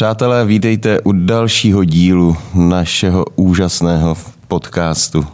Přátelé, 0.00 0.44
vítejte 0.44 1.00
u 1.00 1.12
dalšího 1.12 1.84
dílu 1.84 2.36
našeho 2.54 3.24
úžasného 3.36 4.16
podcastu 4.48 5.26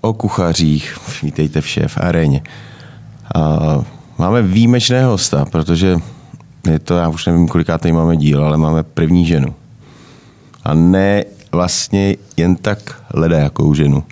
o 0.00 0.12
kuchařích. 0.12 0.98
Vítejte 1.22 1.60
v 1.88 1.98
aréně. 1.98 2.42
A 3.34 3.58
máme 4.18 4.42
výjimečného 4.42 5.10
hosta, 5.10 5.44
protože 5.44 5.96
je 6.70 6.78
to, 6.78 6.96
já 6.96 7.08
už 7.08 7.26
nevím, 7.26 7.48
koliká 7.48 7.78
tady 7.78 7.92
máme 7.92 8.16
díl, 8.16 8.44
ale 8.44 8.56
máme 8.56 8.82
první 8.82 9.26
ženu. 9.26 9.54
A 10.64 10.74
ne 10.74 11.24
vlastně 11.52 12.16
jen 12.36 12.56
tak 12.56 13.02
jakou 13.38 13.74
ženu. 13.74 14.04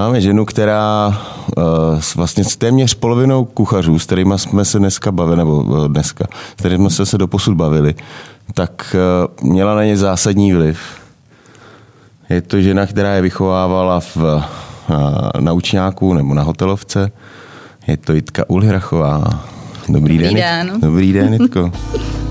Máme 0.00 0.20
ženu, 0.20 0.44
která 0.44 1.08
uh, 1.08 1.64
vlastně 2.16 2.44
s 2.44 2.56
téměř 2.56 2.94
polovinou 2.94 3.44
kuchařů, 3.44 3.98
s 3.98 4.06
kterými 4.06 4.34
jsme 4.36 4.64
se 4.64 4.78
dneska 4.78 5.12
bavili, 5.12 5.36
nebo 5.36 5.56
uh, 5.56 5.88
dneska, 5.88 6.24
s 6.56 6.60
kterými 6.60 6.90
jsme 6.90 7.06
se 7.06 7.18
doposud 7.18 7.54
bavili, 7.54 7.94
tak 8.54 8.96
uh, 9.42 9.50
měla 9.50 9.74
na 9.74 9.84
ně 9.84 9.96
zásadní 9.96 10.52
vliv. 10.52 10.80
Je 12.30 12.42
to 12.42 12.60
žena, 12.60 12.86
která 12.86 13.14
je 13.14 13.22
vychovávala 13.22 14.00
v, 14.00 14.16
uh, 14.16 14.42
na 15.40 15.52
učňáku 15.52 16.14
nebo 16.14 16.34
na 16.34 16.42
hotelovce. 16.42 17.12
Je 17.86 17.96
to 17.96 18.12
Jitka 18.12 18.44
Ulhrachová. 18.48 19.44
Dobrý, 19.88 20.18
Dobrý 20.18 20.18
den. 20.18 20.34
den. 20.34 20.80
Dobrý 20.80 21.12
den, 21.12 21.32
Jitko. 21.32 21.72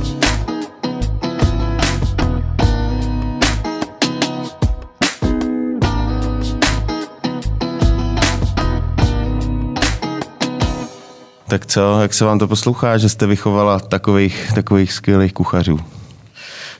Tak 11.49 11.65
co, 11.65 12.01
jak 12.01 12.13
se 12.13 12.25
vám 12.25 12.39
to 12.39 12.47
poslouchá, 12.47 12.97
že 12.97 13.09
jste 13.09 13.27
vychovala 13.27 13.79
takových, 13.79 14.51
takových 14.55 14.93
skvělých 14.93 15.33
kuchařů? 15.33 15.79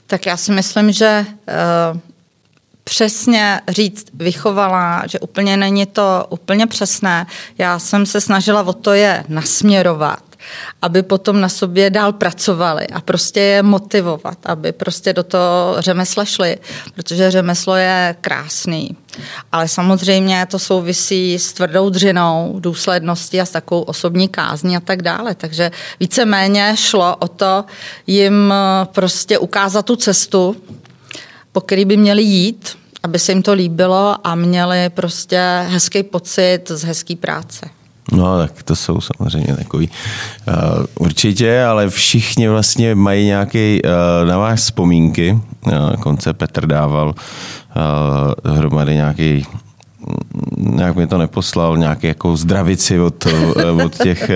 Tak 0.06 0.26
já 0.26 0.36
si 0.36 0.52
myslím, 0.52 0.92
že 0.92 1.26
uh, 1.28 2.00
přesně 2.84 3.60
říct 3.68 4.06
vychovala, 4.14 5.02
že 5.06 5.20
úplně 5.20 5.56
není 5.56 5.86
to 5.86 6.26
úplně 6.28 6.66
přesné. 6.66 7.26
Já 7.58 7.78
jsem 7.78 8.06
se 8.06 8.20
snažila 8.20 8.62
o 8.62 8.72
to 8.72 8.92
je 8.92 9.24
nasměrovat 9.28 10.29
aby 10.82 11.02
potom 11.02 11.40
na 11.40 11.48
sobě 11.48 11.90
dál 11.90 12.12
pracovali 12.12 12.86
a 12.86 13.00
prostě 13.00 13.40
je 13.40 13.62
motivovat, 13.62 14.38
aby 14.44 14.72
prostě 14.72 15.12
do 15.12 15.22
toho 15.22 15.76
řemesla 15.78 16.24
šli, 16.24 16.58
protože 16.94 17.30
řemeslo 17.30 17.76
je 17.76 18.16
krásný. 18.20 18.96
Ale 19.52 19.68
samozřejmě 19.68 20.46
to 20.46 20.58
souvisí 20.58 21.38
s 21.38 21.52
tvrdou 21.52 21.90
dřinou, 21.90 22.56
důsledností 22.58 23.40
a 23.40 23.46
s 23.46 23.50
takovou 23.50 23.82
osobní 23.82 24.28
kázní 24.28 24.76
a 24.76 24.80
tak 24.80 25.02
dále. 25.02 25.34
Takže 25.34 25.70
víceméně 26.00 26.72
šlo 26.76 27.16
o 27.16 27.28
to 27.28 27.64
jim 28.06 28.54
prostě 28.84 29.38
ukázat 29.38 29.86
tu 29.86 29.96
cestu, 29.96 30.56
po 31.52 31.60
který 31.60 31.84
by 31.84 31.96
měli 31.96 32.22
jít, 32.22 32.78
aby 33.02 33.18
se 33.18 33.32
jim 33.32 33.42
to 33.42 33.52
líbilo 33.52 34.16
a 34.24 34.34
měli 34.34 34.90
prostě 34.90 35.40
hezký 35.68 36.02
pocit 36.02 36.60
z 36.68 36.84
hezký 36.84 37.16
práce. 37.16 37.79
No, 38.12 38.38
tak 38.38 38.62
to 38.62 38.76
jsou 38.76 39.00
samozřejmě 39.00 39.56
takový. 39.56 39.90
Uh, 40.48 40.84
určitě, 40.94 41.64
ale 41.64 41.90
všichni 41.90 42.48
vlastně 42.48 42.94
mají 42.94 43.26
nějaký 43.26 43.80
uh, 43.84 44.28
na 44.28 44.38
vás 44.38 44.60
vzpomínky. 44.60 45.38
Uh, 45.66 45.92
konce 46.00 46.32
Petr 46.32 46.66
dával 46.66 47.14
uh, 48.46 48.54
hromady 48.56 48.94
nějaký 48.94 49.46
nějak 50.56 50.96
mi 50.96 51.06
to 51.06 51.18
neposlal, 51.18 51.76
nějaký 51.76 52.06
jako 52.06 52.36
zdravici 52.36 53.00
od, 53.00 53.26
od, 53.84 53.98
těch, 54.02 54.30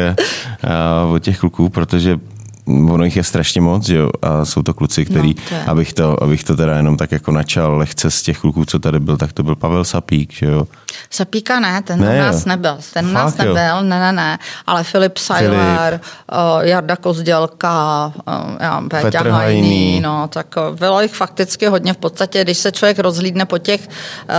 od 1.12 1.18
těch 1.18 1.38
kluků, 1.38 1.68
protože 1.68 2.18
ono 2.66 3.04
jich 3.04 3.16
je 3.16 3.24
strašně 3.24 3.60
moc, 3.60 3.88
jo? 3.88 4.10
A 4.22 4.44
jsou 4.44 4.62
to 4.62 4.74
kluci, 4.74 5.04
který, 5.04 5.28
no, 5.28 5.42
to 5.64 5.70
abych, 5.70 5.92
to, 5.92 6.22
abych 6.22 6.44
to 6.44 6.56
teda 6.56 6.76
jenom 6.76 6.96
tak 6.96 7.12
jako 7.12 7.32
načal 7.32 7.76
lehce 7.76 8.10
z 8.10 8.22
těch 8.22 8.38
kluků, 8.38 8.64
co 8.64 8.78
tady 8.78 9.00
byl, 9.00 9.16
tak 9.16 9.32
to 9.32 9.42
byl 9.42 9.56
Pavel 9.56 9.84
Sapík, 9.84 10.32
že 10.32 10.46
jo? 10.46 10.66
Sapíka 11.10 11.60
ne, 11.60 11.82
ten 11.82 12.00
ne, 12.00 12.16
u 12.16 12.18
nás 12.18 12.36
jo. 12.36 12.42
nebyl. 12.46 12.76
Ten 12.92 13.06
u 13.06 13.12
nás 13.12 13.36
nebyl, 13.36 13.58
jo. 13.58 13.82
ne, 13.82 14.00
ne, 14.00 14.12
ne. 14.12 14.38
Ale 14.66 14.84
Filip 14.84 15.18
Sajler, 15.18 16.00
uh, 16.32 16.38
Jarda 16.60 16.96
Kozdělka, 16.96 18.12
uh, 18.26 18.56
já, 18.60 18.82
Petr 18.88 19.28
Hajný, 19.28 20.00
no, 20.00 20.28
tak 20.28 20.54
uh, 20.56 20.78
bylo 20.78 21.00
jich 21.00 21.14
fakticky 21.14 21.66
hodně. 21.66 21.92
V 21.92 21.96
podstatě, 21.96 22.44
když 22.44 22.58
se 22.58 22.72
člověk 22.72 22.98
rozhlídne 22.98 23.44
po 23.44 23.58
těch 23.58 23.80
uh, 23.80 24.34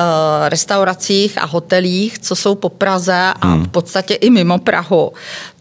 restauracích 0.50 1.42
a 1.42 1.46
hotelích, 1.46 2.20
co 2.20 2.36
jsou 2.36 2.56
po 2.56 2.70
Praze 2.70 3.34
a 3.42 3.48
hmm. 3.48 3.64
v 3.64 3.68
podstatě 3.68 4.14
i 4.14 4.30
mimo 4.30 4.60
Prahu, 4.60 5.12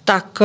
tak 0.05 0.43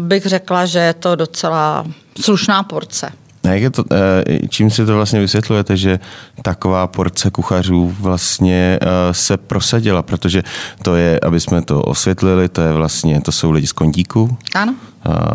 bych 0.00 0.26
řekla, 0.26 0.66
že 0.66 0.78
je 0.78 0.94
to 0.94 1.16
docela 1.16 1.84
slušná 2.20 2.62
porce. 2.62 3.12
A 3.44 3.48
jak 3.48 3.62
je 3.62 3.70
to, 3.70 3.84
eh, 3.92 4.48
čím 4.48 4.70
si 4.70 4.86
to 4.86 4.94
vlastně 4.94 5.20
vysvětlujete, 5.20 5.76
že 5.76 5.98
taková 6.42 6.86
porce 6.86 7.30
kuchařů 7.30 7.94
vlastně 8.00 8.78
eh, 8.82 9.14
se 9.14 9.36
prosadila, 9.36 10.02
protože 10.02 10.42
to 10.82 10.96
je, 10.96 11.20
aby 11.20 11.40
jsme 11.40 11.62
to 11.62 11.82
osvětlili, 11.82 12.48
to 12.48 12.60
je 12.60 12.72
vlastně, 12.72 13.20
to 13.20 13.32
jsou 13.32 13.50
lidi 13.50 13.66
z 13.66 13.72
Kondíku. 13.72 14.36
Ano 14.54 14.74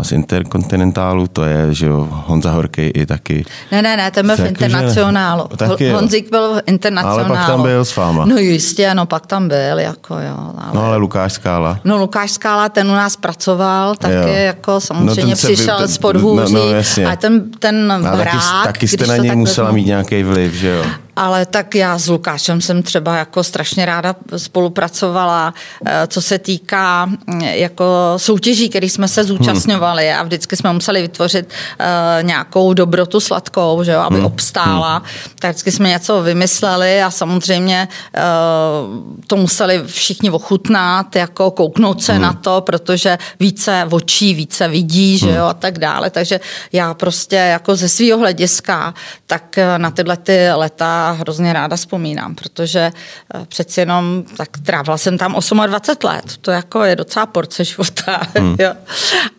z 0.01 0.11
Interkontinentálu, 0.11 1.27
to 1.27 1.43
je, 1.43 1.73
že 1.73 1.85
jo, 1.85 2.07
Honza 2.11 2.51
Horký 2.51 2.81
i 2.81 3.05
taky. 3.05 3.45
Ne, 3.71 3.81
ne, 3.81 3.97
ne, 3.97 4.11
ten 4.11 4.25
byl 4.27 4.35
v 4.35 4.45
Internacionálu. 4.45 5.43
Taky, 5.57 5.89
Honzik 5.89 6.29
byl 6.29 6.55
v 6.55 6.61
Internacionálu. 6.65 7.19
Ale 7.19 7.37
pak 7.37 7.47
tam 7.47 7.61
byl 7.61 7.85
s 7.85 7.95
váma. 7.95 8.25
No 8.25 8.37
jistě, 8.37 8.93
no 8.93 9.05
pak 9.05 9.25
tam 9.25 9.47
byl, 9.47 9.79
jako 9.79 10.13
jo. 10.13 10.53
Ale... 10.57 10.71
No 10.73 10.83
ale 10.83 10.97
Lukáš 10.97 11.33
Skála. 11.33 11.79
No 11.83 11.97
Lukáš 11.97 12.31
Skála, 12.31 12.69
ten 12.69 12.91
u 12.91 12.93
nás 12.93 13.15
pracoval, 13.15 13.95
taky 13.95 14.13
jo. 14.13 14.27
jako 14.27 14.79
samozřejmě 14.79 15.33
no, 15.33 15.35
přišel 15.35 15.81
vy... 15.81 15.87
z 15.87 15.97
podhůří. 15.97 16.53
No, 16.53 16.71
no, 17.03 17.09
a 17.09 17.15
ten, 17.15 17.51
ten 17.59 17.87
no, 17.87 17.99
brák, 17.99 18.33
taky, 18.63 18.65
taky 18.65 18.87
jste 18.87 19.07
na 19.07 19.17
něj 19.17 19.35
musela 19.35 19.71
mít 19.71 19.85
nějaký 19.85 20.23
vliv, 20.23 20.53
že 20.53 20.69
jo? 20.69 20.83
Ale 21.15 21.45
tak 21.45 21.75
já 21.75 21.97
s 21.97 22.07
Lukášem 22.07 22.61
jsem 22.61 22.83
třeba 22.83 23.17
jako 23.17 23.43
strašně 23.43 23.85
ráda 23.85 24.15
spolupracovala, 24.37 25.53
eh, 25.85 26.07
co 26.07 26.21
se 26.21 26.39
týká 26.39 27.05
mm, 27.05 27.41
jako 27.41 27.85
soutěží, 28.17 28.69
který 28.69 28.89
jsme 28.89 29.07
se 29.07 29.23
zúčastňovali 29.23 30.13
a 30.13 30.23
vždycky 30.23 30.55
jsme 30.55 30.73
museli 30.73 31.01
vytvořit 31.01 31.45
uh, 31.45 31.85
nějakou 32.23 32.73
dobrotu 32.73 33.19
sladkou, 33.19 33.83
že 33.83 33.91
jo, 33.91 33.99
aby 33.99 34.15
hmm. 34.15 34.25
obstála. 34.25 35.03
Tak 35.39 35.51
vždycky 35.51 35.71
jsme 35.71 35.89
něco 35.89 36.21
vymysleli 36.21 37.03
a 37.03 37.11
samozřejmě 37.11 37.87
uh, 37.87 39.23
to 39.27 39.35
museli 39.35 39.83
všichni 39.85 40.29
ochutnat, 40.29 41.15
jako 41.15 41.51
kouknout 41.51 42.03
se 42.03 42.13
hmm. 42.13 42.21
na 42.21 42.33
to, 42.33 42.61
protože 42.61 43.17
více 43.39 43.87
očí, 43.89 44.33
více 44.33 44.67
vidí, 44.67 45.17
že 45.17 45.31
jo, 45.31 45.45
a 45.45 45.53
tak 45.53 45.79
dále. 45.79 46.09
Takže 46.09 46.39
já 46.71 46.93
prostě 46.93 47.35
jako 47.35 47.75
ze 47.75 47.89
svého 47.89 48.19
hlediska, 48.19 48.93
tak 49.27 49.59
na 49.77 49.91
tyhle 49.91 50.17
ty 50.17 50.49
leta 50.55 51.04
hrozně 51.11 51.53
ráda 51.53 51.75
vzpomínám, 51.75 52.35
protože 52.35 52.91
eh, 53.33 53.45
přeci 53.45 53.79
jenom 53.79 54.23
tak 54.37 54.49
trávila 54.65 54.97
jsem 54.97 55.17
tam 55.17 55.35
28 55.67 56.07
let. 56.07 56.37
To 56.41 56.51
jako 56.51 56.83
je 56.83 56.95
docela 56.95 57.25
porce 57.25 57.63
života. 57.63 58.21
Hmm. 58.37 58.55
Jo. 58.65 58.73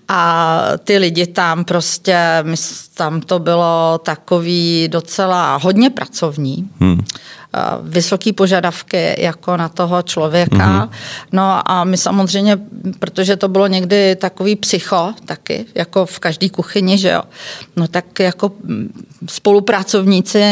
A 0.09 0.62
ty 0.84 0.99
lidi 0.99 1.27
tam 1.27 1.65
prostě, 1.65 2.19
tam 2.94 3.21
to 3.21 3.39
bylo 3.39 4.00
takový 4.03 4.89
docela 4.89 5.56
hodně 5.56 5.91
pracovní. 5.91 6.69
Hmm. 6.81 7.00
Vysoký 7.83 8.33
požadavky 8.33 9.15
jako 9.19 9.56
na 9.56 9.69
toho 9.69 10.03
člověka. 10.03 10.66
Hmm. 10.66 10.91
No 11.33 11.71
a 11.71 11.84
my 11.84 11.97
samozřejmě, 11.97 12.59
protože 12.99 13.37
to 13.37 13.49
bylo 13.49 13.66
někdy 13.66 14.16
takový 14.16 14.56
psycho 14.56 15.15
taky, 15.25 15.65
jako 15.75 16.06
v 16.06 16.19
každé 16.19 16.49
kuchyni, 16.49 16.99
že 16.99 17.11
jo. 17.11 17.22
No 17.77 17.89
tak 17.89 18.19
jako 18.19 18.53
spolupracovníci, 19.28 20.45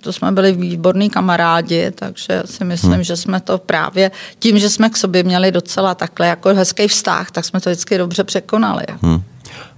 to 0.00 0.12
jsme 0.12 0.32
byli 0.32 0.52
výborní 0.52 1.10
kamarádi, 1.10 1.90
takže 1.90 2.42
si 2.44 2.64
myslím, 2.64 2.92
hmm. 2.92 3.04
že 3.04 3.16
jsme 3.16 3.40
to 3.40 3.58
právě 3.58 4.10
tím, 4.38 4.58
že 4.58 4.70
jsme 4.70 4.90
k 4.90 4.96
sobě 4.96 5.22
měli 5.22 5.52
docela 5.52 5.94
takhle 5.94 6.26
jako 6.26 6.54
hezký 6.54 6.88
vztah, 6.88 7.30
tak 7.30 7.44
jsme 7.44 7.60
to 7.60 7.70
vždycky 7.70 7.98
dobře 7.98 8.24
překonali. 8.24 8.65
Hmm. 9.02 9.22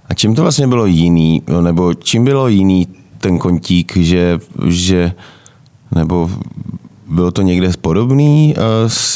A 0.09 0.13
čím 0.13 0.35
to 0.35 0.41
vlastně 0.41 0.67
bylo 0.67 0.85
jiný, 0.85 1.43
nebo 1.61 1.93
čím 1.93 2.25
bylo 2.25 2.47
jiný 2.47 2.87
ten 3.17 3.37
kontík, 3.37 3.97
že, 3.97 4.39
že 4.65 5.13
nebo 5.95 6.29
bylo 7.07 7.31
to 7.31 7.41
někde 7.41 7.71
podobný, 7.81 8.55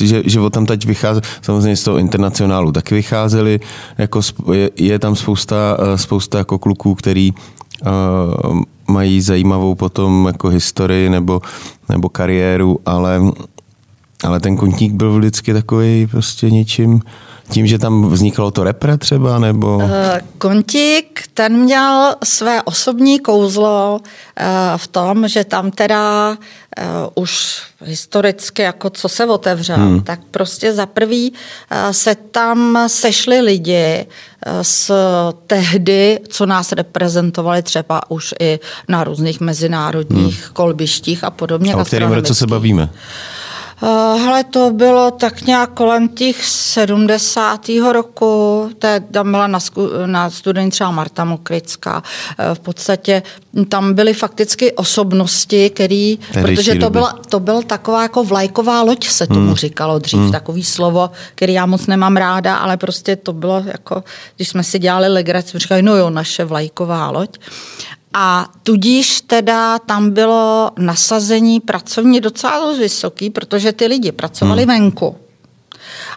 že, 0.03 0.23
že 0.25 0.39
o 0.39 0.49
tam 0.49 0.65
teď 0.65 0.85
vychází, 0.85 1.21
samozřejmě 1.41 1.75
z 1.75 1.83
toho 1.83 1.97
internacionálu 1.97 2.71
taky 2.71 2.95
vycházeli, 2.95 3.59
jako 3.97 4.21
je, 4.53 4.71
je 4.75 4.99
tam 4.99 5.15
spousta, 5.15 5.77
spousta 5.95 6.37
jako 6.37 6.59
kluků, 6.59 6.95
který 6.95 7.31
uh, 7.31 8.61
mají 8.87 9.21
zajímavou 9.21 9.75
potom 9.75 10.27
jako 10.27 10.49
historii 10.49 11.09
nebo, 11.09 11.41
nebo 11.89 12.09
kariéru, 12.09 12.79
ale, 12.85 13.21
ale 14.23 14.39
ten 14.39 14.57
kontník 14.57 14.93
byl 14.93 15.17
vždycky 15.17 15.53
takový 15.53 16.07
prostě 16.07 16.49
něčím, 16.49 17.01
Tím, 17.49 17.67
že 17.67 17.79
tam 17.79 18.09
vzniklo 18.09 18.51
to 18.51 18.63
repre 18.63 18.97
třeba, 18.97 19.39
nebo? 19.39 19.81
Eh, 19.83 20.21
Kontík, 20.37 21.23
ten 21.33 21.57
měl 21.57 22.15
své 22.23 22.61
osobní 22.61 23.19
kouzlo 23.19 23.99
eh, 24.37 24.45
v 24.77 24.87
tom, 24.87 25.27
že 25.27 25.43
tam 25.43 25.71
teda 25.71 26.29
uh, 26.29 27.23
už 27.23 27.61
historicky, 27.81 28.61
jako 28.61 28.89
co 28.89 29.09
se 29.09 29.25
otevřel, 29.25 29.77
hmm. 29.77 30.01
tak 30.01 30.19
prostě 30.31 30.73
za 30.73 30.85
prvý 30.85 31.33
se 31.91 32.15
tam 32.15 32.77
sešli 32.87 33.41
lidi 33.41 34.05
z 34.61 34.91
tehdy, 35.47 36.19
co 36.29 36.45
nás 36.45 36.71
reprezentovali 36.71 37.63
třeba 37.63 38.11
už 38.11 38.33
i 38.39 38.59
na 38.87 39.03
různých 39.03 39.41
mezinárodních 39.41 40.43
hmm. 40.43 40.53
kolbištích 40.53 41.23
a 41.23 41.31
podobně. 41.31 41.73
A 41.73 41.77
o 41.77 41.85
kterém 41.85 42.11
roce 42.11 42.35
se 42.35 42.47
bavíme? 42.47 42.89
Hele, 44.17 44.43
to 44.43 44.71
bylo 44.71 45.11
tak 45.11 45.41
nějak 45.41 45.69
kolem 45.73 46.07
těch 46.07 46.45
70. 46.45 47.69
roku, 47.91 48.69
tam 49.11 49.31
byla 49.31 49.47
na, 49.47 49.59
na 50.05 50.29
studení 50.29 50.71
třeba 50.71 50.91
Marta 50.91 51.25
Mokrická. 51.25 52.03
V 52.53 52.59
podstatě 52.59 53.23
tam 53.69 53.93
byly 53.93 54.13
fakticky 54.13 54.71
osobnosti, 54.71 55.69
který, 55.69 56.19
protože 56.41 56.75
to 56.75 56.89
byla, 56.89 57.19
to 57.29 57.39
byl 57.39 57.63
taková 57.63 58.01
jako 58.01 58.23
vlajková 58.23 58.81
loď, 58.81 59.07
se 59.07 59.27
tomu 59.27 59.47
hmm. 59.47 59.55
říkalo 59.55 59.99
dřív, 59.99 60.19
hmm. 60.19 60.31
takový 60.31 60.63
slovo, 60.63 61.09
který 61.35 61.53
já 61.53 61.65
moc 61.65 61.87
nemám 61.87 62.17
ráda, 62.17 62.55
ale 62.55 62.77
prostě 62.77 63.15
to 63.15 63.33
bylo 63.33 63.63
jako, 63.65 64.03
když 64.35 64.49
jsme 64.49 64.63
si 64.63 64.79
dělali 64.79 65.07
legraci, 65.07 65.59
říkali, 65.59 65.81
no 65.81 65.95
jo, 65.95 66.09
naše 66.09 66.45
vlajková 66.45 67.09
loď. 67.09 67.37
A 68.13 68.49
tudíž 68.63 69.21
teda 69.21 69.79
tam 69.79 70.11
bylo 70.11 70.71
nasazení 70.77 71.59
pracovní 71.59 72.19
docela 72.19 72.59
dost 72.59 72.77
vysoký, 72.77 73.29
protože 73.29 73.71
ty 73.71 73.85
lidi 73.87 74.11
pracovali 74.11 74.63
hmm. 74.63 74.73
venku. 74.73 75.15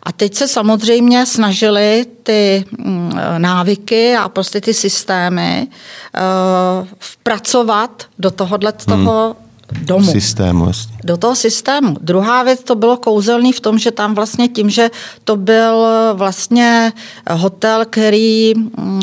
A 0.02 0.12
teď 0.12 0.34
se 0.34 0.48
samozřejmě 0.48 1.26
snažili 1.26 2.06
ty 2.22 2.64
mm, 2.78 3.12
návyky 3.38 4.16
a 4.16 4.28
prostě 4.28 4.60
ty 4.60 4.74
systémy 4.74 5.66
uh, 5.66 6.88
vpracovat 6.98 8.04
do 8.18 8.30
tohohle 8.30 8.72
hmm. 8.86 9.04
toho 9.04 9.36
domu. 9.72 10.12
Systému, 10.12 10.64
vlastně. 10.64 10.96
Do 11.04 11.16
toho 11.16 11.36
systému. 11.36 11.96
Druhá 12.00 12.42
věc, 12.42 12.62
to 12.62 12.74
bylo 12.74 12.96
kouzelný 12.96 13.52
v 13.52 13.60
tom, 13.60 13.78
že 13.78 13.90
tam 13.90 14.14
vlastně 14.14 14.48
tím, 14.48 14.70
že 14.70 14.90
to 15.24 15.36
byl 15.36 15.86
vlastně 16.14 16.92
hotel, 17.30 17.84
který 17.90 18.54
mm, 18.54 19.00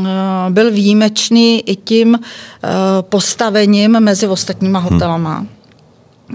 byl 0.50 0.72
výjimečný 0.72 1.70
i 1.70 1.76
tím 1.76 2.16
eh, 2.16 2.70
postavením 3.02 4.00
mezi 4.00 4.28
ostatníma 4.28 4.80
hmm. 4.80 4.90
hotelama. 4.90 5.38
Hmm. 5.38 5.48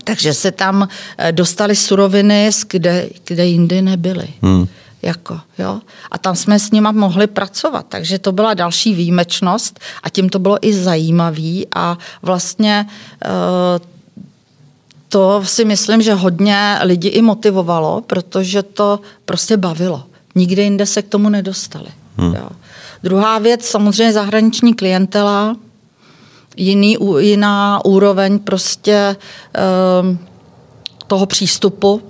Takže 0.05 0.35
se 0.35 0.51
tam 0.53 0.89
eh, 1.19 1.33
dostali 1.33 1.77
suroviny, 1.77 2.51
kde, 2.69 3.09
kde 3.25 3.47
jindy 3.47 3.83
nebyly. 3.83 4.29
Hmm. 4.43 4.67
Jako, 5.03 5.41
jo? 5.59 5.81
A 6.11 6.19
tam 6.19 6.37
jsme 6.37 6.59
s 6.59 6.71
nima 6.71 6.93
mohli 6.93 7.27
pracovat, 7.27 7.87
takže 7.89 8.19
to 8.19 8.33
byla 8.33 8.55
další 8.55 8.95
výjimečnost 8.95 9.81
a 10.03 10.09
tím 10.09 10.29
to 10.29 10.39
bylo 10.39 10.59
i 10.67 10.75
zajímavý 10.75 11.67
a 11.75 11.99
vlastně 12.23 12.87
uh, 13.27 13.98
to 15.09 15.43
si 15.45 15.65
myslím, 15.65 16.03
že 16.03 16.15
hodně 16.15 16.79
lidi 16.83 17.09
i 17.09 17.23
motivovalo, 17.23 18.01
protože 18.01 18.63
to 18.63 19.01
prostě 19.25 19.57
bavilo. 19.57 20.03
Nikde 20.35 20.63
jinde 20.63 20.87
se 20.87 21.03
k 21.03 21.09
tomu 21.09 21.29
nedostali. 21.29 21.89
Hmm. 22.17 22.35
Jo. 22.35 22.49
Druhá 23.03 23.39
věc, 23.39 23.65
samozřejmě 23.65 24.13
zahraniční 24.13 24.75
klientela, 24.75 25.57
jiný, 26.57 26.97
jiná 27.19 27.85
úroveň 27.85 28.39
prostě 28.39 29.17
um, 30.03 30.19
toho 31.07 31.27
přístupu. 31.27 32.03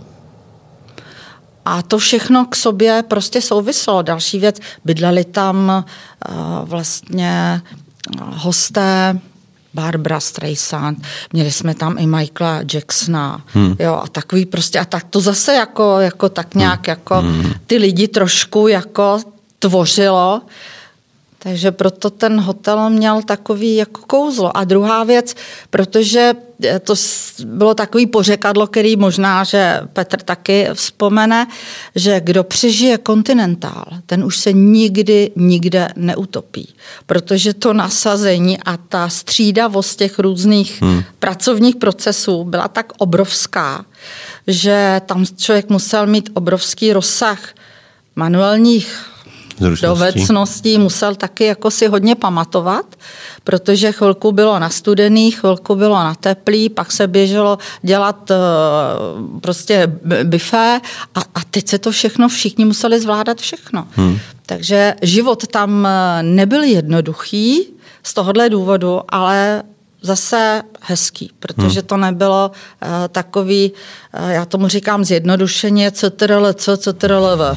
A 1.65 1.83
to 1.83 1.99
všechno 1.99 2.45
k 2.45 2.57
sobě 2.57 3.05
prostě 3.09 3.41
souviselo. 3.41 4.03
Další 4.03 4.39
věc, 4.39 4.57
bydleli 4.85 5.25
tam 5.25 5.85
uh, 6.29 6.35
vlastně 6.69 7.63
hosté 8.21 9.21
Barbara 9.75 10.21
Streisand, 10.21 11.03
měli 11.33 11.53
jsme 11.53 11.75
tam 11.75 11.99
i 11.99 12.07
Michaela 12.07 12.61
Jacksona, 12.75 13.41
hmm. 13.47 13.77
jo, 13.79 14.01
a 14.05 14.09
takový 14.09 14.47
prostě, 14.47 14.79
a 14.79 14.85
tak 14.85 15.05
to 15.11 15.21
zase 15.21 15.55
jako, 15.55 16.01
jako 16.01 16.29
tak 16.29 16.55
nějak, 16.55 16.87
hmm. 16.87 16.89
jako 16.89 17.15
hmm. 17.15 17.53
ty 17.67 17.77
lidi 17.77 18.09
trošku 18.09 18.69
jako 18.69 19.21
tvořilo, 19.59 20.43
takže 21.39 21.73
proto 21.73 22.11
ten 22.11 22.41
hotel 22.41 22.91
měl 22.91 23.23
takový 23.23 23.77
jako 23.77 24.01
kouzlo. 24.07 24.57
A 24.57 24.65
druhá 24.65 25.05
věc, 25.05 25.35
protože 25.71 26.35
to 26.83 26.95
bylo 27.45 27.75
takový 27.75 28.07
pořekadlo, 28.07 28.67
který 28.67 28.97
možná, 28.97 29.45
že 29.45 29.81
Petr 29.93 30.23
taky 30.23 30.69
vzpomene, 30.73 31.47
že 31.95 32.21
kdo 32.21 32.45
přežije 32.45 32.99
kontinentál, 32.99 33.85
ten 34.07 34.25
už 34.25 34.39
se 34.39 34.53
nikdy, 34.53 35.31
nikde 35.37 35.89
neutopí. 35.97 36.75
Protože 37.07 37.55
to 37.55 37.73
nasazení 37.73 38.59
a 38.59 38.77
ta 38.77 39.09
střídavost 39.09 39.99
těch 39.99 40.19
různých 40.19 40.83
hmm. 40.83 41.03
pracovních 41.19 41.77
procesů 41.77 42.45
byla 42.45 42.69
tak 42.69 42.93
obrovská, 42.99 43.85
že 44.47 45.01
tam 45.07 45.25
člověk 45.37 45.69
musel 45.69 46.07
mít 46.07 46.31
obrovský 46.35 46.93
rozsah 46.93 47.39
manuálních 48.17 49.05
dovedností 49.83 50.79
musel 50.79 51.15
taky 51.15 51.45
jako 51.45 51.71
si 51.71 51.87
hodně 51.87 52.15
pamatovat, 52.15 52.87
protože 53.45 53.93
chvilku 53.93 54.33
bylo 54.33 54.59
na 54.59 54.71
studený, 54.71 55.31
chvilku 55.31 55.75
bylo 55.75 55.95
na 55.95 56.15
teplý, 56.15 56.69
pak 56.69 56.93
se 56.93 57.07
běželo 57.07 57.59
dělat 57.83 58.31
uh, 58.31 59.41
prostě 59.41 59.93
bifé 60.25 60.81
a, 61.15 61.21
a 61.21 61.41
teď 61.51 61.69
se 61.69 61.79
to 61.79 61.91
všechno, 61.91 62.29
všichni 62.29 62.65
museli 62.65 63.01
zvládat 63.01 63.39
všechno. 63.39 63.87
Hmm. 63.91 64.19
Takže 64.47 64.95
život 65.03 65.47
tam 65.47 65.87
eh, 65.87 66.23
nebyl 66.23 66.63
jednoduchý 66.63 67.67
z 68.03 68.15
tohohle 68.15 68.51
důvodu, 68.51 69.01
ale 69.09 69.63
zase 70.03 70.63
hezký, 70.81 71.33
protože 71.39 71.83
to 71.83 71.97
nebylo 71.97 72.51
uh, 72.51 72.89
takový, 73.09 73.73
uh, 74.21 74.29
já 74.29 74.45
tomu 74.45 74.69
říkám 74.69 75.05
zjednodušeně, 75.05 75.91
CTRL, 75.91 76.53
co, 76.53 76.77
CTRL, 76.77 77.39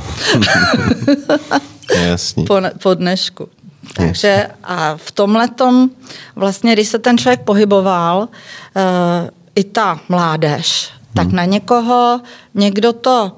Jasný. 1.95 2.45
po, 2.45 2.55
po 2.83 2.93
dnešku. 2.93 3.49
Takže 3.95 4.47
a 4.63 4.97
v 4.97 5.11
tomhle 5.11 5.47
tom, 5.47 5.89
vlastně, 6.35 6.73
když 6.73 6.87
se 6.87 6.99
ten 6.99 7.17
člověk 7.17 7.41
pohyboval, 7.41 8.19
uh, 8.19 9.29
i 9.55 9.63
ta 9.63 9.99
mládež, 10.09 10.89
tak 11.13 11.27
hmm. 11.27 11.35
na 11.35 11.45
někoho 11.45 12.21
někdo 12.53 12.93
to 12.93 13.31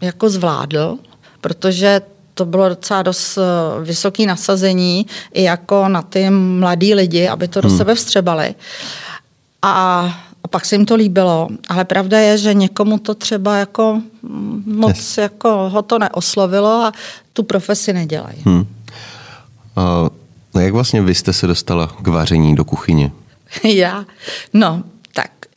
jako 0.00 0.30
zvládl, 0.30 0.98
protože 1.40 2.00
to 2.40 2.44
bylo 2.44 2.68
docela 2.68 3.02
dost 3.02 3.38
eh, 3.38 3.84
vysoký 3.84 4.26
nasazení 4.26 5.06
i 5.32 5.42
jako 5.42 5.88
na 5.88 6.02
ty 6.02 6.30
mladý 6.30 6.94
lidi, 6.94 7.28
aby 7.28 7.48
to 7.48 7.60
do 7.60 7.68
hmm. 7.68 7.78
sebe 7.78 7.94
vstřebali. 7.94 8.54
A, 9.62 9.72
a 10.44 10.48
pak 10.48 10.64
se 10.64 10.74
jim 10.74 10.86
to 10.86 10.94
líbilo. 10.94 11.48
Ale 11.68 11.84
pravda 11.84 12.18
je, 12.18 12.38
že 12.38 12.54
někomu 12.54 12.98
to 12.98 13.14
třeba 13.14 13.56
jako 13.56 14.00
moc 14.64 14.96
yes. 14.96 15.18
jako 15.18 15.68
ho 15.68 15.82
to 15.82 15.98
neoslovilo 15.98 16.70
a 16.70 16.92
tu 17.32 17.42
profesi 17.42 17.92
nedělají. 17.92 18.42
Hmm. 18.44 18.66
A 19.76 20.60
jak 20.60 20.72
vlastně 20.72 21.02
vy 21.02 21.14
jste 21.14 21.32
se 21.32 21.46
dostala 21.46 21.86
k 21.86 22.06
vaření 22.06 22.54
do 22.56 22.64
kuchyně? 22.64 23.12
Já? 23.64 24.04
No, 24.52 24.82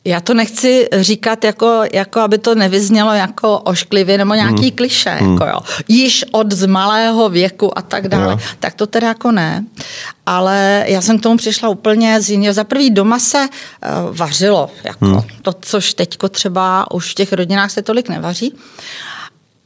já 0.04 0.20
to 0.20 0.34
nechci 0.34 0.88
říkat, 0.92 1.44
jako, 1.44 1.82
jako 1.92 2.20
aby 2.20 2.38
to 2.38 2.54
nevyznělo 2.54 3.12
jako 3.12 3.58
ošklivě 3.58 4.18
nebo 4.18 4.34
nějaký 4.34 4.62
hmm. 4.62 4.70
kliše, 4.70 5.10
hmm. 5.10 5.32
jako 5.32 5.46
jo. 5.46 5.60
Již 5.88 6.24
od 6.32 6.52
z 6.52 6.66
malého 6.66 7.28
věku 7.28 7.78
a 7.78 7.82
tak 7.82 8.08
dále. 8.08 8.32
Jo. 8.32 8.38
Tak 8.60 8.74
to 8.74 8.86
teda 8.86 9.08
jako 9.08 9.32
ne. 9.32 9.64
Ale 10.26 10.84
já 10.88 11.00
jsem 11.00 11.18
k 11.18 11.22
tomu 11.22 11.36
přišla 11.36 11.68
úplně 11.68 12.20
z 12.20 12.30
jiného. 12.30 12.54
Za 12.54 12.64
prvý 12.64 12.90
doma 12.90 13.18
se 13.18 13.38
uh, 13.38 14.16
vařilo, 14.16 14.70
jako 14.84 15.06
hmm. 15.06 15.20
to, 15.42 15.52
což 15.60 15.94
teďko 15.94 16.28
třeba 16.28 16.90
už 16.90 17.10
v 17.10 17.14
těch 17.14 17.32
rodinách 17.32 17.70
se 17.70 17.82
tolik 17.82 18.08
nevaří. 18.08 18.52
Uh, 18.52 18.58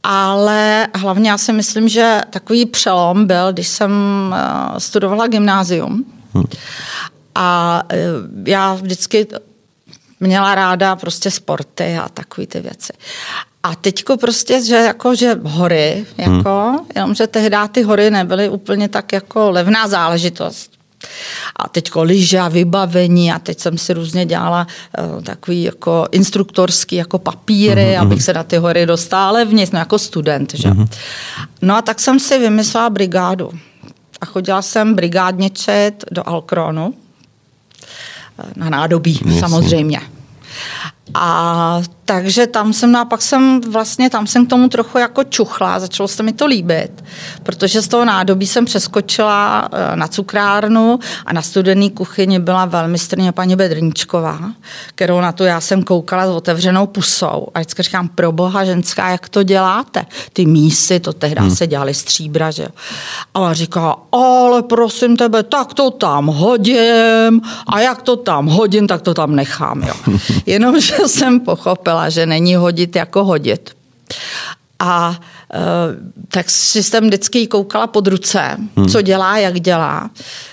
ale 0.03 0.87
hlavně 0.95 1.29
já 1.29 1.37
si 1.37 1.53
myslím, 1.53 1.89
že 1.89 2.21
takový 2.29 2.65
přelom 2.65 3.27
byl, 3.27 3.53
když 3.53 3.67
jsem 3.67 3.91
eh, 4.33 4.79
studovala 4.79 5.27
gymnázium. 5.27 6.05
Hmm. 6.33 6.45
A 7.35 7.81
eh, 7.89 7.97
já 8.45 8.73
vždycky 8.73 9.27
měla 10.19 10.55
ráda 10.55 10.95
prostě 10.95 11.31
sporty 11.31 11.97
a 11.97 12.09
takové 12.09 12.47
ty 12.47 12.59
věci. 12.59 12.93
A 13.63 13.75
teďko 13.75 14.17
prostě, 14.17 14.61
že 14.61 14.75
jako, 14.75 15.15
že 15.15 15.39
hory, 15.43 16.05
jako, 16.17 16.65
hmm. 16.69 16.79
jenomže 16.95 17.27
tehdy 17.27 17.57
ty 17.71 17.81
hory 17.81 18.11
nebyly 18.11 18.49
úplně 18.49 18.89
tak 18.89 19.13
jako 19.13 19.51
levná 19.51 19.87
záležitost. 19.87 20.71
A 21.55 21.69
teď 21.69 21.91
lyže 21.95 22.39
a 22.39 22.47
vybavení 22.47 23.31
a 23.31 23.39
teď 23.39 23.59
jsem 23.59 23.77
si 23.77 23.93
různě 23.93 24.25
dělala 24.25 24.67
uh, 25.15 25.23
takový 25.23 25.63
jako 25.63 26.07
instruktorský 26.11 26.95
jako 26.95 27.19
papíry, 27.19 27.81
mm-hmm. 27.81 28.01
abych 28.01 28.23
se 28.23 28.33
na 28.33 28.43
ty 28.43 28.57
hory 28.57 28.85
dostala 28.85 29.31
levně, 29.31 29.65
no 29.73 29.79
jako 29.79 29.99
student. 29.99 30.55
Že? 30.55 30.69
Mm-hmm. 30.69 30.87
No 31.61 31.75
a 31.75 31.81
tak 31.81 31.99
jsem 31.99 32.19
si 32.19 32.39
vymyslela 32.39 32.89
brigádu. 32.89 33.51
A 34.21 34.25
chodila 34.25 34.61
jsem 34.61 34.95
brigádničet 34.95 36.05
do 36.11 36.29
Alkronu, 36.29 36.93
na 38.55 38.69
nádobí 38.69 39.19
Jasně. 39.25 39.39
samozřejmě. 39.39 40.01
A 41.13 41.81
takže 42.09 42.47
tam 42.47 42.73
jsem, 42.73 42.91
no 42.91 42.99
a 42.99 43.05
pak 43.05 43.21
jsem 43.21 43.61
vlastně, 43.61 44.09
tam 44.09 44.27
jsem 44.27 44.45
k 44.45 44.49
tomu 44.49 44.69
trochu 44.69 44.97
jako 44.97 45.23
čuchla, 45.23 45.79
začalo 45.79 46.07
se 46.07 46.23
mi 46.23 46.33
to 46.33 46.45
líbit, 46.45 47.03
protože 47.43 47.81
z 47.81 47.87
toho 47.87 48.05
nádobí 48.05 48.47
jsem 48.47 48.65
přeskočila 48.65 49.69
eh, 49.71 49.95
na 49.95 50.07
cukrárnu 50.07 50.99
a 51.25 51.33
na 51.33 51.41
studený 51.41 51.89
kuchyni 51.91 52.39
byla 52.39 52.65
velmi 52.65 52.97
strně 52.97 53.31
paní 53.31 53.55
Bedrníčková, 53.55 54.39
kterou 54.95 55.21
na 55.21 55.31
to 55.31 55.43
já 55.43 55.61
jsem 55.61 55.83
koukala 55.83 56.27
s 56.27 56.29
otevřenou 56.29 56.87
pusou 56.87 57.47
a 57.53 57.59
vždycky 57.59 57.83
říkám, 57.83 58.07
pro 58.07 58.31
boha 58.31 58.65
ženská, 58.65 59.09
jak 59.09 59.29
to 59.29 59.43
děláte? 59.43 60.05
Ty 60.33 60.45
mísy, 60.45 60.99
to 60.99 61.13
tehdy 61.13 61.41
hmm. 61.41 61.55
se 61.55 61.67
dělali 61.67 61.93
stříbra, 61.93 62.51
že 62.51 62.67
A 63.33 63.39
ona 63.39 63.53
říká, 63.53 63.95
ale 64.11 64.63
prosím 64.63 65.17
tebe, 65.17 65.43
tak 65.43 65.73
to 65.73 65.91
tam 65.91 66.25
hodím 66.25 67.41
a 67.67 67.79
jak 67.79 68.01
to 68.01 68.15
tam 68.15 68.45
hodím, 68.45 68.87
tak 68.87 69.01
to 69.01 69.13
tam 69.13 69.35
nechám, 69.35 69.83
jo. 69.83 69.93
Jenomže 70.45 70.95
jsem 71.07 71.39
pochopila, 71.39 72.09
že 72.09 72.25
není 72.25 72.55
hodit 72.55 72.95
jako 72.95 73.23
hodit. 73.23 73.75
A 74.79 75.19
e, 75.53 75.59
tak 76.27 76.49
si 76.49 76.83
jsem 76.83 77.07
vždycky 77.07 77.47
koukala 77.47 77.87
pod 77.87 78.07
ruce, 78.07 78.57
hmm. 78.75 78.87
co 78.87 79.01
dělá, 79.01 79.37
jak 79.37 79.59
dělá. 79.59 80.09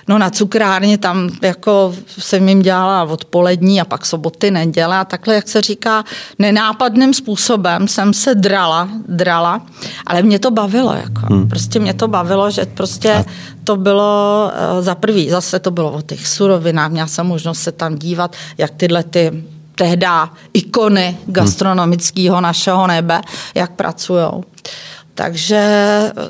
No 0.08 0.18
na 0.18 0.30
cukrárně 0.30 0.98
tam 0.98 1.30
jako 1.42 1.94
jsem 2.08 2.48
jim 2.48 2.62
dělala 2.62 3.02
odpolední 3.04 3.80
a 3.80 3.84
pak 3.84 4.06
soboty, 4.06 4.50
neděle 4.50 4.98
a 4.98 5.04
takhle, 5.04 5.34
jak 5.34 5.48
se 5.48 5.60
říká, 5.60 6.04
nenápadným 6.38 7.14
způsobem 7.14 7.88
jsem 7.88 8.14
se 8.14 8.34
drala, 8.34 8.88
drala, 9.08 9.66
ale 10.06 10.22
mě 10.22 10.38
to 10.38 10.50
bavilo. 10.50 10.92
Jako. 10.92 11.34
Hmm. 11.34 11.48
Prostě 11.48 11.78
mě 11.78 11.94
to 11.94 12.08
bavilo, 12.08 12.50
že 12.50 12.66
prostě 12.66 13.24
to 13.64 13.76
bylo 13.76 14.50
e, 14.54 14.82
za 14.82 14.94
prvý, 14.94 15.30
zase 15.30 15.58
to 15.58 15.70
bylo 15.70 15.92
o 15.92 16.02
těch 16.02 16.26
surovinách, 16.26 16.90
měla 16.90 17.06
jsem 17.06 17.26
možnost 17.26 17.62
se 17.62 17.72
tam 17.72 17.96
dívat, 17.96 18.36
jak 18.58 18.70
tyhle 18.70 19.02
ty 19.02 19.44
tehda 19.76 20.30
ikony 20.52 21.16
gastronomického 21.26 22.40
našeho 22.40 22.86
nebe, 22.86 23.20
jak 23.54 23.72
pracují. 23.72 24.26
Takže, 25.14 25.62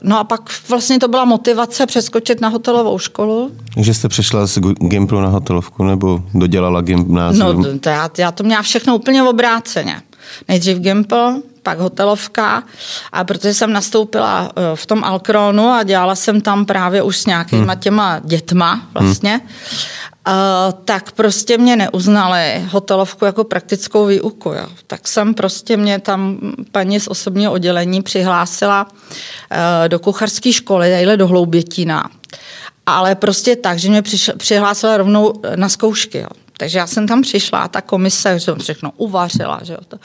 no 0.02 0.18
a 0.18 0.24
pak 0.24 0.40
vlastně 0.68 0.98
to 0.98 1.08
byla 1.08 1.24
motivace 1.24 1.86
přeskočit 1.86 2.40
na 2.40 2.48
hotelovou 2.48 2.98
školu. 2.98 3.50
Takže 3.74 3.94
jste 3.94 4.08
přešla 4.08 4.46
z 4.46 4.58
Gimplu 4.88 5.20
na 5.20 5.28
hotelovku 5.28 5.84
nebo 5.84 6.22
dodělala 6.34 6.80
gymnázium? 6.80 7.62
No 7.62 7.78
to 7.78 7.88
já, 7.88 8.10
já 8.18 8.32
to 8.32 8.44
měla 8.44 8.62
všechno 8.62 8.96
úplně 8.96 9.22
obráceně. 9.22 10.02
Nejdřív 10.48 10.78
Gimpl, 10.78 11.34
pak 11.62 11.78
hotelovka 11.78 12.62
a 13.12 13.24
protože 13.24 13.54
jsem 13.54 13.72
nastoupila 13.72 14.50
eh, 14.56 14.76
v 14.76 14.86
tom 14.86 15.04
Alkronu 15.04 15.68
a 15.68 15.82
dělala 15.82 16.14
jsem 16.14 16.40
tam 16.40 16.64
právě 16.64 17.02
už 17.02 17.16
s 17.16 17.26
nějakýma 17.26 17.72
hmm. 17.72 17.80
těma 17.80 18.20
dětma 18.24 18.86
vlastně, 18.94 19.30
hmm. 19.30 19.48
Tak 20.84 21.12
prostě 21.12 21.58
mě 21.58 21.76
neuznali 21.76 22.64
hotelovku 22.70 23.24
jako 23.24 23.44
praktickou 23.44 24.06
výuku. 24.06 24.48
Jo. 24.48 24.66
Tak 24.86 25.08
jsem 25.08 25.34
prostě 25.34 25.76
mě 25.76 25.98
tam 25.98 26.38
paní 26.72 27.00
z 27.00 27.08
osobního 27.08 27.52
oddělení 27.52 28.02
přihlásila 28.02 28.86
uh, 28.86 29.88
do 29.88 29.98
kucharské 29.98 30.52
školy, 30.52 30.90
tadyhle 30.90 31.16
do 31.16 31.26
Hloubětína. 31.26 32.10
Ale 32.86 33.14
prostě 33.14 33.56
tak, 33.56 33.78
že 33.78 33.90
mě 33.90 34.02
přihlásila 34.36 34.96
rovnou 34.96 35.32
na 35.56 35.68
zkoušky. 35.68 36.18
Jo. 36.18 36.28
Takže 36.56 36.78
já 36.78 36.86
jsem 36.86 37.06
tam 37.06 37.22
přišla 37.22 37.58
a 37.58 37.68
ta 37.68 37.80
komise 37.80 38.40
jsem 38.40 38.58
všechno 38.58 38.92
uvařila. 38.96 39.60
Že 39.62 39.72
jo. 39.72 39.98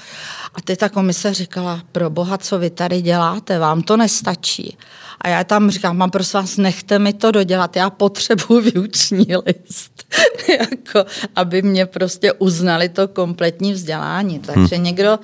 A 0.55 0.61
ty 0.63 0.75
ta 0.75 0.89
komise 0.89 1.33
říkala, 1.33 1.81
pro 1.91 2.09
boha, 2.09 2.37
co 2.37 2.59
vy 2.59 2.69
tady 2.69 3.01
děláte, 3.01 3.59
vám 3.59 3.81
to 3.81 3.97
nestačí. 3.97 4.77
A 5.21 5.29
já 5.29 5.43
tam 5.43 5.71
říkám, 5.71 5.97
mám 5.97 6.11
prosím 6.11 6.39
vás, 6.39 6.57
nechte 6.57 6.99
mi 6.99 7.13
to 7.13 7.31
dodělat, 7.31 7.75
já 7.75 7.89
potřebuji 7.89 8.61
výuční 8.61 9.27
list, 9.45 10.03
jako, 10.59 11.09
aby 11.35 11.61
mě 11.61 11.85
prostě 11.85 12.33
uznali 12.33 12.89
to 12.89 13.07
kompletní 13.07 13.73
vzdělání. 13.73 14.39
Takže 14.39 14.75
hmm. 14.75 14.83
někdo 14.83 15.19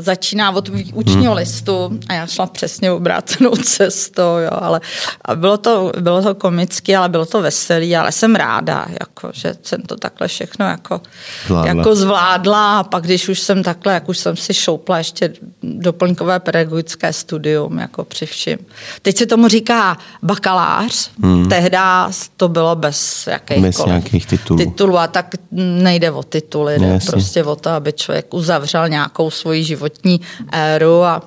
začíná 0.00 0.50
od 0.50 0.68
výučního 0.68 1.32
hmm. 1.32 1.36
listu 1.36 1.98
a 2.08 2.14
já 2.14 2.26
šla 2.26 2.46
přesně 2.46 2.92
obrácenou 2.92 3.50
cestou, 3.62 4.36
jo, 4.44 4.50
ale 4.52 4.80
a 5.24 5.34
bylo 5.34 5.58
to, 5.58 5.92
bylo 6.00 6.22
to 6.22 6.34
komické, 6.34 6.96
ale 6.96 7.08
bylo 7.08 7.26
to 7.26 7.42
veselý, 7.42 7.96
ale 7.96 8.12
jsem 8.12 8.34
ráda, 8.34 8.86
jako, 9.00 9.30
že 9.32 9.54
jsem 9.62 9.82
to 9.82 9.96
takhle 9.96 10.28
všechno 10.28 10.66
jako 10.66 11.00
zvládla. 11.46 11.74
jako 11.74 11.94
zvládla 11.94 12.78
a 12.78 12.82
pak 12.82 13.04
když 13.04 13.28
už 13.28 13.40
jsem 13.40 13.62
takhle, 13.62 13.94
jak 13.94 14.08
už 14.08 14.18
jsem 14.18 14.36
si 14.36 14.54
šoupla 14.54 14.98
ještě 14.98 15.32
doplňkové 15.62 16.40
pedagogické 16.40 17.12
studium, 17.12 17.78
jako 17.78 18.04
při 18.04 18.26
vším. 18.26 18.58
Teď 19.02 19.16
se 19.16 19.26
tomu 19.26 19.48
říká 19.48 19.98
bakalář, 20.22 21.10
hmm. 21.22 21.48
tehda 21.48 22.10
to 22.36 22.48
bylo 22.48 22.76
bez 22.76 23.26
jakýchkoliv 23.26 23.76
bez 23.76 23.86
nějakých 23.86 24.26
titulů. 24.26 24.58
titulů 24.58 24.98
a 24.98 25.06
tak 25.06 25.34
nejde 25.50 26.10
o 26.10 26.22
tituly, 26.22 26.78
jde 26.78 26.98
prostě 27.06 27.44
o 27.44 27.56
to, 27.56 27.70
aby 27.70 27.92
člověk 27.92 28.34
uzavřel 28.34 28.88
nějakou 28.88 29.30
svoji 29.30 29.63
životní 29.64 30.20
éru 30.52 31.04
a 31.04 31.22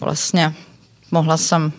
vlastně 0.00 0.54
mohla 1.10 1.36
jsem 1.36 1.72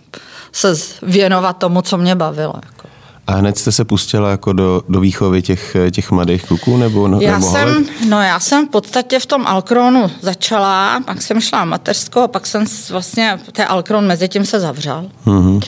se 0.52 0.74
věnovat 1.02 1.58
tomu, 1.58 1.82
co 1.82 1.98
mě 1.98 2.16
bavilo. 2.16 2.54
Jako. 2.56 2.88
A 3.28 3.34
hned 3.34 3.58
jste 3.58 3.72
se 3.72 3.86
pustila 3.86 4.30
jako 4.32 4.54
do, 4.54 4.84
do 4.90 5.00
výchovy 5.00 5.42
těch, 5.42 5.78
těch 5.92 6.12
mladých 6.12 6.46
kluků? 6.46 6.78
Nebo, 6.78 7.08
no, 7.08 7.22
já, 7.22 7.42
jsem, 7.42 7.86
no, 8.10 8.22
já 8.22 8.40
jsem 8.40 8.68
v 8.68 8.70
podstatě 8.70 9.20
v 9.20 9.26
tom 9.26 9.48
Alkronu 9.48 10.12
začala, 10.22 11.00
pak 11.06 11.22
jsem 11.22 11.42
šla 11.42 11.66
mateřskou 11.66 12.20
a 12.20 12.28
pak 12.28 12.48
jsem 12.48 12.66
vlastně, 12.90 13.40
ten 13.52 13.66
Alkron 13.70 14.08
mezi 14.08 14.30
tím 14.30 14.46
se 14.46 14.60
zavřel. 14.60 15.10
Mm-hmm. 15.26 15.56
Uh, 15.56 15.62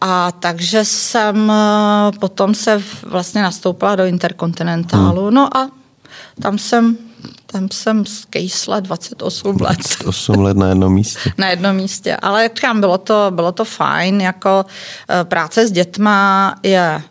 a 0.00 0.32
takže 0.32 0.84
jsem 0.84 1.50
eh, 1.50 2.18
potom 2.18 2.54
se 2.54 2.82
vlastně 3.06 3.42
nastoupila 3.42 3.96
do 3.96 4.04
Interkontinentálu. 4.04 5.24
Hmm. 5.24 5.34
No 5.34 5.56
a 5.56 5.70
tam 6.42 6.58
jsem 6.58 6.96
tam 7.52 7.68
jsem 7.72 8.06
skejsla 8.06 8.80
28 8.80 9.48
let. 9.48 9.58
28 9.58 10.40
let 10.40 10.56
na 10.56 10.68
jednom 10.68 10.94
místě. 10.94 11.32
na 11.38 11.50
jednom 11.50 11.76
místě, 11.76 12.16
ale 12.16 12.42
jak 12.42 12.56
říkám, 12.56 12.80
bylo 12.80 12.98
to, 12.98 13.26
bylo 13.30 13.52
to 13.52 13.64
fajn, 13.64 14.20
jako 14.20 14.64
eh, 15.10 15.24
práce 15.24 15.68
s 15.68 15.72
dětma 15.72 16.54
je, 16.62 17.02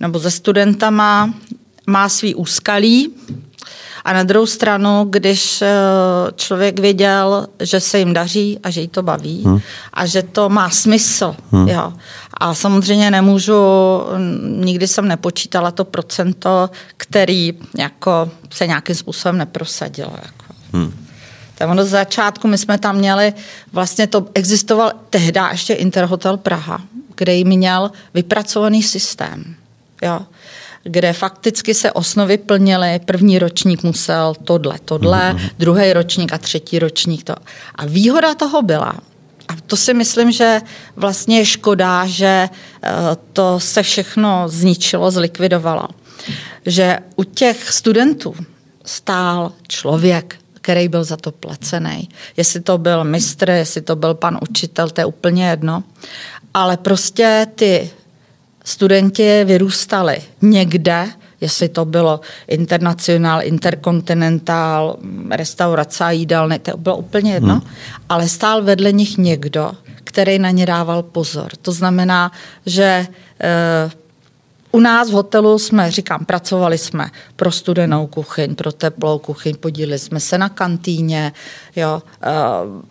nebo 0.00 0.20
se 0.20 0.30
studentama 0.30 1.34
má 1.86 2.08
svý 2.08 2.34
úskalí, 2.34 3.14
a 4.04 4.12
na 4.12 4.22
druhou 4.22 4.46
stranu, 4.46 5.06
když 5.10 5.62
eh, 5.62 5.68
člověk 6.36 6.78
věděl, 6.78 7.46
že 7.60 7.80
se 7.80 7.98
jim 7.98 8.12
daří 8.12 8.58
a 8.62 8.70
že 8.70 8.80
jí 8.80 8.88
to 8.88 9.02
baví 9.02 9.42
hmm. 9.44 9.60
a 9.92 10.06
že 10.06 10.22
to 10.22 10.48
má 10.48 10.70
smysl. 10.70 11.36
Hmm. 11.52 11.68
Jo. 11.68 11.92
A 12.36 12.54
samozřejmě 12.54 13.10
nemůžu, 13.10 13.54
nikdy 14.42 14.88
jsem 14.88 15.08
nepočítala 15.08 15.70
to 15.70 15.84
procento, 15.84 16.70
který 16.96 17.52
jako 17.78 18.30
se 18.50 18.66
nějakým 18.66 18.94
způsobem 18.94 19.38
neprosadilo. 19.38 20.12
Jako. 20.22 20.54
Hmm. 20.72 20.92
Ono 21.70 21.84
z 21.84 21.88
začátku 21.88 22.48
my 22.48 22.58
jsme 22.58 22.78
tam 22.78 22.96
měli, 22.96 23.32
vlastně 23.72 24.06
to 24.06 24.26
existoval 24.34 24.92
tehdy 25.10 25.40
ještě 25.50 25.74
Interhotel 25.74 26.36
Praha, 26.36 26.82
kde 27.14 27.34
jim 27.34 27.48
měl 27.48 27.90
vypracovaný 28.14 28.82
systém. 28.82 29.54
Jo 30.02 30.20
kde 30.84 31.12
fakticky 31.12 31.74
se 31.74 31.92
osnovy 31.92 32.38
plnily. 32.38 33.00
První 33.04 33.38
ročník 33.38 33.82
musel 33.82 34.34
tohle, 34.44 34.78
tohle, 34.84 35.32
mm-hmm. 35.32 35.50
druhý 35.58 35.92
ročník 35.92 36.32
a 36.32 36.38
třetí 36.38 36.78
ročník 36.78 37.24
to. 37.24 37.34
A 37.74 37.86
výhoda 37.86 38.34
toho 38.34 38.62
byla, 38.62 38.94
a 39.48 39.52
to 39.66 39.76
si 39.76 39.94
myslím, 39.94 40.32
že 40.32 40.60
vlastně 40.96 41.38
je 41.38 41.44
škoda, 41.44 42.06
že 42.06 42.48
eh, 42.82 42.90
to 43.32 43.60
se 43.60 43.82
všechno 43.82 44.48
zničilo, 44.48 45.10
zlikvidovalo. 45.10 45.88
Že 46.66 46.98
u 47.16 47.24
těch 47.24 47.72
studentů 47.72 48.34
stál 48.84 49.52
člověk, 49.68 50.36
který 50.52 50.88
byl 50.88 51.04
za 51.04 51.16
to 51.16 51.32
placený. 51.32 52.08
Jestli 52.36 52.60
to 52.60 52.78
byl 52.78 53.04
mistr, 53.04 53.50
jestli 53.50 53.80
to 53.80 53.96
byl 53.96 54.14
pan 54.14 54.38
učitel, 54.50 54.90
to 54.90 55.00
je 55.00 55.04
úplně 55.04 55.48
jedno. 55.48 55.82
Ale 56.54 56.76
prostě 56.76 57.46
ty 57.54 57.90
studenti 58.64 59.44
vyrůstali 59.44 60.22
někde, 60.42 61.08
jestli 61.44 61.68
to 61.68 61.84
bylo 61.84 62.20
internacionál, 62.48 63.42
interkontinentál, 63.42 64.96
restaurace 65.30 66.04
a 66.04 66.10
jídelny, 66.10 66.58
to 66.58 66.76
bylo 66.76 66.96
úplně 66.96 67.32
jedno, 67.32 67.54
hmm. 67.54 67.70
ale 68.08 68.28
stál 68.28 68.62
vedle 68.62 68.92
nich 68.92 69.18
někdo, 69.18 69.72
který 70.04 70.38
na 70.38 70.50
ně 70.50 70.66
dával 70.66 71.02
pozor. 71.02 71.52
To 71.62 71.72
znamená, 71.72 72.32
že 72.66 73.06
e, 73.40 73.90
u 74.72 74.80
nás 74.80 75.10
v 75.10 75.12
hotelu 75.12 75.58
jsme, 75.58 75.90
říkám, 75.90 76.24
pracovali 76.24 76.78
jsme 76.78 77.10
pro 77.36 77.52
studenou 77.52 78.06
kuchyň, 78.06 78.54
pro 78.54 78.72
teplou 78.72 79.18
kuchyň, 79.18 79.56
podíleli 79.60 79.98
jsme 79.98 80.20
se 80.20 80.38
na 80.38 80.48
kantýně, 80.48 81.32
jo, 81.76 82.02
e, 82.22 82.30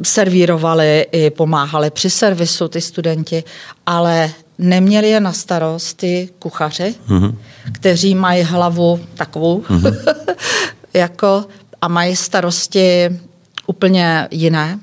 servírovali 0.03 1.07
i 1.11 1.29
pomáhali 1.29 1.89
při 1.89 2.09
servisu 2.09 2.67
ty 2.67 2.81
studenti, 2.81 3.43
ale 3.85 4.31
neměli 4.57 5.09
je 5.09 5.19
na 5.19 5.33
starost 5.33 5.93
ty 5.93 6.29
kuchaři, 6.39 6.95
mm-hmm. 7.07 7.35
kteří 7.71 8.15
mají 8.15 8.43
hlavu 8.43 8.99
takovou, 9.15 9.61
mm-hmm. 9.61 10.15
jako, 10.93 11.45
a 11.81 11.87
mají 11.87 12.15
starosti 12.15 13.19
úplně 13.67 14.27
jiné. 14.31 14.79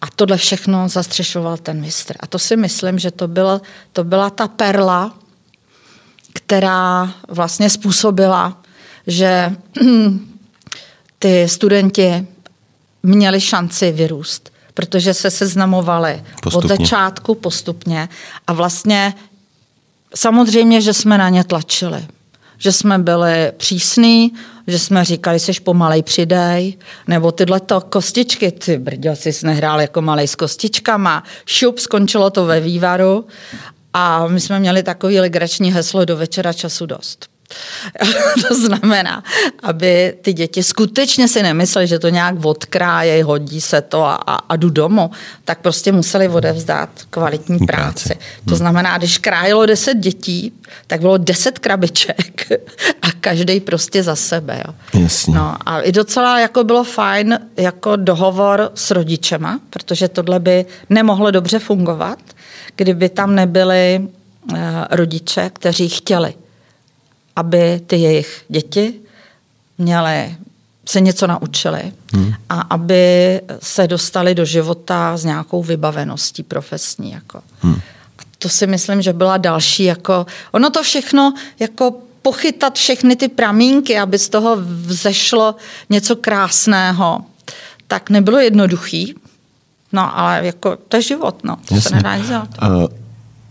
A 0.00 0.06
tohle 0.16 0.36
všechno 0.36 0.88
zastřešoval 0.88 1.56
ten 1.56 1.80
mistr. 1.80 2.14
A 2.20 2.26
to 2.26 2.38
si 2.38 2.56
myslím, 2.56 2.98
že 2.98 3.10
to 3.10 3.28
byla, 3.28 3.60
to 3.92 4.04
byla 4.04 4.30
ta 4.30 4.48
perla, 4.48 5.14
která 6.32 7.14
vlastně 7.28 7.70
způsobila, 7.70 8.62
že 9.06 9.52
ty 11.18 11.48
studenti 11.48 12.26
měli 13.02 13.40
šanci 13.40 13.92
vyrůst, 13.92 14.52
protože 14.74 15.14
se 15.14 15.30
seznamovali 15.30 16.22
postupně. 16.42 16.74
od 16.74 16.78
začátku 16.78 17.34
postupně. 17.34 18.08
A 18.46 18.52
vlastně 18.52 19.14
samozřejmě, 20.14 20.80
že 20.80 20.94
jsme 20.94 21.18
na 21.18 21.28
ně 21.28 21.44
tlačili. 21.44 22.06
Že 22.58 22.72
jsme 22.72 22.98
byli 22.98 23.52
přísní, 23.56 24.32
že 24.66 24.78
jsme 24.78 25.04
říkali, 25.04 25.40
jsi 25.40 25.52
pomalej 25.52 26.02
přidej, 26.02 26.78
nebo 27.06 27.32
tyhle 27.32 27.60
to 27.60 27.80
kostičky, 27.80 28.52
ty 28.52 28.78
brďo, 28.78 29.16
jsi 29.16 29.46
nehrál 29.46 29.80
jako 29.80 30.02
malej 30.02 30.28
s 30.28 30.34
kostičkama, 30.34 31.24
šup, 31.46 31.78
skončilo 31.78 32.30
to 32.30 32.46
ve 32.46 32.60
vývaru. 32.60 33.26
A 33.92 34.26
my 34.26 34.40
jsme 34.40 34.60
měli 34.60 34.82
takový 34.82 35.20
legrační 35.20 35.72
heslo 35.72 36.04
do 36.04 36.16
večera 36.16 36.52
času 36.52 36.86
dost. 36.86 37.33
to 38.48 38.54
znamená, 38.54 39.24
aby 39.62 40.14
ty 40.22 40.32
děti 40.32 40.62
skutečně 40.62 41.28
si 41.28 41.42
nemysleli, 41.42 41.86
že 41.86 41.98
to 41.98 42.08
nějak 42.08 42.44
odkráje, 42.44 43.24
hodí 43.24 43.60
se 43.60 43.80
to 43.80 44.04
a, 44.04 44.14
a, 44.14 44.34
a 44.34 44.56
jdu 44.56 44.70
domů, 44.70 45.10
tak 45.44 45.60
prostě 45.60 45.92
museli 45.92 46.28
odevzdat 46.28 46.88
kvalitní 47.10 47.58
práci. 47.58 48.08
práci. 48.08 48.20
To 48.44 48.50
hmm. 48.50 48.56
znamená, 48.56 48.98
když 48.98 49.18
krájelo 49.18 49.66
deset 49.66 49.94
dětí, 49.94 50.52
tak 50.86 51.00
bylo 51.00 51.18
deset 51.18 51.58
krabiček 51.58 52.48
a 53.02 53.06
každý 53.20 53.60
prostě 53.60 54.02
za 54.02 54.16
sebe. 54.16 54.62
Jo. 54.66 55.00
Jasně. 55.02 55.34
No 55.34 55.56
a 55.66 55.80
i 55.80 55.92
docela 55.92 56.40
jako 56.40 56.64
bylo 56.64 56.84
fajn 56.84 57.38
jako 57.56 57.96
dohovor 57.96 58.70
s 58.74 58.90
rodičema, 58.90 59.60
protože 59.70 60.08
tohle 60.08 60.40
by 60.40 60.66
nemohlo 60.90 61.30
dobře 61.30 61.58
fungovat, 61.58 62.18
kdyby 62.76 63.08
tam 63.08 63.34
nebyli 63.34 64.00
uh, 64.52 64.58
rodiče, 64.90 65.50
kteří 65.54 65.88
chtěli 65.88 66.34
aby 67.36 67.80
ty 67.86 67.96
jejich 67.96 68.44
děti 68.48 68.94
měly 69.78 70.36
se 70.86 71.00
něco 71.00 71.26
naučili 71.26 71.92
hmm. 72.12 72.34
a 72.48 72.60
aby 72.60 73.40
se 73.62 73.86
dostali 73.86 74.34
do 74.34 74.44
života 74.44 75.16
s 75.16 75.24
nějakou 75.24 75.62
vybaveností 75.62 76.42
profesní. 76.42 77.12
Jako. 77.12 77.40
Hmm. 77.60 77.80
A 78.18 78.22
to 78.38 78.48
si 78.48 78.66
myslím, 78.66 79.02
že 79.02 79.12
byla 79.12 79.36
další, 79.36 79.84
jako, 79.84 80.26
ono 80.52 80.70
to 80.70 80.82
všechno, 80.82 81.34
jako 81.58 81.94
pochytat 82.22 82.74
všechny 82.74 83.16
ty 83.16 83.28
pramínky, 83.28 83.98
aby 83.98 84.18
z 84.18 84.28
toho 84.28 84.56
vzešlo 84.86 85.54
něco 85.90 86.16
krásného, 86.16 87.24
tak 87.86 88.10
nebylo 88.10 88.38
jednoduchý, 88.38 89.14
no 89.92 90.18
ale 90.18 90.46
jako 90.46 90.76
to 90.88 90.96
je 90.96 91.02
život, 91.02 91.44
no, 91.44 91.56
to 91.68 91.74
Jasně. 91.74 91.88
se 91.88 91.96
nedá 91.96 92.16
nic 92.16 92.28
dělat. 92.28 92.48
Uh, 92.62 93.03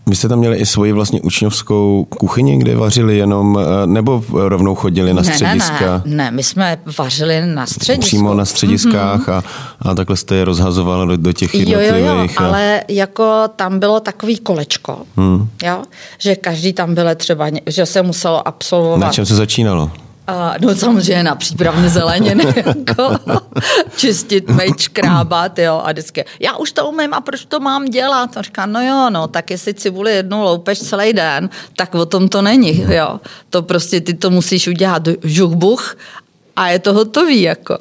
vy 0.07 0.15
jste 0.15 0.29
tam 0.29 0.39
měli 0.39 0.57
i 0.57 0.65
svoji 0.65 0.91
vlastně 0.91 1.21
učňovskou 1.21 2.07
kuchyni, 2.09 2.57
kde 2.57 2.75
vařili 2.75 3.17
jenom, 3.17 3.59
eh, 3.59 3.87
nebo 3.87 4.23
rovnou 4.33 4.75
chodili 4.75 5.13
na 5.13 5.23
střediska? 5.23 6.01
Ne, 6.05 6.15
ne, 6.15 6.23
ne, 6.23 6.31
my 6.31 6.43
jsme 6.43 6.77
vařili 6.97 7.41
na 7.45 7.65
středisku. 7.65 8.07
Přímo 8.07 8.33
na 8.33 8.45
střediskách 8.45 9.27
mm-hmm. 9.27 9.43
a, 9.81 9.89
a 9.89 9.95
takhle 9.95 10.17
jste 10.17 10.35
je 10.35 10.45
rozhazovali 10.45 11.07
do, 11.07 11.17
do 11.17 11.33
těch 11.33 11.55
jednotlivých. 11.55 12.05
Jo, 12.05 12.15
jo, 12.15 12.15
jo, 12.15 12.27
a... 12.37 12.45
ale 12.45 12.81
jako 12.87 13.43
tam 13.55 13.79
bylo 13.79 13.99
takový 13.99 14.37
kolečko, 14.37 14.97
hmm. 15.17 15.47
jo, 15.63 15.83
že 16.17 16.35
každý 16.35 16.73
tam 16.73 16.95
byl 16.95 17.15
třeba, 17.15 17.47
že 17.65 17.85
se 17.85 18.01
muselo 18.01 18.47
absolvovat. 18.47 18.99
Na 18.99 19.11
čem 19.11 19.25
se 19.25 19.35
začínalo? 19.35 19.91
A, 20.27 20.53
no 20.61 20.75
samozřejmě 20.75 21.23
na 21.23 21.35
přípravně 21.35 21.89
zeleniny, 21.89 22.45
jako 22.55 23.17
čistit, 23.95 24.49
meč, 24.49 24.87
krábat, 24.87 25.59
jo, 25.59 25.81
a 25.85 25.91
vždycky, 25.91 26.25
já 26.39 26.57
už 26.57 26.71
to 26.71 26.87
umím 26.87 27.13
a 27.13 27.21
proč 27.21 27.45
to 27.45 27.59
mám 27.59 27.85
dělat? 27.85 28.37
A 28.37 28.41
říká, 28.41 28.65
no 28.65 28.81
jo, 28.81 29.09
no, 29.09 29.27
tak 29.27 29.51
jestli 29.51 29.73
cibuli 29.73 30.15
jednou 30.15 30.41
loupeš 30.41 30.79
celý 30.79 31.13
den, 31.13 31.49
tak 31.75 31.95
o 31.95 32.05
tom 32.05 32.29
to 32.29 32.41
není, 32.41 32.85
jo. 32.89 33.19
To 33.49 33.61
prostě 33.61 34.01
ty 34.01 34.13
to 34.13 34.29
musíš 34.29 34.67
udělat 34.67 35.07
žuchbuch 35.23 35.97
a 36.55 36.67
je 36.67 36.79
to 36.79 36.93
hotový, 36.93 37.41
jako. 37.41 37.77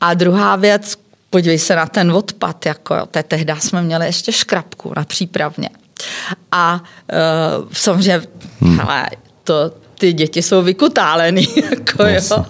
A 0.00 0.14
druhá 0.14 0.56
věc, 0.56 0.96
podívej 1.30 1.58
se 1.58 1.76
na 1.76 1.86
ten 1.86 2.12
odpad, 2.12 2.66
jako, 2.66 2.94
jo, 2.94 3.06
tehdy 3.22 3.54
jsme 3.58 3.82
měli 3.82 4.06
ještě 4.06 4.32
škrabku 4.32 4.92
na 4.96 5.04
přípravně. 5.04 5.70
A 6.52 6.80
uh, 7.60 7.68
samozřejmě, 7.72 8.22
hmm. 8.60 8.78
hele, 8.78 9.06
to, 9.44 9.72
ty 9.98 10.12
děti 10.12 10.42
jsou 10.42 10.62
vykutálený. 10.62 11.48
Jako, 11.70 12.04
jo. 12.04 12.46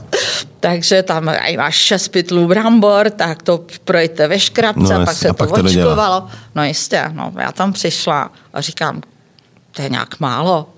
Takže 0.61 1.03
tam 1.03 1.29
aj 1.29 1.57
máš 1.57 1.77
šest 1.77 2.09
pytlů 2.09 2.47
brambor, 2.47 3.11
tak 3.11 3.43
to 3.43 3.65
projďte 3.85 4.29
ve 4.29 4.41
škrabce, 4.41 4.99
no, 4.99 5.05
pak 5.05 5.17
se 5.17 5.29
a 5.29 5.33
to 5.33 5.47
pak 5.47 5.65
očkovalo. 5.65 6.21
To 6.21 6.29
no 6.55 6.65
jistě, 6.65 7.11
no, 7.13 7.33
já 7.39 7.53
tam 7.53 7.73
přišla 7.73 8.31
a 8.53 8.61
říkám, 8.61 9.03
to 9.73 9.83
je 9.83 9.89
nějak 9.89 10.21
málo. 10.21 10.69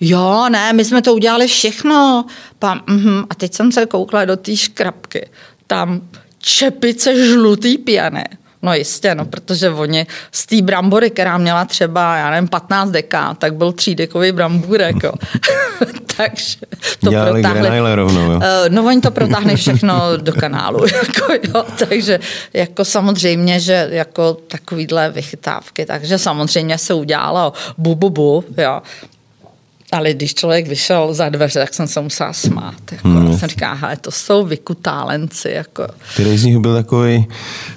Jo, 0.00 0.48
ne, 0.48 0.72
my 0.72 0.84
jsme 0.84 1.02
to 1.02 1.14
udělali 1.14 1.46
všechno. 1.46 2.24
Pam, 2.58 2.78
uh-huh. 2.88 3.26
A 3.30 3.34
teď 3.34 3.54
jsem 3.54 3.72
se 3.72 3.86
koukla 3.86 4.24
do 4.24 4.36
té 4.36 4.56
škrabky. 4.56 5.28
Tam 5.66 6.00
čepice 6.38 7.26
žlutý 7.26 7.78
pěny. 7.78 8.24
No 8.64 8.74
jistě, 8.74 9.14
no, 9.14 9.24
protože 9.24 9.70
oni 9.70 10.06
z 10.32 10.46
té 10.46 10.62
brambory, 10.62 11.10
která 11.10 11.38
měla 11.38 11.64
třeba, 11.64 12.16
já 12.16 12.30
nevím, 12.30 12.48
15 12.48 12.90
deka, 12.90 13.34
tak 13.34 13.54
byl 13.54 13.72
třídekový 13.72 14.32
brambůrek, 14.32 14.96
jo. 15.02 15.12
Takže 16.16 16.56
to 17.00 17.10
Dělali 17.10 17.42
protáhli. 17.42 17.94
rovnou, 17.94 18.32
jo. 18.32 18.40
Eh, 18.42 18.68
no 18.68 18.84
oni 18.84 19.00
to 19.00 19.10
protáhli 19.10 19.56
všechno 19.56 20.02
do 20.16 20.32
kanálu, 20.32 20.86
jako, 20.94 21.32
jo. 21.32 21.64
Takže 21.88 22.20
jako 22.52 22.84
samozřejmě, 22.84 23.60
že 23.60 23.88
jako 23.90 24.34
takovýhle 24.48 25.10
vychytávky, 25.10 25.86
takže 25.86 26.18
samozřejmě 26.18 26.78
se 26.78 26.94
udělalo 26.94 27.52
bu, 27.78 27.94
bu, 27.94 28.10
bu, 28.10 28.44
jo. 28.58 28.82
Ale 29.92 30.14
když 30.14 30.34
člověk 30.34 30.68
vyšel 30.68 31.14
za 31.14 31.28
dveře, 31.28 31.60
tak 31.60 31.74
jsem 31.74 31.86
se 31.86 32.00
musela 32.00 32.32
smát. 32.32 32.92
Jako. 32.92 33.08
Hmm. 33.08 33.38
Jsem 33.38 33.48
říká, 33.48 33.70
aha, 33.70 33.96
to 33.96 34.10
jsou 34.10 34.44
vykutálenci. 34.44 35.50
Jako. 35.50 35.86
Který 36.14 36.38
z 36.38 36.44
nich 36.44 36.58
byl 36.58 36.74
takový, 36.74 37.26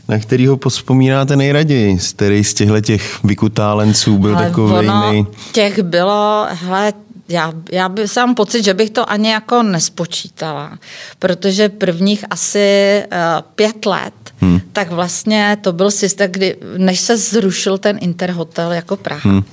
na 0.07 0.19
kterýho 0.19 0.57
pospomínáte 0.57 1.35
nejraději? 1.35 1.99
Z 1.99 2.13
který 2.13 2.43
z 2.43 2.53
těchto 2.53 2.81
těch 2.81 3.23
vykutálenců 3.23 4.17
byl 4.17 4.35
takový 4.35 4.87
nej... 4.87 5.25
Těch 5.51 5.79
bylo, 5.79 6.47
hele, 6.51 6.93
já, 7.29 7.53
já 7.71 7.89
bych 7.89 8.11
sám 8.11 8.35
pocit, 8.35 8.63
že 8.63 8.73
bych 8.73 8.89
to 8.89 9.09
ani 9.09 9.29
jako 9.29 9.63
nespočítala, 9.63 10.77
protože 11.19 11.69
prvních 11.69 12.25
asi 12.29 13.03
uh, 13.11 13.17
pět 13.55 13.85
let, 13.85 14.13
hmm. 14.39 14.61
tak 14.73 14.91
vlastně 14.91 15.57
to 15.61 15.73
byl 15.73 15.91
systém, 15.91 16.31
kdy, 16.31 16.55
než 16.77 16.99
se 16.99 17.17
zrušil 17.17 17.77
ten 17.77 17.97
Interhotel 18.01 18.71
jako 18.71 18.97
Praha, 18.97 19.29
hmm. 19.29 19.43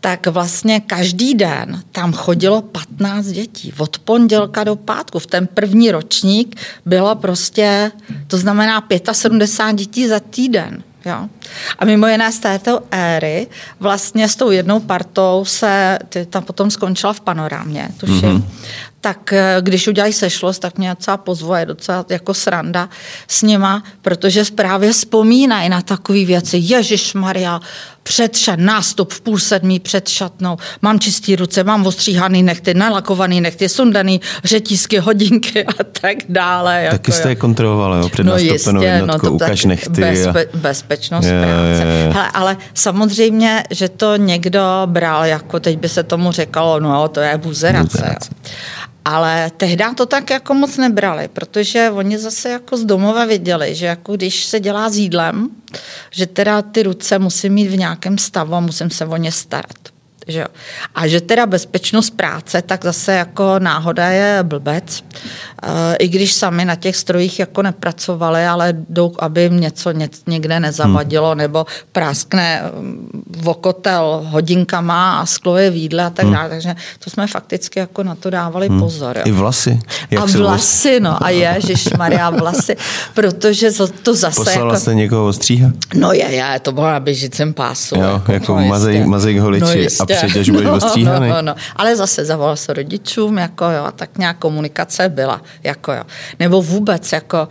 tak 0.00 0.26
vlastně 0.26 0.80
každý 0.80 1.34
den 1.34 1.82
tam 1.92 2.12
chodilo 2.12 2.62
15 2.62 3.26
dětí, 3.26 3.72
od 3.78 3.98
pondělka 3.98 4.64
do 4.64 4.76
pátku. 4.76 5.18
V 5.18 5.26
ten 5.26 5.46
první 5.46 5.90
ročník 5.90 6.60
bylo 6.86 7.14
prostě, 7.14 7.92
to 8.26 8.38
znamená 8.38 8.84
75 9.12 9.78
dětí 9.78 10.08
za 10.08 10.20
týden. 10.20 10.82
Jo. 11.06 11.28
A 11.78 11.84
mimo 11.84 12.06
jiné 12.06 12.32
z 12.32 12.38
této 12.38 12.80
éry 12.90 13.46
vlastně 13.80 14.28
s 14.28 14.36
tou 14.36 14.50
jednou 14.50 14.80
partou 14.80 15.44
se 15.46 15.98
tam 16.30 16.42
potom 16.42 16.70
skončila 16.70 17.12
v 17.12 17.20
panorámě, 17.20 17.88
tuším. 17.96 18.20
Mm-hmm 18.20 18.42
tak 19.06 19.32
eh, 19.32 19.56
když 19.60 19.88
udělají 19.88 20.12
sešlost, 20.12 20.62
tak 20.62 20.78
mě 20.78 20.90
docela 20.90 21.16
pozvoje, 21.16 21.66
docela 21.66 22.04
jako 22.10 22.34
sranda 22.34 22.88
s 23.28 23.42
nima, 23.42 23.82
protože 24.02 24.44
právě 24.54 24.92
vzpomínají 24.92 25.68
na 25.68 25.82
takové 25.82 26.24
věci. 26.24 26.58
Ježíš 26.60 27.14
Maria, 27.14 27.60
předšat, 28.02 28.58
nástup 28.58 29.12
v 29.12 29.20
půl 29.20 29.38
sedmí 29.38 29.80
před 29.80 30.08
šatnou, 30.08 30.56
mám 30.82 31.00
čistý 31.00 31.36
ruce, 31.36 31.64
mám 31.64 31.86
ostříhaný 31.86 32.42
nechty, 32.42 32.74
nalakovaný 32.74 33.40
nechty, 33.40 33.68
sundaný 33.68 34.20
řetízky, 34.44 34.98
hodinky 34.98 35.64
a 35.64 35.84
tak 36.00 36.16
dále. 36.28 36.82
Jako, 36.82 36.94
Taky 36.94 37.12
jste 37.12 37.28
je 37.28 37.36
kontrolovali, 37.36 37.98
jo, 37.98 38.08
před 38.08 38.26
no 38.26 38.36
jistě, 38.36 39.02
no 39.06 39.18
to 39.18 39.32
ukaž 39.32 39.64
nechty. 39.64 40.00
Bezpe, 40.00 40.44
a... 40.44 40.56
Bezpečnost 40.56 41.24
je, 41.24 41.42
práce. 41.42 41.92
Je, 41.92 41.98
je. 41.98 42.12
Hele, 42.12 42.30
ale 42.34 42.56
samozřejmě, 42.74 43.64
že 43.70 43.88
to 43.88 44.16
někdo 44.16 44.60
bral, 44.86 45.24
jako 45.24 45.60
teď 45.60 45.78
by 45.78 45.88
se 45.88 46.02
tomu 46.02 46.32
řekalo, 46.32 46.80
no 46.80 47.08
to 47.08 47.20
je 47.20 47.38
buzerace. 47.38 47.98
buzerace. 47.98 48.30
Ale 49.08 49.50
tehdy 49.56 49.84
to 49.94 50.06
tak 50.06 50.30
jako 50.30 50.54
moc 50.54 50.76
nebrali, 50.76 51.28
protože 51.28 51.90
oni 51.90 52.18
zase 52.18 52.50
jako 52.50 52.76
z 52.76 52.84
domova 52.84 53.24
viděli, 53.24 53.74
že 53.74 53.86
jako 53.86 54.16
když 54.16 54.44
se 54.44 54.60
dělá 54.60 54.90
s 54.90 54.96
jídlem, 54.96 55.48
že 56.10 56.26
teda 56.26 56.62
ty 56.62 56.82
ruce 56.82 57.18
musí 57.18 57.50
mít 57.50 57.68
v 57.68 57.78
nějakém 57.78 58.18
stavu 58.18 58.54
a 58.54 58.60
musím 58.60 58.90
se 58.90 59.06
o 59.06 59.16
ně 59.16 59.32
starat. 59.32 59.95
Že 60.28 60.38
jo. 60.40 60.46
A 60.94 61.06
že 61.06 61.20
teda 61.20 61.46
bezpečnost 61.46 62.10
práce, 62.10 62.62
tak 62.62 62.84
zase 62.84 63.12
jako 63.12 63.58
náhoda 63.58 64.08
je 64.08 64.38
blbec. 64.42 65.04
E, 65.62 65.96
I 65.96 66.08
když 66.08 66.32
sami 66.32 66.64
na 66.64 66.74
těch 66.74 66.96
strojích 66.96 67.38
jako 67.38 67.62
nepracovali, 67.62 68.46
ale 68.46 68.74
jdou, 68.88 69.12
aby 69.18 69.42
jim 69.42 69.60
něco 69.60 69.92
někde 70.26 70.60
nezavadilo, 70.60 71.28
hmm. 71.28 71.38
nebo 71.38 71.66
práskne 71.92 72.62
mm, 72.62 73.22
vokotel 73.38 74.26
hodinkama 74.26 75.20
a 75.20 75.26
sklo 75.26 75.56
je 75.56 75.70
v 75.70 75.76
jídle 75.76 76.04
a 76.04 76.10
tak 76.10 76.24
hmm. 76.24 76.34
dále. 76.34 76.48
Takže 76.48 76.74
to 76.98 77.10
jsme 77.10 77.26
fakticky 77.26 77.78
jako 77.78 78.02
na 78.02 78.14
to 78.14 78.30
dávali 78.30 78.68
hmm. 78.68 78.80
pozor. 78.80 79.16
Jo. 79.16 79.22
I 79.26 79.32
vlasy. 79.32 79.80
Jak 80.10 80.22
a 80.22 80.26
vlasy, 80.26 81.00
no 81.00 81.24
a 81.24 81.30
ježiš 81.30 81.88
Maria 81.98 82.30
vlasy, 82.30 82.76
protože 83.14 83.70
to 84.02 84.14
zase... 84.14 84.36
Poslala 84.36 84.68
jako... 84.68 84.80
jste 84.80 84.94
někoho 84.94 85.26
ostříhat? 85.26 85.72
No 85.94 86.12
je, 86.12 86.26
je, 86.30 86.60
to 86.62 86.72
bylo 86.72 86.86
na 86.86 87.00
běžicím 87.00 87.54
pásu. 87.54 87.94
Jo, 87.94 88.02
jako, 88.02 88.32
jako 88.32 88.60
no, 88.60 88.66
mazej, 88.66 89.06
mazej 89.06 89.38
holiči. 89.38 89.64
No, 89.64 89.72
jistě, 89.72 90.15
až 90.18 90.50
budeš 90.50 90.68
ostříhaný. 90.70 91.28
No, 91.28 91.34
no, 91.34 91.42
no. 91.42 91.54
Ale 91.76 91.96
zase 91.96 92.24
zavolal 92.24 92.56
se 92.56 92.72
rodičům, 92.72 93.38
jako 93.38 93.64
jo, 93.64 93.84
a 93.84 93.90
tak 93.90 94.18
nějak 94.18 94.38
komunikace 94.38 95.08
byla, 95.08 95.42
jako 95.62 95.92
jo. 95.92 96.02
Nebo 96.40 96.62
vůbec, 96.62 97.12
jako 97.12 97.48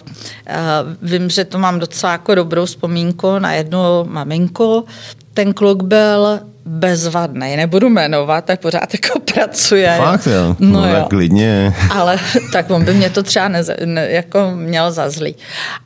uh, 0.49 1.09
vím, 1.09 1.29
že 1.29 1.45
to 1.45 1.59
mám 1.59 1.79
docela 1.79 2.11
jako 2.11 2.35
dobrou 2.35 2.65
vzpomínku 2.65 3.39
na 3.39 3.53
jednu 3.53 3.79
maminku, 4.03 4.85
ten 5.33 5.53
kluk 5.53 5.83
byl 5.83 6.39
bezvadný, 6.65 7.55
nebudu 7.55 7.89
jmenovat, 7.89 8.45
tak 8.45 8.59
pořád 8.59 8.93
jako 8.93 9.19
pracuje. 9.19 9.95
Fakt 9.97 10.27
jo, 10.27 10.55
no, 10.59 10.81
no 10.81 10.95
jo. 10.95 11.05
klidně. 11.09 11.75
Ale 11.89 12.19
tak 12.51 12.69
on 12.69 12.85
by 12.85 12.93
mě 12.93 13.09
to 13.09 13.23
třeba 13.23 13.47
ne, 13.47 13.63
ne, 13.85 14.09
jako 14.09 14.51
měl 14.55 14.91
za 14.91 15.09
zlý. 15.09 15.35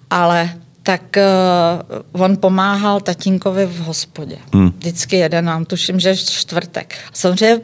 Ale 0.10 0.50
tak 0.90 1.18
uh, 1.18 2.24
on 2.24 2.38
pomáhal 2.38 3.02
tatínkovi 3.02 3.66
v 3.66 3.80
hospodě. 3.80 4.38
Hmm. 4.54 4.70
Vždycky 4.78 5.16
jeden, 5.16 5.46
nám 5.46 5.66
tuším, 5.66 6.00
že 6.00 6.18
čtvrtek. 6.18 6.96
Samozřejmě 7.14 7.62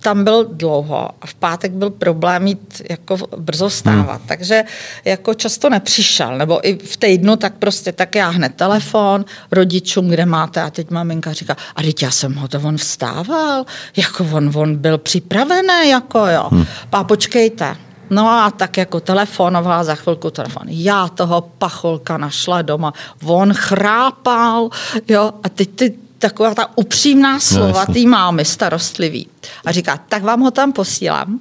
tam 0.00 0.24
byl 0.24 0.44
dlouho 0.44 1.10
a 1.22 1.26
v 1.26 1.34
pátek 1.34 1.72
byl 1.72 1.90
problém 1.90 2.42
mít 2.42 2.82
jako 2.90 3.16
brzo 3.36 3.70
stávat, 3.70 4.18
hmm. 4.18 4.28
takže 4.28 4.64
jako 5.04 5.34
často 5.34 5.70
nepřišel, 5.70 6.38
nebo 6.38 6.68
i 6.68 6.78
v 6.78 6.96
týdnu 6.96 7.36
tak 7.36 7.54
prostě 7.58 7.92
tak 7.92 8.14
já 8.14 8.28
hned 8.28 8.54
telefon 8.54 9.24
rodičům, 9.50 10.08
kde 10.08 10.26
máte 10.26 10.62
a 10.62 10.70
teď 10.70 10.90
maminka 10.90 11.32
říká, 11.32 11.56
a 11.76 11.82
teď 11.82 12.02
já 12.02 12.10
jsem 12.10 12.34
ho 12.34 12.48
to 12.48 12.60
on 12.60 12.76
vstával, 12.76 13.64
jako 13.96 14.26
on, 14.32 14.50
on 14.54 14.76
byl 14.76 14.98
připravený, 14.98 15.90
jako 15.90 16.26
jo, 16.26 16.48
hmm. 16.52 16.66
pá 16.90 17.04
počkejte, 17.04 17.76
No 18.10 18.28
a 18.28 18.50
tak 18.50 18.76
jako 18.76 19.00
telefonovala 19.00 19.84
za 19.84 19.94
chvilku 19.94 20.30
telefon. 20.30 20.62
Já 20.66 21.08
toho 21.08 21.40
pacholka 21.40 22.18
našla 22.18 22.62
doma. 22.62 22.92
On 23.24 23.54
chrápal, 23.54 24.70
jo, 25.08 25.32
a 25.42 25.48
teď 25.48 25.70
ty 25.74 25.94
taková 26.18 26.54
ta 26.54 26.68
upřímná 26.76 27.40
slova 27.40 27.84
no, 27.88 27.94
té 27.94 28.00
mámy 28.00 28.44
starostlivý. 28.44 29.28
A 29.64 29.72
říká, 29.72 30.00
tak 30.08 30.22
vám 30.22 30.40
ho 30.40 30.50
tam 30.50 30.72
posílám, 30.72 31.40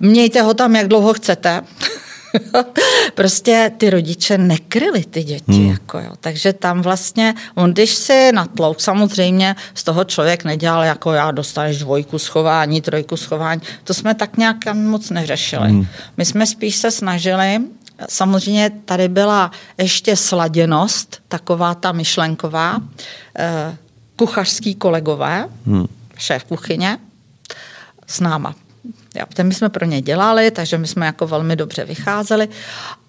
mějte 0.00 0.42
ho 0.42 0.54
tam, 0.54 0.76
jak 0.76 0.88
dlouho 0.88 1.12
chcete. 1.12 1.64
prostě 3.14 3.72
ty 3.78 3.90
rodiče 3.90 4.38
nekryli 4.38 5.04
ty 5.04 5.24
děti. 5.24 5.52
Hmm. 5.52 5.70
Jako 5.70 5.98
jo. 5.98 6.12
Takže 6.20 6.52
tam 6.52 6.82
vlastně, 6.82 7.34
on 7.54 7.72
když 7.72 7.94
si 7.94 8.32
natlouk, 8.32 8.80
samozřejmě 8.80 9.56
z 9.74 9.84
toho 9.84 10.04
člověk 10.04 10.44
nedělal 10.44 10.84
jako 10.84 11.12
já, 11.12 11.30
dostaneš 11.30 11.78
dvojku 11.78 12.18
schování, 12.18 12.80
trojku 12.80 13.16
schování. 13.16 13.60
To 13.84 13.94
jsme 13.94 14.14
tak 14.14 14.36
nějak 14.36 14.56
moc 14.74 15.10
neřešili. 15.10 15.68
Hmm. 15.68 15.86
My 16.16 16.24
jsme 16.24 16.46
spíš 16.46 16.76
se 16.76 16.90
snažili, 16.90 17.60
samozřejmě 18.08 18.70
tady 18.84 19.08
byla 19.08 19.50
ještě 19.78 20.16
sladěnost, 20.16 21.20
taková 21.28 21.74
ta 21.74 21.92
myšlenková, 21.92 22.80
eh, 23.38 23.76
kuchařský 24.16 24.74
kolegové, 24.74 25.48
hmm. 25.66 25.86
šéf 26.18 26.44
kuchyně, 26.44 26.98
s 28.06 28.20
náma. 28.20 28.54
My 29.42 29.54
jsme 29.54 29.68
pro 29.68 29.84
ně 29.84 30.02
dělali, 30.02 30.50
takže 30.50 30.78
my 30.78 30.86
jsme 30.86 31.06
jako 31.06 31.26
velmi 31.26 31.56
dobře 31.56 31.84
vycházeli. 31.84 32.48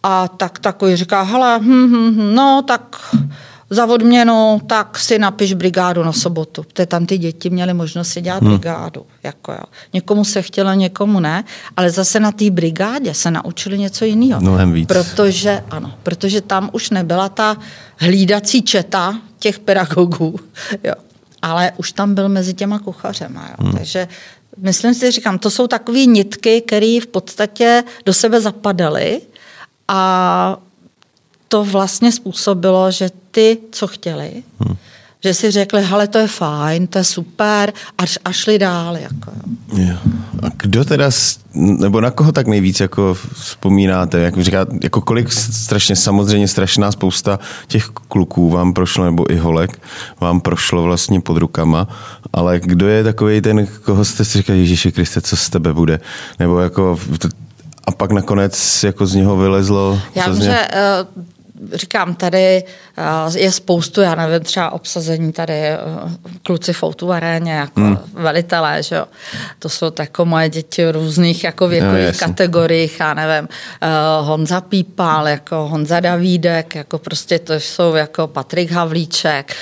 A 0.03 0.27
tak 0.27 0.59
takový 0.59 0.95
říká, 0.95 1.21
hele, 1.21 1.59
hm, 1.59 1.87
hm, 1.87 2.15
hm, 2.15 2.35
no 2.35 2.63
tak 2.67 2.95
za 3.69 3.85
odměnu, 3.85 4.61
tak 4.67 4.99
si 4.99 5.19
napiš 5.19 5.53
brigádu 5.53 6.03
na 6.03 6.13
sobotu. 6.13 6.63
Protože 6.63 6.85
tam 6.85 7.05
ty 7.05 7.17
děti 7.17 7.49
měly 7.49 7.73
možnost 7.73 8.09
si 8.09 8.21
dělat 8.21 8.43
hmm. 8.43 8.57
brigádu. 8.57 9.05
Jako 9.23 9.51
jo. 9.51 9.63
Někomu 9.93 10.25
se 10.25 10.41
chtělo, 10.41 10.73
někomu 10.73 11.19
ne, 11.19 11.43
ale 11.77 11.91
zase 11.91 12.19
na 12.19 12.31
té 12.31 12.51
brigádě 12.51 13.13
se 13.13 13.31
naučili 13.31 13.77
něco 13.77 14.05
jiného. 14.05 14.41
Mnohem 14.41 14.73
víc. 14.73 14.87
Protože, 14.87 15.63
ano, 15.71 15.93
protože 16.03 16.41
tam 16.41 16.69
už 16.73 16.89
nebyla 16.89 17.29
ta 17.29 17.57
hlídací 17.97 18.61
četa 18.61 19.17
těch 19.39 19.59
pedagogů. 19.59 20.39
Jo. 20.83 20.93
Ale 21.41 21.71
už 21.77 21.91
tam 21.91 22.15
byl 22.15 22.29
mezi 22.29 22.53
těma 22.53 22.79
kuchařema. 22.79 23.47
Jo. 23.49 23.55
Hmm. 23.59 23.73
Takže 23.73 24.07
myslím 24.59 24.93
si, 24.93 25.11
říkám, 25.11 25.39
to 25.39 25.49
jsou 25.49 25.67
takové 25.67 26.05
nitky, 26.05 26.61
které 26.61 26.99
v 27.03 27.07
podstatě 27.07 27.83
do 28.05 28.13
sebe 28.13 28.41
zapadaly 28.41 29.21
a 29.87 30.61
to 31.47 31.63
vlastně 31.63 32.11
způsobilo, 32.11 32.91
že 32.91 33.09
ty, 33.31 33.57
co 33.71 33.87
chtěli, 33.87 34.43
hmm. 34.59 34.77
Že 35.23 35.33
si 35.33 35.51
řekli, 35.51 35.83
hele, 35.83 36.07
to 36.07 36.17
je 36.17 36.27
fajn, 36.27 36.87
to 36.87 36.97
je 36.97 37.03
super 37.03 37.73
až, 37.97 38.19
a 38.25 38.31
šli 38.31 38.59
dál. 38.59 38.97
Jako. 38.97 39.31
Jo. 39.77 39.95
A 40.43 40.47
kdo 40.57 40.85
teda, 40.85 41.09
nebo 41.53 42.01
na 42.01 42.11
koho 42.11 42.31
tak 42.31 42.47
nejvíc 42.47 42.79
jako 42.79 43.17
vzpomínáte? 43.33 44.19
Jak 44.19 44.41
říká, 44.41 44.65
jako 44.83 45.01
kolik 45.01 45.31
strašně, 45.31 45.95
samozřejmě 45.95 46.47
strašná 46.47 46.91
spousta 46.91 47.39
těch 47.67 47.85
kluků 47.85 48.49
vám 48.49 48.73
prošlo, 48.73 49.05
nebo 49.05 49.31
i 49.31 49.37
holek 49.37 49.81
vám 50.19 50.41
prošlo 50.41 50.83
vlastně 50.83 51.21
pod 51.21 51.37
rukama, 51.37 51.87
ale 52.33 52.59
kdo 52.59 52.87
je 52.87 53.03
takový 53.03 53.41
ten, 53.41 53.67
koho 53.83 54.05
jste 54.05 54.25
si 54.25 54.37
říkali, 54.37 54.59
Ježíši 54.59 54.91
Kriste, 54.91 55.21
co 55.21 55.37
z 55.37 55.49
tebe 55.49 55.73
bude? 55.73 55.99
Nebo 56.39 56.59
jako 56.59 56.99
a 57.85 57.91
pak 57.91 58.11
nakonec 58.11 58.83
jako 58.83 59.05
z 59.05 59.15
něho 59.15 59.37
vylezlo? 59.37 59.99
Já 60.15 60.29
vím, 60.29 60.41
že 60.41 60.67
uh, 61.17 61.23
říkám, 61.73 62.15
tady 62.15 62.63
je 63.35 63.51
spoustu, 63.51 64.01
já 64.01 64.15
nevím, 64.15 64.39
třeba 64.39 64.71
obsazení 64.71 65.31
tady 65.31 65.53
eh, 65.53 65.77
kluci 66.43 66.73
v 66.73 66.83
Outu 66.83 67.11
aréně, 67.11 67.51
jako 67.51 67.81
hmm. 67.81 67.97
velitelé, 68.13 68.83
že 68.83 68.95
jo. 68.95 69.05
To 69.59 69.69
jsou 69.69 69.91
jako 69.99 70.25
moje 70.25 70.49
děti 70.49 70.85
v 70.85 70.91
různých 70.91 71.43
jako 71.43 71.67
věkových 71.67 72.21
no, 72.21 72.27
kategoriích, 72.27 72.99
já 72.99 73.13
nevím, 73.13 73.49
uh, 73.49 74.27
Honza 74.27 74.61
Pípal, 74.61 75.27
jako 75.27 75.67
Honza 75.67 75.99
Davídek, 75.99 76.75
jako 76.75 76.97
prostě 76.97 77.39
to 77.39 77.53
jsou 77.53 77.95
jako 77.95 78.27
Patrik 78.27 78.71
Havlíček, 78.71 79.55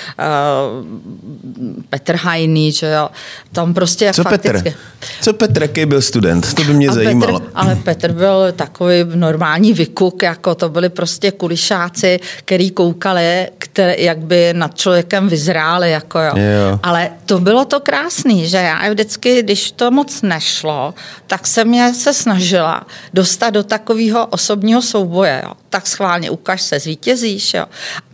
Petr 1.90 2.16
Hajný, 2.16 2.72
že 2.72 2.88
jo. 2.88 3.10
Tam 3.52 3.74
prostě 3.74 4.14
Co 4.14 4.24
fakticky... 4.24 4.64
Petr? 4.64 4.78
Co 5.22 5.34
Petr, 5.34 5.62
jaký 5.62 5.86
byl 5.86 6.02
student? 6.02 6.54
To 6.54 6.64
by 6.64 6.74
mě 6.74 6.90
A 6.90 6.94
zajímalo. 6.94 7.40
Petr, 7.40 7.52
ale 7.56 7.76
Petr 7.76 8.12
byl 8.12 8.52
takový 8.56 8.96
normální 9.16 9.74
vykuk, 9.74 10.24
jako 10.24 10.56
to 10.56 10.70
byly 10.70 10.90
prostě 10.90 11.32
kulišáci 11.32 12.20
který 12.48 12.72
koukali, 12.72 13.27
které, 13.58 13.96
jak 13.98 14.18
by 14.18 14.54
nad 14.54 14.78
člověkem 14.78 15.30
vyzráli. 15.30 15.92
Jako 15.92 16.20
jo. 16.20 16.32
Jo. 16.36 16.80
Ale 16.84 17.10
to 17.26 17.40
bylo 17.40 17.66
to 17.66 17.80
krásný, 17.80 18.48
že 18.48 18.58
já 18.58 18.90
vždycky, 18.90 19.44
když 19.44 19.72
to 19.72 19.92
moc 19.92 20.22
nešlo, 20.22 20.94
tak 21.28 21.48
jsem 21.48 21.68
mě 21.68 21.94
se 21.94 22.14
snažila 22.14 22.88
dostat 23.14 23.50
do 23.50 23.64
takového 23.64 24.26
osobního 24.26 24.82
souboje. 24.82 25.42
Jo. 25.46 25.54
Tak 25.70 25.88
schválně 25.88 26.30
ukaž 26.30 26.62
se, 26.62 26.80
zvítězíš. 26.80 27.54
Jo. 27.54 27.66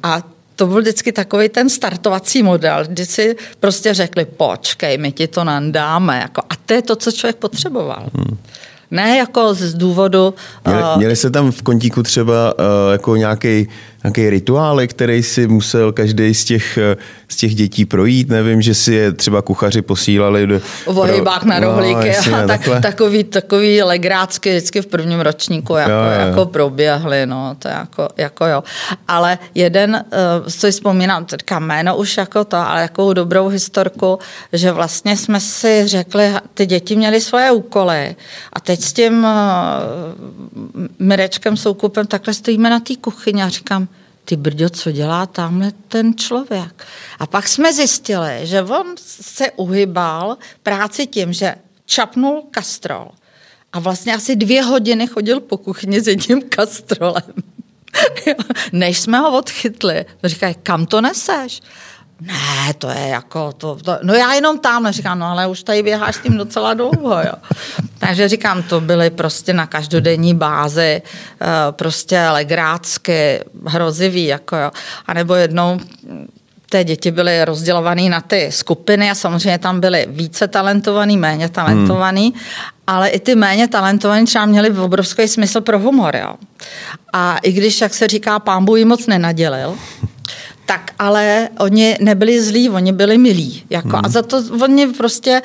A 0.04 0.22
to 0.56 0.68
byl 0.68 0.82
vždycky 0.82 1.12
takový 1.12 1.50
ten 1.50 1.70
startovací 1.70 2.44
model, 2.44 2.86
kdy 2.88 3.06
si 3.06 3.36
prostě 3.60 3.94
řekli, 3.94 4.26
počkej, 4.26 4.98
my 4.98 5.12
ti 5.12 5.28
to 5.28 5.44
nandáme. 5.44 6.20
Jako, 6.22 6.42
a 6.50 6.54
to 6.66 6.74
je 6.74 6.82
to, 6.82 6.96
co 6.96 7.12
člověk 7.12 7.36
potřeboval. 7.36 8.10
Hmm. 8.14 8.38
Ne 8.92 9.18
jako 9.18 9.54
z 9.54 9.74
důvodu... 9.74 10.34
Měli, 10.66 10.84
uh, 10.84 10.98
měli 10.98 11.16
se 11.16 11.30
tam 11.30 11.52
v 11.52 11.62
kontíku 11.62 12.04
třeba 12.04 12.54
uh, 12.54 12.66
jako 12.92 13.16
nějaký 13.16 13.70
nějaký 14.04 14.30
rituál, 14.30 14.80
který 14.88 15.24
si 15.24 15.48
musel 15.48 15.92
každý 15.92 16.34
z 16.34 16.46
těch, 16.46 16.80
z 17.28 17.36
těch 17.36 17.56
dětí 17.56 17.86
projít? 17.86 18.30
Nevím, 18.30 18.62
že 18.62 18.74
si 18.74 18.94
je 18.94 19.12
třeba 19.12 19.42
kuchaři 19.42 19.82
posílali 19.82 20.48
do... 20.48 20.62
Vohybák 20.86 21.44
na 21.44 21.60
no, 21.60 21.68
rohlíky 21.68 22.12
no, 22.32 22.38
a 22.38 22.48
tak, 22.48 22.70
takový, 22.82 23.24
takový 23.24 23.84
legrácky 23.84 24.50
vždycky 24.50 24.82
v 24.82 24.88
prvním 24.88 25.20
ročníku 25.20 25.76
jako, 25.76 25.92
jo, 25.92 25.98
jo. 25.98 26.28
jako 26.28 26.46
proběhly, 26.46 27.26
no, 27.26 27.56
to 27.60 27.68
jako, 27.68 28.08
jako 28.18 28.46
jo. 28.46 28.64
Ale 29.08 29.38
jeden, 29.56 30.06
uh, 30.42 30.46
co 30.46 30.60
si 30.60 30.72
vzpomínám, 30.72 31.26
teďka 31.26 31.60
jméno 31.60 31.98
už 31.98 32.18
jako 32.18 32.44
to, 32.44 32.58
ale 32.58 32.82
jako 32.82 33.14
dobrou 33.14 33.48
historku, 33.48 34.20
že 34.54 34.72
vlastně 34.72 35.18
jsme 35.18 35.40
si 35.40 35.88
řekli, 35.88 36.34
ty 36.54 36.66
děti 36.66 36.96
měly 36.96 37.22
svoje 37.22 37.52
úkoly 37.52 38.16
a 38.54 38.60
teď 38.60 38.82
s 38.82 38.94
tím 38.94 39.24
uh, 39.24 39.30
Mirečkem 41.00 41.58
Soukupem 41.58 42.08
takhle 42.08 42.34
stojíme 42.34 42.70
na 42.70 42.80
té 42.80 42.96
kuchyni 42.96 43.44
a 43.44 43.50
říkám, 43.50 43.88
ty 44.26 44.36
brďo, 44.36 44.70
co 44.70 44.92
dělá 44.92 45.26
tamhle 45.26 45.72
ten 45.88 46.18
člověk. 46.18 46.86
A 47.20 47.28
pak 47.28 47.48
jsme 47.48 47.74
zjistili, 47.74 48.40
že 48.44 48.62
on 48.62 48.96
se 48.98 49.52
uhybal 49.52 50.38
práci 50.64 51.08
tím, 51.08 51.34
že 51.34 51.56
čapnul 51.86 52.44
kastrol 52.52 53.12
a 53.74 53.80
vlastně 53.80 54.16
asi 54.16 54.36
dvě 54.36 54.64
hodiny 54.64 55.08
chodil 55.08 55.40
po 55.40 55.58
kuchyni 55.58 56.02
s 56.02 56.08
jedním 56.08 56.42
kastrolem. 56.50 57.34
Než 58.72 59.00
jsme 59.00 59.18
ho 59.18 59.38
odchytli, 59.38 60.06
říkají, 60.24 60.56
kam 60.64 60.86
to 60.86 61.02
neseš? 61.02 61.62
Ne, 62.28 62.74
to 62.78 62.90
je 62.90 63.08
jako, 63.08 63.54
to, 63.54 63.76
to, 63.76 63.98
no 64.04 64.14
já 64.14 64.34
jenom 64.34 64.60
tam, 64.60 64.92
říkám, 64.92 65.20
no 65.20 65.26
ale 65.26 65.48
už 65.48 65.64
tady 65.64 65.84
běháš 65.84 66.18
tím 66.18 66.38
docela 66.38 66.74
dlouho, 66.74 67.20
jo. 67.20 67.34
Takže 68.00 68.30
říkám, 68.30 68.64
to 68.64 68.82
byly 68.82 69.10
prostě 69.10 69.54
na 69.54 69.68
každodenní 69.68 70.36
bázi, 70.36 71.02
eh, 71.42 71.46
prostě 71.72 72.30
legrácky, 72.30 73.40
hrozivý, 73.66 74.26
jako 74.26 74.56
jo. 74.56 74.72
A 75.08 75.14
nebo 75.14 75.36
jednou 75.36 75.80
té 76.70 76.84
děti 76.84 77.12
byly 77.12 77.46
rozdělované 77.46 78.10
na 78.10 78.22
ty 78.22 78.48
skupiny 78.52 79.10
a 79.12 79.16
samozřejmě 79.16 79.58
tam 79.58 79.80
byly 79.80 80.06
více 80.10 80.48
talentovaný, 80.48 81.18
méně 81.18 81.50
talentovaný, 81.50 82.34
hmm. 82.34 82.42
ale 82.88 83.10
i 83.10 83.20
ty 83.20 83.36
méně 83.36 83.68
talentovaní 83.68 84.26
třeba 84.26 84.46
měli 84.46 84.70
obrovský 84.70 85.28
smysl 85.28 85.62
pro 85.62 85.80
humor. 85.80 86.16
Jo. 86.16 86.36
A 87.14 87.38
i 87.38 87.52
když, 87.52 87.82
jak 87.82 87.94
se 87.94 88.08
říká, 88.08 88.40
pán 88.40 88.66
Bůh 88.66 88.84
moc 88.84 89.08
nenadělil, 89.08 89.78
tak 90.66 90.92
ale 91.00 91.50
oni 91.60 91.98
nebyli 92.02 92.44
zlí, 92.44 92.70
oni 92.70 92.92
byli 92.92 93.18
milí. 93.18 93.64
Jako, 93.70 93.90
hmm. 93.90 94.02
A 94.04 94.10
za 94.10 94.22
to 94.22 94.44
oni 94.62 94.88
prostě, 94.88 95.42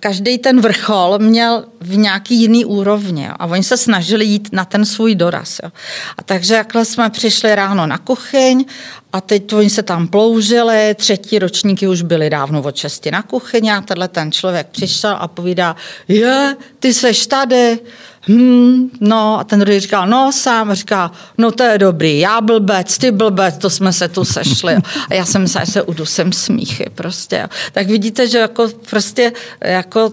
každý 0.00 0.38
ten 0.38 0.60
vrchol 0.60 1.18
měl 1.18 1.64
v 1.80 1.96
nějaký 1.96 2.40
jiný 2.40 2.64
úrovni. 2.64 3.24
Jo. 3.24 3.32
A 3.38 3.46
oni 3.46 3.62
se 3.62 3.76
snažili 3.76 4.24
jít 4.24 4.48
na 4.52 4.64
ten 4.64 4.84
svůj 4.84 5.14
doraz. 5.14 5.60
Jo. 5.62 5.70
A 6.18 6.22
takže 6.22 6.54
jakhle 6.54 6.84
jsme 6.84 7.10
přišli 7.10 7.54
ráno 7.54 7.86
na 7.86 7.98
kuchyň 7.98 8.64
a 9.12 9.20
teď 9.20 9.52
oni 9.52 9.70
se 9.70 9.82
tam 9.82 10.08
ploužili, 10.08 10.94
třetí 10.94 11.38
ročníky 11.38 11.88
už 11.88 12.02
byli 12.02 12.30
dávno 12.30 12.62
od 12.62 12.76
šesti 12.76 13.10
na 13.10 13.22
kuchyni 13.22 13.72
a 13.72 13.80
tenhle 13.80 14.08
ten 14.08 14.32
člověk 14.32 14.66
přišel 14.66 15.16
a 15.20 15.28
povídá, 15.28 15.76
je, 16.08 16.56
ty 16.78 16.94
seš 16.94 17.26
tady, 17.26 17.78
hm, 18.30 18.90
no 19.00 19.40
a 19.40 19.44
ten 19.44 19.60
druhý 19.60 19.80
říkal, 19.80 20.06
no 20.06 20.32
sám, 20.32 20.74
říká, 20.74 21.10
no 21.38 21.52
to 21.52 21.62
je 21.62 21.78
dobrý, 21.78 22.18
já 22.18 22.40
blbec, 22.40 22.98
ty 22.98 23.10
blbec, 23.10 23.58
to 23.58 23.70
jsme 23.70 23.92
se 23.92 24.08
tu 24.08 24.24
sešli. 24.24 24.76
A 25.10 25.14
já 25.14 25.24
jsem 25.24 25.46
že 25.46 25.66
se 25.66 25.82
udusem 25.82 26.32
smíchy 26.32 26.90
prostě. 26.94 27.48
Tak 27.72 27.86
vidíte, 27.86 28.28
že 28.28 28.38
jako 28.38 28.68
prostě 28.90 29.32
jako 29.60 30.12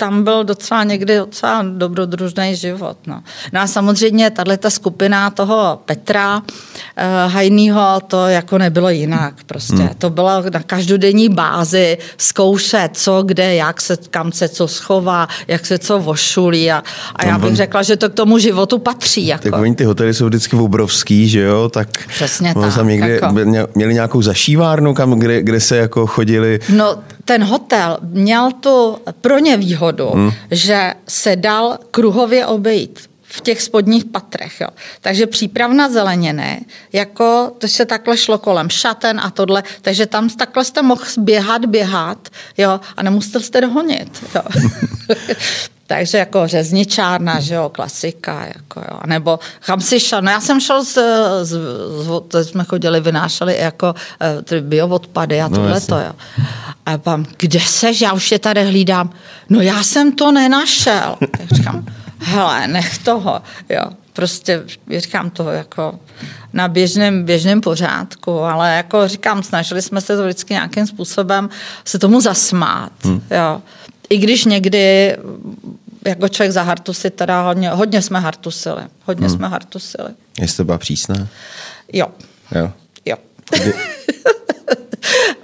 tam 0.00 0.24
byl 0.24 0.44
docela 0.44 0.84
někdy 0.84 1.16
docela 1.16 1.62
dobrodružný 1.62 2.56
život. 2.56 2.96
No, 3.06 3.22
no 3.52 3.60
a 3.60 3.66
samozřejmě 3.66 4.30
tahle 4.30 4.58
skupina 4.68 5.30
toho 5.30 5.80
Petra 5.84 6.36
uh, 6.36 7.32
Hajnýho, 7.32 8.00
to 8.06 8.26
jako 8.26 8.58
nebylo 8.58 8.88
jinak. 8.90 9.34
Prostě. 9.46 9.76
Hmm. 9.76 9.88
To 9.98 10.10
bylo 10.10 10.42
na 10.52 10.62
každodenní 10.62 11.28
bázi 11.28 11.98
zkoušet, 12.16 12.90
co, 12.92 13.22
kde, 13.22 13.54
jak 13.54 13.80
se, 13.80 13.96
kam 14.10 14.32
se 14.32 14.48
co 14.48 14.68
schová, 14.68 15.28
jak 15.48 15.66
se 15.66 15.78
co 15.78 15.98
vošulí 15.98 16.72
a, 16.72 16.82
a 17.16 17.26
já 17.26 17.38
bych 17.38 17.56
řekla, 17.56 17.82
že 17.82 17.96
to 17.96 18.10
k 18.10 18.14
tomu 18.14 18.38
životu 18.38 18.78
patří. 18.78 19.26
Jako. 19.26 19.50
Tak 19.50 19.60
oni 19.60 19.74
ty 19.74 19.84
hotely 19.84 20.14
jsou 20.14 20.26
vždycky 20.26 20.56
obrovský, 20.56 21.28
že 21.28 21.40
jo? 21.40 21.68
Tak 21.68 21.88
Přesně 22.08 22.54
tak. 22.54 22.74
Tam 22.74 22.88
někde 22.88 23.14
jako. 23.14 23.34
měli 23.74 23.94
nějakou 23.94 24.22
zašívárnu, 24.22 24.94
kam, 24.94 25.18
kde, 25.18 25.42
kde 25.42 25.60
se 25.60 25.76
jako 25.76 26.06
chodili? 26.06 26.60
No 26.68 26.96
ten 27.30 27.44
hotel 27.44 27.98
měl 28.02 28.52
tu 28.52 28.98
pro 29.20 29.38
ně 29.38 29.56
výhodu, 29.56 30.10
hmm. 30.10 30.32
že 30.50 30.94
se 31.08 31.36
dal 31.36 31.78
kruhově 31.90 32.46
obejít 32.46 33.10
v 33.22 33.40
těch 33.40 33.62
spodních 33.62 34.04
patrech. 34.04 34.60
Jo. 34.60 34.68
Takže 35.00 35.26
přípravna 35.26 35.88
zeleniny, 35.88 36.60
jako 36.92 37.52
to 37.58 37.68
se 37.68 37.86
takhle 37.86 38.16
šlo 38.16 38.38
kolem 38.38 38.70
šaten 38.70 39.20
a 39.20 39.30
tohle, 39.30 39.62
takže 39.82 40.06
tam 40.06 40.28
takhle 40.28 40.64
jste 40.64 40.82
mohl 40.82 41.04
běhat, 41.18 41.64
běhat 41.64 42.28
jo, 42.58 42.80
a 42.96 43.02
nemusel 43.02 43.40
jste 43.40 43.60
dohonit. 43.60 44.24
Jo. 44.34 44.42
Takže 45.90 46.18
jako 46.18 46.48
řezničárna, 46.48 47.40
že 47.40 47.54
jo, 47.54 47.68
klasika, 47.68 48.46
jako 48.46 48.80
jo. 48.90 49.00
nebo 49.06 49.38
kam 49.66 49.80
si 49.80 50.00
šel, 50.00 50.22
no 50.22 50.30
já 50.30 50.40
jsem 50.40 50.60
šel 50.60 50.84
z, 50.84 50.98
z, 51.42 51.58
z 52.32 52.44
jsme 52.44 52.64
chodili, 52.64 53.00
vynášeli 53.00 53.58
jako 53.58 53.94
eh, 54.20 54.42
ty 54.42 54.60
bioodpady 54.60 55.40
a 55.40 55.48
no, 55.48 55.56
tohle 55.56 55.80
to, 55.80 55.98
jo. 55.98 56.12
A 56.86 56.98
pám, 56.98 57.26
kde 57.36 57.60
seš, 57.60 58.00
já 58.00 58.12
už 58.12 58.32
je 58.32 58.38
tady 58.38 58.64
hlídám. 58.64 59.10
No 59.48 59.60
já 59.60 59.82
jsem 59.82 60.12
to 60.12 60.32
nenašel. 60.32 61.16
Tak 61.38 61.52
říkám, 61.52 61.86
hele, 62.18 62.68
nech 62.68 62.98
toho, 62.98 63.42
jo. 63.68 63.84
Prostě 64.12 64.62
říkám 64.98 65.30
to 65.30 65.50
jako 65.50 65.98
na 66.52 66.68
běžném, 66.68 67.24
běžném 67.24 67.60
pořádku, 67.60 68.40
ale 68.40 68.76
jako 68.76 69.08
říkám, 69.08 69.42
snažili 69.42 69.82
jsme 69.82 70.00
se 70.00 70.16
to 70.16 70.22
vždycky 70.22 70.54
nějakým 70.54 70.86
způsobem 70.86 71.48
se 71.84 71.98
tomu 71.98 72.20
zasmát, 72.20 72.92
hmm. 73.04 73.22
jo. 73.30 73.62
I 74.10 74.18
když 74.18 74.44
někdy 74.44 75.16
jako 76.04 76.28
člověk 76.28 76.52
za 76.52 76.62
hartusy, 76.62 77.10
teda 77.10 77.42
hodně, 77.42 77.70
hodně 77.70 78.02
jsme 78.02 78.20
hartusili. 78.20 78.82
Hodně 79.04 79.26
hmm. 79.26 79.36
jsme 79.36 79.48
hartusili. 79.48 80.10
Jste 80.38 80.64
byla 80.64 80.78
přísná? 80.78 81.28
Jo. 81.92 82.06
Jo. 82.54 82.72
Jo. 83.04 83.16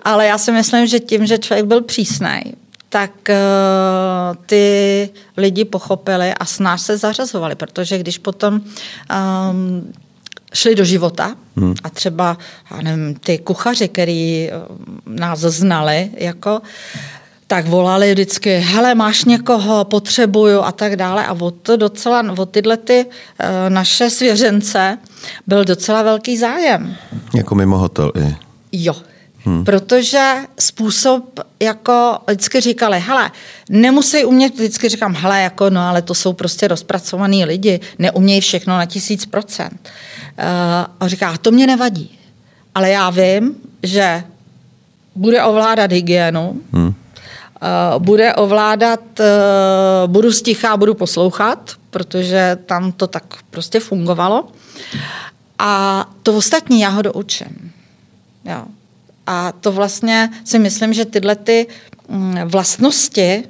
Ale 0.05 0.27
já 0.27 0.39
si 0.39 0.53
myslím, 0.53 0.87
že 0.87 1.01
tím, 1.01 1.27
že 1.27 1.39
člověk 1.39 1.67
byl 1.67 1.83
přísný, 1.83 2.41
tak 2.89 3.11
uh, 3.29 4.37
ty 4.47 5.11
lidi 5.37 5.65
pochopili 5.65 6.35
a 6.35 6.45
snáš 6.45 6.81
se 6.81 6.99
zařazovali, 6.99 7.55
protože 7.55 7.99
když 7.99 8.19
potom 8.19 8.55
um, 8.55 9.93
šli 10.55 10.75
do 10.75 10.85
života 10.85 11.35
hmm. 11.57 11.75
a 11.85 11.91
třeba, 11.91 12.39
já 12.71 12.83
nevím, 12.83 13.15
ty 13.15 13.39
kuchaři, 13.39 13.89
který 13.89 14.51
nás 15.07 15.41
znali, 15.41 16.11
jako, 16.15 16.61
tak 17.47 17.67
volali 17.67 18.13
vždycky, 18.13 18.59
hele, 18.59 18.95
máš 18.95 19.25
někoho, 19.25 19.85
potřebuju 19.85 20.61
a 20.61 20.73
tak 20.73 20.97
dále. 20.97 21.27
A 21.27 21.33
o 21.33 21.51
to 21.51 21.77
docela, 21.77 22.25
o 22.39 22.47
tyhle 22.47 22.77
ty 22.77 23.07
uh, 23.07 23.47
naše 23.69 24.11
svěřence 24.11 24.99
byl 25.47 25.65
docela 25.65 26.03
velký 26.03 26.39
zájem. 26.39 26.97
Jako 27.35 27.55
mimo 27.55 27.79
hotel 27.79 28.13
i. 28.17 28.37
Jo, 28.73 28.95
Hmm. 29.47 29.65
Protože 29.65 30.35
způsob, 30.59 31.41
jako 31.61 32.19
vždycky 32.27 32.61
říkali, 32.61 33.01
hele, 33.01 33.31
nemusí 33.71 34.25
umět, 34.25 34.55
vždycky 34.55 34.89
říkám, 34.89 35.15
hele, 35.15 35.41
jako 35.41 35.71
no, 35.71 35.81
ale 35.81 36.03
to 36.03 36.15
jsou 36.15 36.33
prostě 36.33 36.69
rozpracovaný 36.69 37.45
lidi, 37.45 37.81
neumějí 37.99 38.41
všechno 38.41 38.77
na 38.77 38.87
tisíc 38.87 39.27
procent. 39.27 39.89
Uh, 40.39 40.45
a 41.01 41.09
říká, 41.09 41.37
to 41.37 41.51
mě 41.51 41.67
nevadí, 41.67 42.19
ale 42.75 42.91
já 42.91 43.11
vím, 43.11 43.55
že 43.83 44.25
bude 45.15 45.45
ovládat 45.45 45.93
hygienu, 45.93 46.61
hmm 46.73 46.95
Eh, 46.97 47.06
bude 47.99 48.35
ovládat, 48.35 49.21
eh, 49.21 49.25
budu 50.07 50.33
stichá, 50.33 50.77
budu 50.77 50.95
poslouchat, 50.95 51.73
protože 51.91 52.59
tam 52.67 52.93
to 52.93 53.07
tak 53.07 53.25
prostě 53.51 53.81
fungovalo. 53.81 54.49
A 55.59 56.05
to 56.23 56.37
ostatní 56.37 56.81
já 56.81 56.89
ho 56.89 57.03
doučím. 57.03 57.73
Jo. 58.45 58.65
A 59.27 59.53
to 59.53 59.73
vlastně 59.73 60.31
si 60.45 60.59
myslím, 60.59 60.93
že 60.93 61.05
tyhle 61.05 61.37
ty 61.37 61.67
mm, 62.09 62.39
vlastnosti 62.45 63.45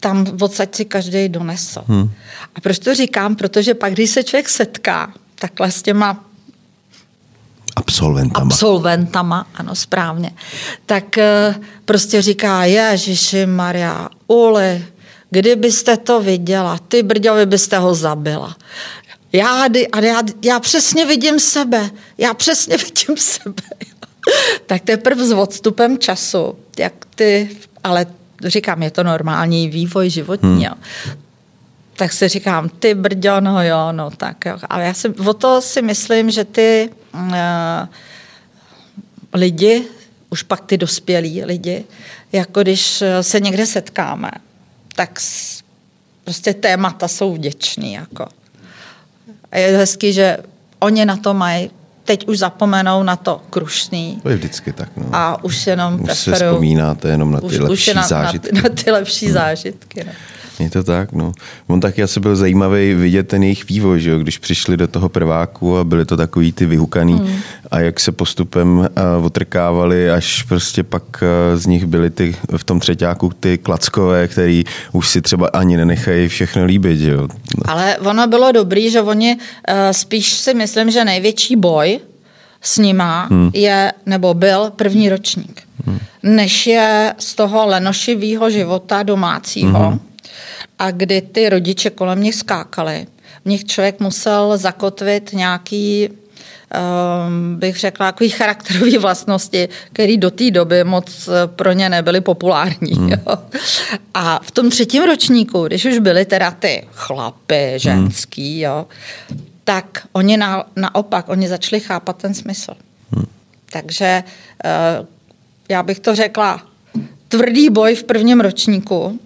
tam 0.00 0.26
odsaď 0.40 0.74
si 0.74 0.84
každý 0.84 1.28
donesl. 1.28 1.84
Hmm. 1.86 2.10
A 2.54 2.60
proč 2.60 2.78
to 2.78 2.94
říkám? 2.94 3.36
Protože 3.36 3.74
pak, 3.74 3.92
když 3.92 4.10
se 4.10 4.22
člověk 4.22 4.48
setká 4.48 5.12
takhle 5.34 5.70
s 5.70 5.82
těma 5.82 6.24
Absolventama. 7.76 8.46
Absolventama, 8.46 9.46
ano, 9.54 9.74
správně. 9.74 10.30
Tak 10.86 11.18
eh, 11.18 11.54
prostě 11.84 12.22
říká, 12.22 12.64
Ježiši 12.64 13.46
Maria, 13.46 14.08
Uli, 14.26 14.84
kdybyste 15.30 15.96
to 15.96 16.20
viděla, 16.20 16.78
ty 16.88 17.02
brďovi 17.02 17.46
byste 17.46 17.78
ho 17.78 17.94
zabila. 17.94 18.56
Já, 19.32 19.64
a 19.92 20.00
já, 20.00 20.22
já 20.44 20.60
přesně 20.60 21.06
vidím 21.06 21.40
sebe, 21.40 21.90
já 22.18 22.34
přesně 22.34 22.76
vidím 22.84 23.16
sebe. 23.16 23.62
tak 24.66 24.82
teprve 24.82 25.26
s 25.26 25.32
odstupem 25.32 25.98
času, 25.98 26.54
jak 26.78 26.92
ty, 27.14 27.50
ale 27.84 28.06
říkám, 28.44 28.82
je 28.82 28.90
to 28.90 29.02
normální 29.02 29.68
vývoj 29.68 30.10
životní, 30.10 30.66
hmm. 30.66 30.74
Tak 31.96 32.12
si 32.12 32.28
říkám, 32.28 32.68
ty 32.68 32.94
brďo, 32.94 33.40
no 33.40 33.64
jo, 33.64 33.92
no 33.92 34.10
tak 34.10 34.44
jo. 34.46 34.58
Ale 34.68 34.84
já 34.84 34.94
si, 34.94 35.08
o 35.08 35.34
to 35.34 35.60
si 35.60 35.82
myslím, 35.82 36.30
že 36.30 36.44
ty 36.44 36.90
Eh, 37.14 37.88
lidi, 39.34 39.84
už 40.30 40.42
pak 40.42 40.60
ty 40.60 40.76
dospělí 40.76 41.44
lidi, 41.44 41.84
jako 42.32 42.62
když 42.62 43.02
se 43.20 43.40
někde 43.40 43.66
setkáme, 43.66 44.30
tak 44.94 45.20
prostě 46.24 46.54
témata 46.54 47.08
jsou 47.08 47.34
vděční. 47.34 47.92
Jako. 47.92 48.26
A 49.52 49.58
je 49.58 49.76
hezký, 49.76 50.12
že 50.12 50.36
oni 50.78 51.04
na 51.04 51.16
to 51.16 51.34
mají 51.34 51.70
teď 52.04 52.28
už 52.28 52.38
zapomenou 52.38 53.02
na 53.02 53.16
to 53.16 53.42
krušný. 53.50 54.20
To 54.22 54.28
je 54.28 54.36
vždycky 54.36 54.72
tak. 54.72 54.88
No. 54.96 55.06
A 55.12 55.44
už 55.44 55.66
jenom 55.66 56.00
už 56.00 56.18
se 56.18 56.32
vzpomínáte 56.32 57.08
jenom 57.08 57.32
na 57.32 57.40
ty 57.40 57.46
už, 57.46 57.58
lepší 57.58 57.90
už 57.90 57.94
na, 57.94 58.02
zážitky. 58.02 58.54
Na, 58.54 58.60
na 58.62 58.68
ty 58.68 58.90
lepší 58.90 59.26
hmm. 59.26 59.34
zážitky. 59.34 60.04
No. 60.04 60.12
Je 60.62 60.70
to 60.70 60.82
tak, 60.84 61.12
no. 61.12 61.32
On 61.66 61.80
taky 61.80 62.02
asi 62.02 62.20
byl 62.20 62.36
zajímavý 62.36 62.94
vidět 62.94 63.28
ten 63.28 63.42
jejich 63.42 63.68
vývoj, 63.68 64.00
že 64.00 64.10
jo? 64.10 64.18
když 64.18 64.38
přišli 64.38 64.76
do 64.76 64.88
toho 64.88 65.08
prváku 65.08 65.78
a 65.78 65.84
byli 65.84 66.04
to 66.04 66.16
takový 66.16 66.52
ty 66.52 66.66
vyhukaný 66.66 67.14
mm. 67.14 67.34
a 67.70 67.80
jak 67.80 68.00
se 68.00 68.12
postupem 68.12 68.78
uh, 68.78 69.24
otrkávali, 69.24 70.10
až 70.10 70.42
prostě 70.42 70.82
pak 70.82 71.02
uh, 71.22 71.58
z 71.58 71.66
nich 71.66 71.86
byli 71.86 72.10
ty 72.10 72.36
v 72.56 72.64
tom 72.64 72.80
třetíku 72.80 73.30
ty 73.40 73.58
klackové, 73.58 74.28
který 74.28 74.64
už 74.92 75.08
si 75.08 75.22
třeba 75.22 75.48
ani 75.52 75.76
nenechají 75.76 76.28
všechno 76.28 76.64
líbit. 76.64 76.98
Že 76.98 77.10
jo? 77.10 77.28
Ale 77.64 77.98
ono 77.98 78.26
bylo 78.26 78.52
dobrý, 78.52 78.90
že 78.90 79.02
oni 79.02 79.36
uh, 79.36 79.74
spíš 79.92 80.32
si 80.32 80.54
myslím, 80.54 80.90
že 80.90 81.04
největší 81.04 81.56
boj 81.56 82.00
s 82.62 82.78
nima 82.78 83.26
hmm. 83.30 83.50
je, 83.54 83.92
nebo 84.06 84.34
byl 84.34 84.72
první 84.76 85.08
ročník. 85.08 85.62
Hmm. 85.86 85.98
Než 86.22 86.66
je 86.66 87.14
z 87.18 87.34
toho 87.34 87.66
lenošivého 87.66 88.50
života 88.50 89.02
domácího, 89.02 89.88
hmm 89.88 90.11
a 90.82 90.90
kdy 90.90 91.20
ty 91.20 91.48
rodiče 91.48 91.90
kolem 91.90 92.18
mě 92.18 92.32
skákali. 92.32 93.06
V 93.44 93.48
nich 93.48 93.64
člověk 93.64 94.00
musel 94.00 94.58
zakotvit 94.58 95.32
nějaký 95.32 96.08
um, 96.08 97.56
bych 97.56 97.80
řekla, 97.80 98.12
takový 98.12 98.30
charakterové 98.30 98.98
vlastnosti, 98.98 99.68
které 99.92 100.16
do 100.16 100.30
té 100.30 100.50
doby 100.50 100.84
moc 100.84 101.28
eh, 101.28 101.46
pro 101.46 101.72
ně 101.72 101.88
nebyly 101.88 102.20
populární. 102.20 102.92
Hmm. 102.92 103.08
Jo. 103.08 103.18
A 104.14 104.40
v 104.42 104.50
tom 104.50 104.70
třetím 104.70 105.02
ročníku, 105.02 105.66
když 105.66 105.84
už 105.84 105.98
byly 105.98 106.24
teda 106.24 106.50
ty 106.50 106.86
chlapy, 106.92 107.72
ženský, 107.76 108.52
hmm. 108.52 108.62
jo, 108.62 108.86
tak 109.64 110.06
oni 110.12 110.36
na, 110.36 110.64
naopak, 110.76 111.28
oni 111.28 111.48
začali 111.48 111.80
chápat 111.80 112.16
ten 112.16 112.34
smysl. 112.34 112.74
Hmm. 113.10 113.26
Takže 113.72 114.24
uh, 114.64 115.06
já 115.68 115.82
bych 115.82 116.00
to 116.00 116.14
řekla, 116.14 116.62
tvrdý 117.28 117.70
boj 117.70 117.94
v 117.94 118.04
prvním 118.04 118.40
ročníku. 118.40 119.18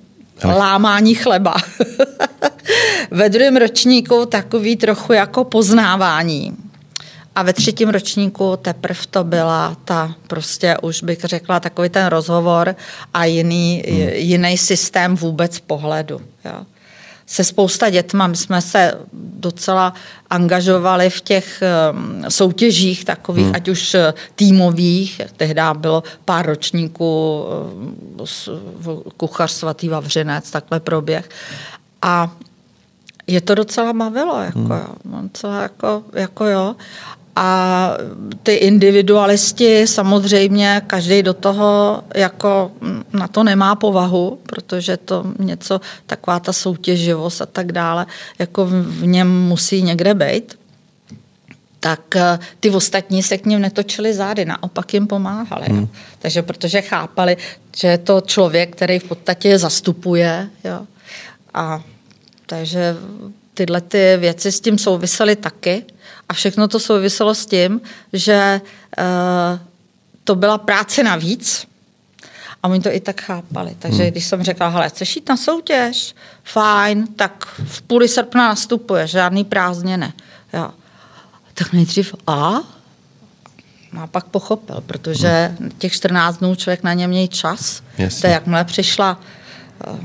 Lámání 0.45 1.15
chleba. 1.15 1.55
Ve 3.11 3.29
druhém 3.29 3.57
ročníku 3.57 4.27
takový 4.27 4.77
trochu 4.77 5.13
jako 5.13 5.45
poznávání. 5.45 6.57
A 7.35 7.43
ve 7.43 7.53
třetím 7.53 7.89
ročníku 7.89 8.57
teprve 8.63 9.01
to 9.11 9.25
byla 9.25 9.77
ta 9.85 10.15
prostě 10.27 10.77
už 10.83 11.03
bych 11.03 11.21
řekla 11.21 11.61
takový 11.61 11.89
ten 11.89 12.07
rozhovor 12.07 12.77
a 13.15 13.25
jiný, 13.25 13.85
hmm. 13.89 14.09
jiný 14.15 14.59
systém 14.59 15.17
vůbec 15.17 15.61
pohledu. 15.61 16.21
Jo. 16.45 16.67
Se 17.27 17.45
spousta 17.45 17.91
dětma 17.91 18.27
my 18.27 18.37
jsme 18.37 18.63
se 18.63 18.95
docela 19.13 19.95
angažovali 20.31 21.11
v 21.11 21.21
těch 21.21 21.63
um, 21.93 22.25
soutěžích 22.29 23.05
takových, 23.05 23.45
hmm. 23.45 23.55
ať 23.55 23.69
už 23.69 23.95
eh, 23.95 24.15
týmových, 24.35 25.21
tehdy 25.37 25.61
bylo 25.75 26.03
pár 26.25 26.47
ročníků 26.47 27.45
um, 27.75 27.97
kuchař 29.17 29.51
svatý 29.51 29.89
Vavřinec, 29.89 30.51
takhle 30.51 30.81
proběh. 30.81 31.29
A 32.03 32.33
je 33.27 33.41
to 33.41 33.55
docela 33.55 33.93
bavilo, 33.93 34.43
jako, 34.43 34.59
hmm. 34.59 34.71
jo. 34.71 34.87
Docela 35.23 35.63
jako, 35.63 36.03
jako 36.13 36.45
jo. 36.45 36.77
A 37.37 37.91
ty 38.43 38.55
individualisti 38.55 39.87
samozřejmě, 39.87 40.83
každý 40.87 41.23
do 41.23 41.35
toho 41.35 42.03
jako 42.15 42.73
na 43.13 43.29
to 43.29 43.45
nemá 43.45 43.75
povahu, 43.75 44.39
protože 44.47 44.97
to 44.97 45.25
něco, 45.39 45.81
taková 46.07 46.41
ta 46.41 46.53
soutěživost 46.53 47.43
a 47.43 47.47
tak 47.47 47.73
dále, 47.73 48.07
jako 48.39 48.67
v 48.71 49.07
něm 49.07 49.41
musí 49.41 49.83
někde 49.83 50.15
být 50.15 50.59
tak 51.81 52.17
eh, 52.17 52.39
ty 52.61 52.71
ostatní 52.71 53.23
se 53.23 53.39
k 53.39 53.47
ním 53.47 53.61
netočili 53.61 54.15
zády, 54.15 54.45
naopak 54.45 54.95
jim 54.95 55.07
pomáhali. 55.07 55.67
Hmm. 55.69 55.89
Takže 56.19 56.43
protože 56.43 56.83
chápali, 56.83 57.37
že 57.77 57.89
je 57.89 57.99
to 57.99 58.21
člověk, 58.21 58.77
který 58.77 58.99
v 58.99 59.05
podstatě 59.05 59.59
zastupuje. 59.59 60.49
Jo. 60.65 60.87
A 61.55 61.83
takže 62.47 62.97
tyhle 63.55 63.81
ty 63.81 64.17
věci 64.17 64.53
s 64.53 64.61
tím 64.61 64.79
souvisely 64.79 65.37
taky. 65.37 65.85
A 66.29 66.35
všechno 66.35 66.69
to 66.69 66.81
souviselo 66.81 67.35
s 67.35 67.47
tím, 67.47 67.81
že 68.13 68.61
uh, 68.99 69.59
to 70.25 70.35
byla 70.35 70.59
práce 70.59 71.03
navíc, 71.03 71.67
a 72.67 72.69
oni 72.69 72.81
to 72.81 72.95
i 72.95 73.01
tak 73.01 73.21
chápali. 73.21 73.77
Takže 73.79 74.03
hmm. 74.03 74.11
když 74.11 74.25
jsem 74.25 74.43
řekla, 74.43 74.69
hele, 74.69 74.89
chceš 74.89 75.17
jít 75.17 75.29
na 75.29 75.37
soutěž? 75.37 76.15
Fajn, 76.45 77.07
tak 77.17 77.47
v 77.65 77.83
půli 77.83 78.09
srpna 78.09 78.49
nastupuje, 78.49 79.07
žádný 79.07 79.45
prázdniny. 79.45 80.13
Jo. 80.53 80.71
Tak 81.55 81.73
nejdřív 81.73 82.15
a? 82.27 82.61
A 84.01 84.07
pak 84.07 84.25
pochopil, 84.25 84.81
protože 84.87 85.55
hmm. 85.61 85.71
těch 85.79 85.93
14 85.93 86.39
dnů 86.39 86.55
člověk 86.55 86.83
na 86.83 86.93
ně 86.93 87.09
měl 87.09 87.27
čas. 87.27 87.83
Jasně. 87.99 88.21
To 88.21 88.27
jakmile 88.27 88.65
přišla 88.65 89.21
uh, 89.91 89.99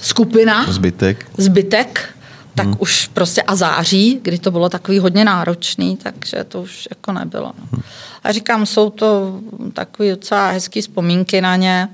skupina. 0.00 0.72
Zbytek. 0.72 1.26
Zbytek, 1.38 2.14
tak 2.54 2.66
hmm. 2.66 2.76
už 2.78 3.06
prostě 3.06 3.42
a 3.42 3.56
září, 3.56 4.20
kdy 4.22 4.38
to 4.38 4.50
bylo 4.50 4.68
takový 4.68 4.98
hodně 4.98 5.24
náročný, 5.24 5.96
takže 5.96 6.44
to 6.44 6.62
už 6.62 6.88
jako 6.90 7.12
nebylo. 7.12 7.52
No. 7.58 7.68
Hmm. 7.72 7.82
A 8.24 8.32
říkám, 8.32 8.66
jsou 8.66 8.90
to 8.90 9.40
takové 9.72 10.10
docela 10.10 10.50
hezké 10.50 10.80
vzpomínky 10.82 11.40
na 11.40 11.56
ně. 11.56 11.88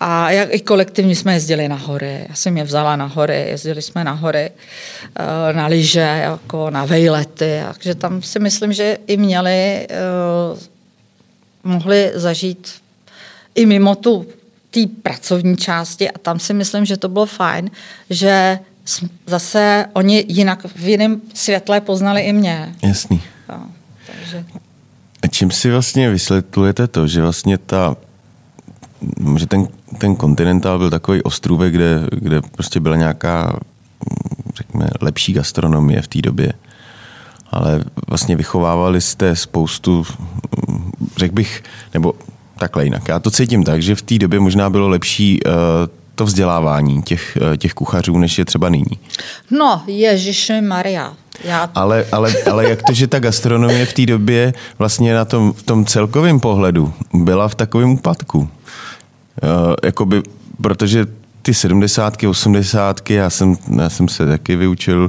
A 0.00 0.30
jak 0.30 0.54
i 0.54 0.60
kolektivně 0.60 1.16
jsme 1.16 1.34
jezdili 1.34 1.68
na 1.68 1.76
hory. 1.76 2.26
Já 2.28 2.34
jsem 2.34 2.56
je 2.56 2.64
vzala 2.64 2.96
na 2.96 3.06
hory, 3.06 3.46
jezdili 3.48 3.82
jsme 3.82 4.04
na 4.04 4.12
hory, 4.12 4.50
eh, 4.50 5.52
na 5.52 5.66
lyže, 5.66 6.20
jako 6.22 6.70
na 6.70 6.84
vejlety. 6.84 7.60
Takže 7.72 7.94
tam 7.94 8.22
si 8.22 8.38
myslím, 8.38 8.72
že 8.72 8.98
i 9.06 9.16
měli, 9.16 9.86
eh, 9.90 10.58
mohli 11.64 12.12
zažít 12.14 12.72
i 13.54 13.66
mimo 13.66 13.94
tu 13.94 14.26
té 14.70 14.80
pracovní 15.02 15.56
části 15.56 16.10
a 16.10 16.18
tam 16.18 16.38
si 16.38 16.54
myslím, 16.54 16.84
že 16.84 16.96
to 16.96 17.08
bylo 17.08 17.26
fajn, 17.26 17.70
že 18.10 18.58
zase 19.26 19.86
oni 19.92 20.24
jinak 20.28 20.66
v 20.76 20.88
jiném 20.88 21.20
světle 21.34 21.80
poznali 21.80 22.20
i 22.20 22.32
mě. 22.32 22.74
Jasný. 22.82 23.22
No, 23.48 23.66
takže... 24.06 24.44
A 25.22 25.26
čím 25.26 25.50
si 25.50 25.70
vlastně 25.70 26.10
vysvětlujete 26.10 26.86
to, 26.86 27.06
že 27.06 27.22
vlastně 27.22 27.58
ta 27.58 27.96
že 29.36 29.46
ten, 29.46 29.68
ten 29.98 30.16
kontinentál 30.16 30.78
byl 30.78 30.90
takový 30.90 31.22
ostrůvek, 31.22 31.74
kde, 31.74 32.06
kde 32.10 32.40
prostě 32.42 32.80
byla 32.80 32.96
nějaká 32.96 33.58
řekněme, 34.56 34.88
lepší 35.00 35.32
gastronomie 35.32 36.02
v 36.02 36.08
té 36.08 36.22
době. 36.22 36.52
Ale 37.50 37.84
vlastně 38.08 38.36
vychovávali 38.36 39.00
jste 39.00 39.36
spoustu, 39.36 40.04
řekl 41.16 41.34
bych, 41.34 41.62
nebo 41.94 42.14
takhle 42.58 42.84
jinak. 42.84 43.08
Já 43.08 43.18
to 43.18 43.30
cítím 43.30 43.64
tak, 43.64 43.82
že 43.82 43.94
v 43.94 44.02
té 44.02 44.18
době 44.18 44.40
možná 44.40 44.70
bylo 44.70 44.88
lepší 44.88 45.40
uh, 45.42 45.52
to 46.16 46.24
vzdělávání 46.24 47.02
těch, 47.02 47.38
eh, 47.52 47.56
těch 47.56 47.74
kuchařů, 47.74 48.18
než 48.18 48.38
je 48.38 48.44
třeba 48.44 48.68
nyní? 48.68 48.98
No, 49.50 49.82
Ježiši 49.86 50.60
Maria. 50.60 51.12
Já... 51.44 51.70
Ale, 51.74 52.06
ale, 52.12 52.34
ale 52.50 52.68
jak 52.68 52.82
to, 52.82 52.92
že 52.92 53.06
ta 53.06 53.18
gastronomie 53.18 53.86
v 53.86 53.92
té 53.92 54.06
době 54.06 54.54
vlastně 54.78 55.14
na 55.14 55.24
tom, 55.24 55.52
v 55.52 55.62
tom 55.62 55.84
celkovém 55.84 56.40
pohledu 56.40 56.92
byla 57.14 57.48
v 57.48 57.54
takovém 57.54 57.90
úpadku? 57.90 58.38
Uh, 58.38 58.48
jakoby, 59.84 60.22
protože 60.62 61.06
ty 61.42 61.54
sedmdesátky, 61.54 62.26
osmdesátky, 62.26 63.14
já 63.14 63.30
jsem, 63.30 63.56
já 63.80 63.90
jsem 63.90 64.08
se 64.08 64.26
taky 64.26 64.56
vyučil 64.56 65.08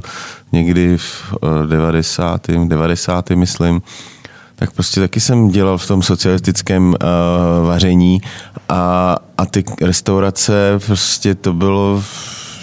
někdy 0.52 0.98
v 0.98 1.34
90. 1.66 2.46
90. 2.48 3.30
myslím, 3.30 3.82
tak 4.58 4.70
prostě 4.70 5.00
taky 5.00 5.20
jsem 5.20 5.48
dělal 5.48 5.78
v 5.78 5.86
tom 5.86 6.02
socialistickém 6.02 6.88
uh, 6.88 7.66
vaření 7.66 8.22
a, 8.68 9.16
a 9.38 9.46
ty 9.46 9.64
restaurace, 9.82 10.52
prostě 10.86 11.34
to 11.34 11.52
bylo 11.52 12.02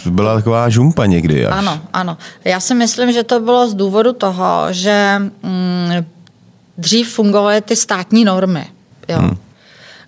byla 0.06 0.36
taková 0.36 0.70
žumpa 0.70 1.06
někdy. 1.06 1.46
Až. 1.46 1.54
Ano, 1.58 1.82
ano. 1.94 2.18
Já 2.44 2.60
si 2.60 2.76
myslím, 2.76 3.12
že 3.12 3.24
to 3.24 3.40
bylo 3.40 3.70
z 3.70 3.74
důvodu 3.74 4.14
toho, 4.14 4.68
že 4.72 5.16
mm, 5.44 6.06
dřív 6.78 7.14
fungovaly 7.14 7.62
ty 7.62 7.76
státní 7.76 8.26
normy. 8.26 8.66
Jo. 9.10 9.20
Hmm 9.20 9.38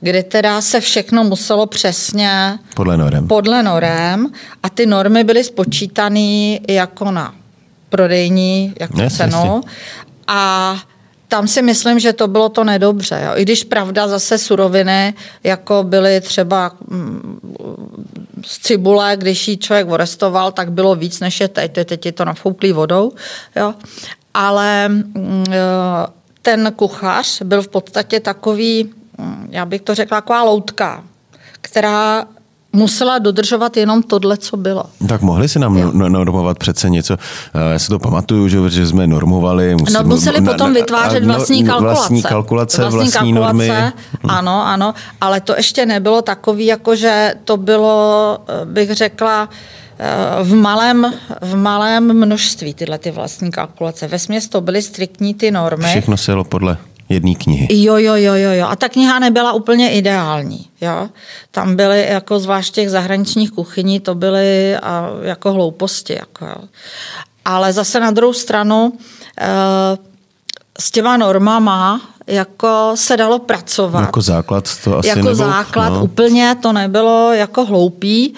kdy 0.02 0.24
teda 0.24 0.62
se 0.62 0.82
všechno 0.82 1.24
muselo 1.24 1.66
přesně 1.66 2.60
podle 2.76 2.98
norem. 2.98 3.28
podle 3.28 3.64
norem 3.64 4.28
a 4.64 4.70
ty 4.70 4.86
normy 4.86 5.24
byly 5.24 5.44
spočítané 5.44 6.60
jako 6.70 7.12
na 7.12 7.34
prodejní 7.90 8.74
jako 8.80 9.02
yes, 9.02 9.18
cenu 9.18 9.62
a 10.28 10.76
tam 11.28 11.48
si 11.48 11.62
myslím, 11.62 12.00
že 12.00 12.14
to 12.14 12.28
bylo 12.28 12.50
to 12.50 12.64
nedobře. 12.64 13.22
Jo. 13.26 13.32
I 13.36 13.42
když 13.42 13.64
pravda 13.64 14.08
zase 14.08 14.38
suroviny, 14.38 15.14
jako 15.44 15.84
byly 15.84 16.22
třeba 16.22 16.72
mm, 16.88 17.40
z 18.46 18.60
cibule, 18.60 19.18
když 19.18 19.48
ji 19.48 19.58
člověk 19.58 19.90
orestoval, 19.90 20.52
tak 20.52 20.72
bylo 20.72 20.96
víc 20.96 21.20
než 21.20 21.40
je 21.40 21.48
teď. 21.48 21.72
Teď 21.86 22.06
je 22.06 22.12
to 22.12 22.26
nafouklý 22.26 22.72
vodou. 22.72 23.12
Jo. 23.56 23.74
Ale 24.34 24.90
mm, 24.90 25.46
ten 26.42 26.74
kuchař 26.76 27.42
byl 27.42 27.62
v 27.62 27.68
podstatě 27.68 28.20
takový, 28.20 28.94
mm, 29.18 29.48
já 29.52 29.66
bych 29.66 29.82
to 29.82 29.96
řekla, 29.96 30.22
taková 30.22 30.44
loutka, 30.44 31.04
která 31.62 32.26
musela 32.74 33.20
dodržovat 33.20 33.78
jenom 33.78 34.04
tohle, 34.04 34.38
co 34.38 34.58
bylo. 34.58 34.84
Tak 35.08 35.22
mohli 35.22 35.50
si 35.50 35.60
nám 35.60 35.78
jo. 35.78 35.92
normovat 35.92 36.60
přece 36.60 36.90
něco. 36.90 37.14
Eh, 37.14 37.74
já 37.74 37.80
si 37.80 37.88
to 37.88 38.00
pamatuju, 38.00 38.48
že, 38.48 38.70
že 38.70 38.88
jsme 38.88 39.08
normovali. 39.08 39.76
Museli, 39.76 40.04
no, 40.04 40.10
museli 40.10 40.42
na, 40.42 40.52
potom 40.52 40.74
vytvářet 40.74 41.24
no, 41.24 41.34
vlastní 41.34 41.64
kalkulace. 41.66 42.00
Vlastní 42.00 42.24
kalkulace, 42.24 42.82
vlastní, 42.82 43.00
vlastní 43.00 43.34
kalkulace, 43.34 43.68
normy. 43.68 43.94
Ano, 44.24 44.68
ano, 44.68 44.94
ale 45.22 45.42
to 45.42 45.56
ještě 45.56 45.86
nebylo 45.86 46.22
takový, 46.22 46.66
jako 46.66 46.96
že 46.96 47.34
to 47.44 47.58
bylo, 47.58 48.38
eh, 48.48 48.66
bych 48.66 48.92
řekla, 48.92 49.50
eh, 50.00 50.44
v 50.44 50.56
malém, 50.56 51.14
v 51.42 51.56
malém 51.56 52.14
množství 52.14 52.74
tyhle 52.74 52.98
ty 52.98 53.12
vlastní 53.12 53.52
kalkulace. 53.52 54.08
Ve 54.08 54.18
to 54.50 54.62
byly 54.62 54.82
striktní 54.82 55.34
ty 55.34 55.52
normy. 55.52 55.88
Všechno 55.90 56.18
se 56.18 56.32
jelo 56.32 56.44
podle 56.44 56.78
jedné 57.10 57.36
knihy. 57.36 57.68
Jo, 57.84 57.98
jo, 57.98 58.16
jo, 58.16 58.34
jo, 58.34 58.52
jo. 58.52 58.68
A 58.68 58.76
ta 58.76 58.90
kniha 58.90 59.20
nebyla 59.20 59.54
úplně 59.54 59.92
ideální. 59.92 60.68
Jo? 60.82 61.10
Tam 61.52 61.76
byly, 61.76 62.08
jako 62.10 62.40
zvlášť 62.40 62.74
těch 62.74 62.90
zahraničních 62.90 63.52
kuchyní, 63.52 64.00
to 64.00 64.16
byly 64.16 64.76
a, 64.78 65.10
jako 65.22 65.54
hlouposti. 65.54 66.14
Jako, 66.14 66.46
jo. 66.46 66.68
Ale 67.46 67.74
zase 67.74 68.00
na 68.00 68.12
druhou 68.12 68.34
stranu 68.34 68.94
e, 69.40 69.48
s 70.80 70.92
těma 70.92 71.18
normama 71.18 72.02
jako 72.28 72.92
se 72.96 73.18
dalo 73.18 73.40
pracovat. 73.40 74.02
Jako 74.02 74.22
základ 74.22 74.70
to 74.84 74.98
asi 74.98 75.08
Jako 75.08 75.20
nebyl, 75.20 75.36
základ 75.36 75.90
no. 75.90 76.04
úplně 76.04 76.56
to 76.62 76.74
nebylo 76.74 77.34
jako 77.34 77.66
hloupý 77.66 78.34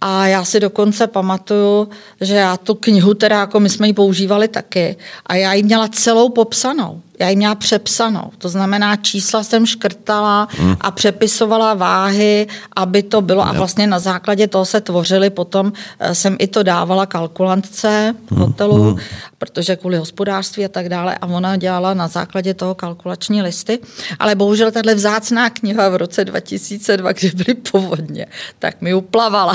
a 0.00 0.26
já 0.26 0.44
si 0.44 0.60
dokonce 0.60 1.06
pamatuju, 1.06 1.88
že 2.20 2.34
já 2.34 2.56
tu 2.56 2.74
knihu, 2.74 3.14
teda 3.14 3.40
jako 3.40 3.60
my 3.60 3.70
jsme 3.70 3.86
ji 3.86 3.92
používali 3.92 4.48
taky, 4.48 4.96
a 5.26 5.34
já 5.34 5.52
ji 5.52 5.62
měla 5.62 5.88
celou 5.88 6.28
popsanou. 6.28 7.00
Já 7.24 7.30
jim 7.30 7.38
měla 7.38 7.54
přepsanou. 7.54 8.30
To 8.38 8.48
znamená, 8.48 8.96
čísla 8.96 9.42
jsem 9.42 9.66
škrtala 9.66 10.48
hmm. 10.50 10.76
a 10.80 10.90
přepisovala 10.90 11.74
váhy, 11.74 12.46
aby 12.76 13.02
to 13.02 13.20
bylo. 13.20 13.46
A 13.46 13.52
vlastně 13.52 13.86
na 13.86 13.98
základě 13.98 14.48
toho 14.48 14.64
se 14.64 14.80
tvořily 14.80 15.30
potom, 15.30 15.72
eh, 15.98 16.14
jsem 16.14 16.36
i 16.38 16.46
to 16.46 16.62
dávala 16.62 17.06
kalkulantce 17.06 18.14
v 18.26 18.30
hmm. 18.30 18.40
hotelu, 18.40 18.82
hmm. 18.82 18.98
protože 19.38 19.76
kvůli 19.76 19.96
hospodářství 19.96 20.64
a 20.64 20.68
tak 20.68 20.88
dále. 20.88 21.18
A 21.20 21.26
ona 21.26 21.56
dělala 21.56 21.94
na 21.94 22.08
základě 22.08 22.54
toho 22.54 22.74
kalkulační 22.74 23.42
listy. 23.42 23.78
Ale 24.18 24.34
bohužel 24.34 24.70
tahle 24.70 24.94
vzácná 24.94 25.50
kniha 25.50 25.88
v 25.88 25.96
roce 25.96 26.24
2002, 26.24 27.12
kdy 27.20 27.30
byly 27.30 27.54
povodně, 27.54 28.26
tak 28.58 28.80
mi 28.80 28.94
uplavala. 28.94 29.54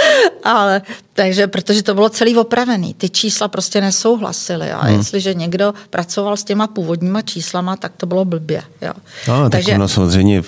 Ale, 0.44 0.82
takže, 1.12 1.46
protože 1.46 1.82
to 1.82 1.94
bylo 1.94 2.08
celý 2.08 2.36
opravený, 2.36 2.94
ty 2.94 3.08
čísla 3.08 3.48
prostě 3.48 3.80
nesouhlasily. 3.80 4.72
A 4.72 4.80
hmm. 4.84 4.98
jestliže 4.98 5.34
někdo 5.34 5.74
pracoval 5.90 6.36
s 6.36 6.44
těma 6.44 6.66
původníma 6.66 7.22
číslama, 7.22 7.76
tak 7.76 7.92
to 7.96 8.06
bylo 8.06 8.24
blbě. 8.24 8.62
Jo. 8.82 8.92
No, 9.28 9.50
takže 9.50 9.74
ono 9.74 9.88
samozřejmě 9.88 10.42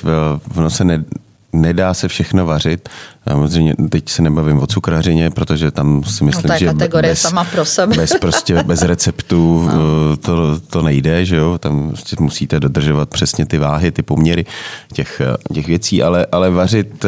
ono 0.57 0.71
se 0.71 0.85
ne, 0.85 1.05
nedá 1.53 1.95
se 1.95 2.09
všechno 2.09 2.47
vařit. 2.47 2.89
Samozřejmě 3.29 3.75
teď 3.91 4.09
se 4.09 4.23
nebavím 4.23 4.59
o 4.59 4.67
cukrařině, 4.67 5.31
protože 5.31 5.71
tam 5.71 6.05
si 6.05 6.25
myslím, 6.25 6.43
no, 6.43 6.49
to 6.49 6.53
je 6.53 6.59
že 6.59 6.67
kategorie 6.67 7.13
bez, 7.13 7.21
sama 7.21 7.45
pro 7.45 7.65
sebe. 7.65 7.97
bez, 7.97 8.13
prostě, 8.21 8.63
bez 8.63 8.83
receptu 8.83 9.69
no. 9.75 10.17
to, 10.17 10.61
to 10.61 10.83
nejde, 10.83 11.25
že 11.25 11.37
jo? 11.37 11.59
tam 11.59 11.89
prostě 11.89 12.17
musíte 12.21 12.61
dodržovat 12.61 13.09
přesně 13.09 13.47
ty 13.47 13.59
váhy, 13.59 13.91
ty 13.91 14.03
poměry 14.03 14.47
těch, 14.93 15.23
těch 15.55 15.67
věcí, 15.67 16.03
ale, 16.03 16.27
ale 16.33 16.51
vařit 16.51 17.05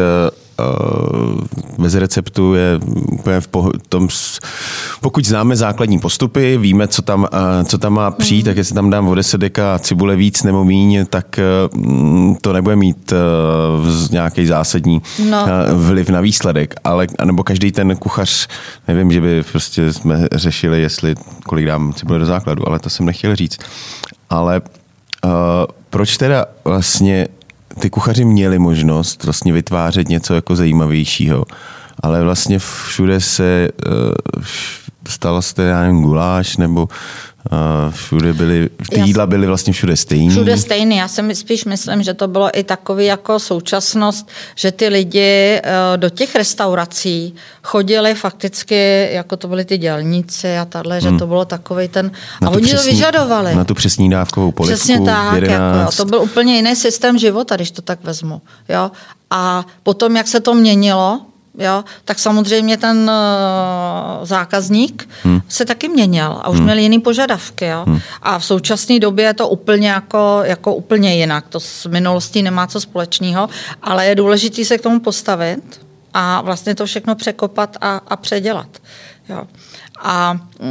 bez 1.78 1.94
receptu 1.94 2.54
je 2.54 2.80
úplně 3.12 3.40
v 3.40 3.48
tom, 3.88 4.08
pokud 5.00 5.26
známe 5.26 5.56
základní 5.56 5.98
postupy, 5.98 6.58
víme, 6.58 6.88
co 6.88 7.02
tam, 7.02 7.26
co 7.64 7.78
tam 7.78 7.92
má 7.92 8.10
přijít, 8.10 8.42
mm. 8.42 8.50
tak 8.50 8.56
jestli 8.56 8.74
tam 8.74 8.90
dám 8.90 9.08
o 9.08 9.14
10 9.14 9.38
deka 9.38 9.78
cibule 9.78 10.16
víc 10.16 10.42
nebo 10.42 10.64
míň, 10.64 11.06
tak 11.10 11.40
mm, 11.74 12.36
to 12.40 12.52
nebude 12.52 12.76
mít 12.76 13.12
nějaký 14.10 14.46
zásadní 14.46 15.02
no. 15.30 15.46
vliv 15.74 16.09
na 16.10 16.20
výsledek, 16.20 16.74
ale 16.84 17.06
nebo 17.24 17.44
každý 17.44 17.72
ten 17.72 17.96
kuchař, 17.96 18.48
nevím, 18.88 19.12
že 19.12 19.20
by 19.20 19.42
prostě 19.42 19.92
jsme 19.92 20.28
řešili, 20.32 20.80
jestli 20.80 21.14
kolik 21.46 21.66
dám 21.66 21.92
cibule 21.92 22.18
do 22.18 22.26
základu, 22.26 22.68
ale 22.68 22.78
to 22.78 22.90
jsem 22.90 23.06
nechtěl 23.06 23.36
říct. 23.36 23.58
Ale 24.30 24.60
uh, 25.24 25.30
proč 25.90 26.16
teda 26.16 26.46
vlastně 26.64 27.28
ty 27.80 27.90
kuchaři 27.90 28.24
měli 28.24 28.58
možnost 28.58 29.24
vlastně 29.24 29.52
vytvářet 29.52 30.08
něco 30.08 30.34
jako 30.34 30.56
zajímavějšího, 30.56 31.44
ale 32.02 32.24
vlastně 32.24 32.58
všude 32.58 33.20
se 33.20 33.68
uh, 33.86 34.44
stalo 35.08 35.42
se 35.42 35.62
já 35.62 35.80
nevím, 35.80 36.02
guláš 36.02 36.56
nebo 36.56 36.88
uh, 37.52 37.92
všude 37.94 38.32
byly, 38.32 38.70
ty 38.90 39.00
jídla 39.00 39.26
byly 39.26 39.46
vlastně 39.46 39.72
všude 39.72 39.96
stejný. 39.96 40.30
Všude 40.30 40.56
stejný. 40.56 40.96
Já 40.96 41.08
si 41.08 41.34
spíš 41.34 41.64
myslím, 41.64 42.02
že 42.02 42.14
to 42.14 42.28
bylo 42.28 42.58
i 42.58 42.64
takový 42.64 43.06
jako 43.06 43.38
současnost, 43.38 44.28
že 44.54 44.72
ty 44.72 44.88
lidi 44.88 45.60
uh, 45.64 45.96
do 45.96 46.10
těch 46.10 46.34
restaurací 46.34 47.34
chodili 47.62 48.14
fakticky, 48.14 49.08
jako 49.12 49.36
to 49.36 49.48
byly 49.48 49.64
ty 49.64 49.78
dělníci 49.78 50.58
a 50.58 50.64
tahle, 50.64 50.98
hmm. 50.98 51.12
že 51.12 51.18
to 51.18 51.26
bylo 51.26 51.44
takový 51.44 51.88
ten... 51.88 52.10
Na 52.42 52.48
a 52.48 52.50
oni 52.50 52.66
přesný, 52.66 52.90
to 52.90 52.90
vyžadovali. 52.90 53.54
Na 53.54 53.64
tu 53.64 53.74
přesní 53.74 54.10
dávkovou 54.10 54.52
polivku. 54.52 54.76
Přesně 54.76 55.00
tak. 55.00 55.42
Jako, 55.42 55.96
to 55.96 56.04
byl 56.04 56.20
úplně 56.20 56.56
jiný 56.56 56.76
systém 56.76 57.18
života, 57.18 57.56
když 57.56 57.70
to 57.70 57.82
tak 57.82 58.04
vezmu. 58.04 58.42
Jo? 58.68 58.90
A 59.30 59.66
potom, 59.82 60.16
jak 60.16 60.28
se 60.28 60.40
to 60.40 60.54
měnilo, 60.54 61.20
jo, 61.60 61.84
tak 62.04 62.18
samozřejmě 62.18 62.76
ten 62.76 63.10
uh, 63.10 64.26
zákazník 64.26 65.08
hmm. 65.22 65.40
se 65.48 65.64
taky 65.64 65.88
měnil 65.88 66.40
a 66.42 66.48
už 66.48 66.56
hmm. 66.56 66.64
měl 66.64 66.78
jiný 66.78 67.00
požadavky. 67.00 67.66
Jo. 67.66 67.84
Hmm. 67.86 68.00
A 68.22 68.38
v 68.38 68.44
současné 68.44 68.98
době 68.98 69.24
je 69.24 69.34
to 69.34 69.48
úplně 69.48 69.88
jako, 69.88 70.40
jako 70.44 70.74
úplně 70.74 71.14
jinak. 71.16 71.48
To 71.48 71.60
s 71.60 71.86
minulostí 71.86 72.42
nemá 72.42 72.66
co 72.66 72.80
společného, 72.80 73.48
ale 73.82 74.06
je 74.06 74.14
důležité 74.14 74.64
se 74.64 74.78
k 74.78 74.82
tomu 74.82 75.00
postavit 75.00 75.80
a 76.14 76.40
vlastně 76.40 76.74
to 76.74 76.86
všechno 76.86 77.14
překopat 77.14 77.76
a, 77.80 78.00
a 78.08 78.16
předělat. 78.16 78.68
Jo. 79.28 79.44
A 80.02 80.36
uh, 80.58 80.68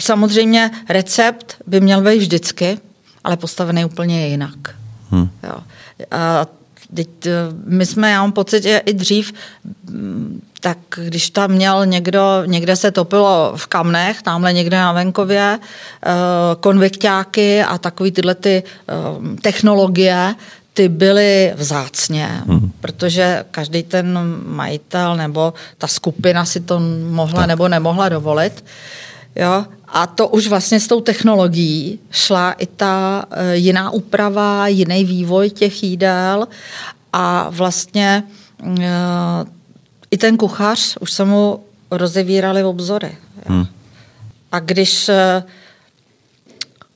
samozřejmě 0.00 0.70
recept 0.88 1.56
by 1.66 1.80
měl 1.80 2.00
být 2.00 2.18
vždycky, 2.18 2.78
ale 3.24 3.36
postavený 3.36 3.84
úplně 3.84 4.28
jinak. 4.28 4.58
Hmm. 5.10 5.30
Jo. 5.42 5.58
A 6.10 6.46
Teď 6.94 7.08
eh, 7.26 7.30
my 7.66 7.86
jsme, 7.86 8.10
já 8.10 8.20
mám 8.20 8.32
pocit, 8.32 8.62
že 8.62 8.82
i 8.86 8.92
dřív, 8.92 9.32
mm, 9.90 10.40
tak 10.60 10.78
když 10.96 11.30
tam 11.30 11.50
měl 11.50 11.86
někdo, 11.86 12.42
někde 12.46 12.76
se 12.76 12.90
topilo 12.90 13.52
v 13.56 13.66
kamnech, 13.66 14.22
tamhle 14.22 14.52
někde 14.52 14.76
na 14.76 14.92
venkově, 14.92 15.58
eh, 15.58 16.10
konvikťáky 16.60 17.62
a 17.62 17.78
takový 17.78 18.12
tyhle 18.12 18.34
ty 18.34 18.62
eh, 18.62 18.94
technologie, 19.40 20.34
ty 20.74 20.88
byly 20.88 21.52
vzácně, 21.56 22.26
hmm. 22.26 22.72
protože 22.80 23.44
každý 23.50 23.82
ten 23.82 24.18
majitel 24.46 25.16
nebo 25.16 25.54
ta 25.78 25.86
skupina 25.86 26.44
si 26.44 26.60
to 26.60 26.80
mohla 27.10 27.40
tak. 27.40 27.48
nebo 27.48 27.68
nemohla 27.68 28.08
dovolit. 28.08 28.64
Jo? 29.36 29.64
A 29.88 30.06
to 30.06 30.28
už 30.28 30.46
vlastně 30.48 30.80
s 30.80 30.86
tou 30.86 31.00
technologií 31.00 31.98
šla 32.10 32.52
i 32.52 32.66
ta 32.66 33.24
eh, 33.30 33.56
jiná 33.56 33.90
úprava, 33.90 34.68
jiný 34.68 35.04
vývoj 35.04 35.50
těch 35.50 35.82
jídel 35.82 36.48
a 37.12 37.46
vlastně 37.50 38.22
eh, 38.80 39.44
i 40.10 40.16
ten 40.16 40.36
kuchař, 40.36 40.96
už 41.00 41.12
se 41.12 41.24
mu 41.24 41.64
rozevírali 41.90 42.64
obzory. 42.64 43.16
Hmm. 43.46 43.66
A 44.52 44.60
když 44.60 45.08
eh, 45.08 45.42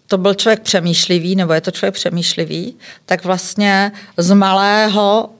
to 0.06 0.18
byl 0.18 0.34
člověk 0.34 0.60
přemýšlivý, 0.60 1.36
nebo 1.36 1.52
je 1.52 1.60
to 1.60 1.70
člověk 1.70 1.94
přemýšlivý, 1.94 2.74
tak 3.06 3.24
vlastně 3.24 3.92
z 4.16 4.34
malého 4.34 5.30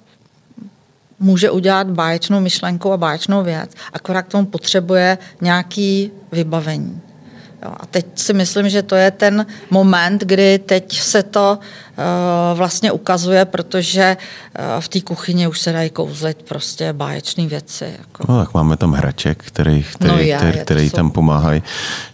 může 1.21 1.51
udělat 1.51 1.91
báječnou 1.91 2.41
myšlenku 2.41 2.93
a 2.93 2.97
báječnou 2.97 3.43
věc, 3.43 3.71
akorát 3.93 4.23
k 4.23 4.29
tomu 4.29 4.47
potřebuje 4.47 5.19
nějaký 5.41 6.11
vybavení. 6.33 7.01
Jo, 7.63 7.75
a 7.81 7.87
teď 7.87 8.07
si 8.15 8.33
myslím, 8.33 8.69
že 8.69 8.83
to 8.83 8.95
je 8.95 9.11
ten 9.11 9.47
moment, 9.71 10.23
kdy 10.25 10.59
teď 10.59 11.01
se 11.01 11.23
to 11.23 11.59
vlastně 12.55 12.93
ukazuje, 12.93 13.45
protože 13.45 14.17
uh, 14.17 14.81
v 14.81 14.89
té 14.89 15.01
kuchyni 15.01 15.47
už 15.47 15.61
se 15.61 15.73
dají 15.73 15.91
kouzlit 15.91 16.43
prostě 16.43 16.93
báječné 16.93 17.47
věci. 17.47 17.85
Jako. 17.99 18.33
No 18.33 18.39
tak 18.39 18.55
máme 18.55 18.77
tam 18.77 18.93
hraček, 18.93 19.43
který, 19.45 19.83
který, 19.83 20.13
no 20.13 20.19
je, 20.19 20.37
který, 20.37 20.59
který 20.59 20.91
tam 20.91 21.11
pomáhají. 21.11 21.63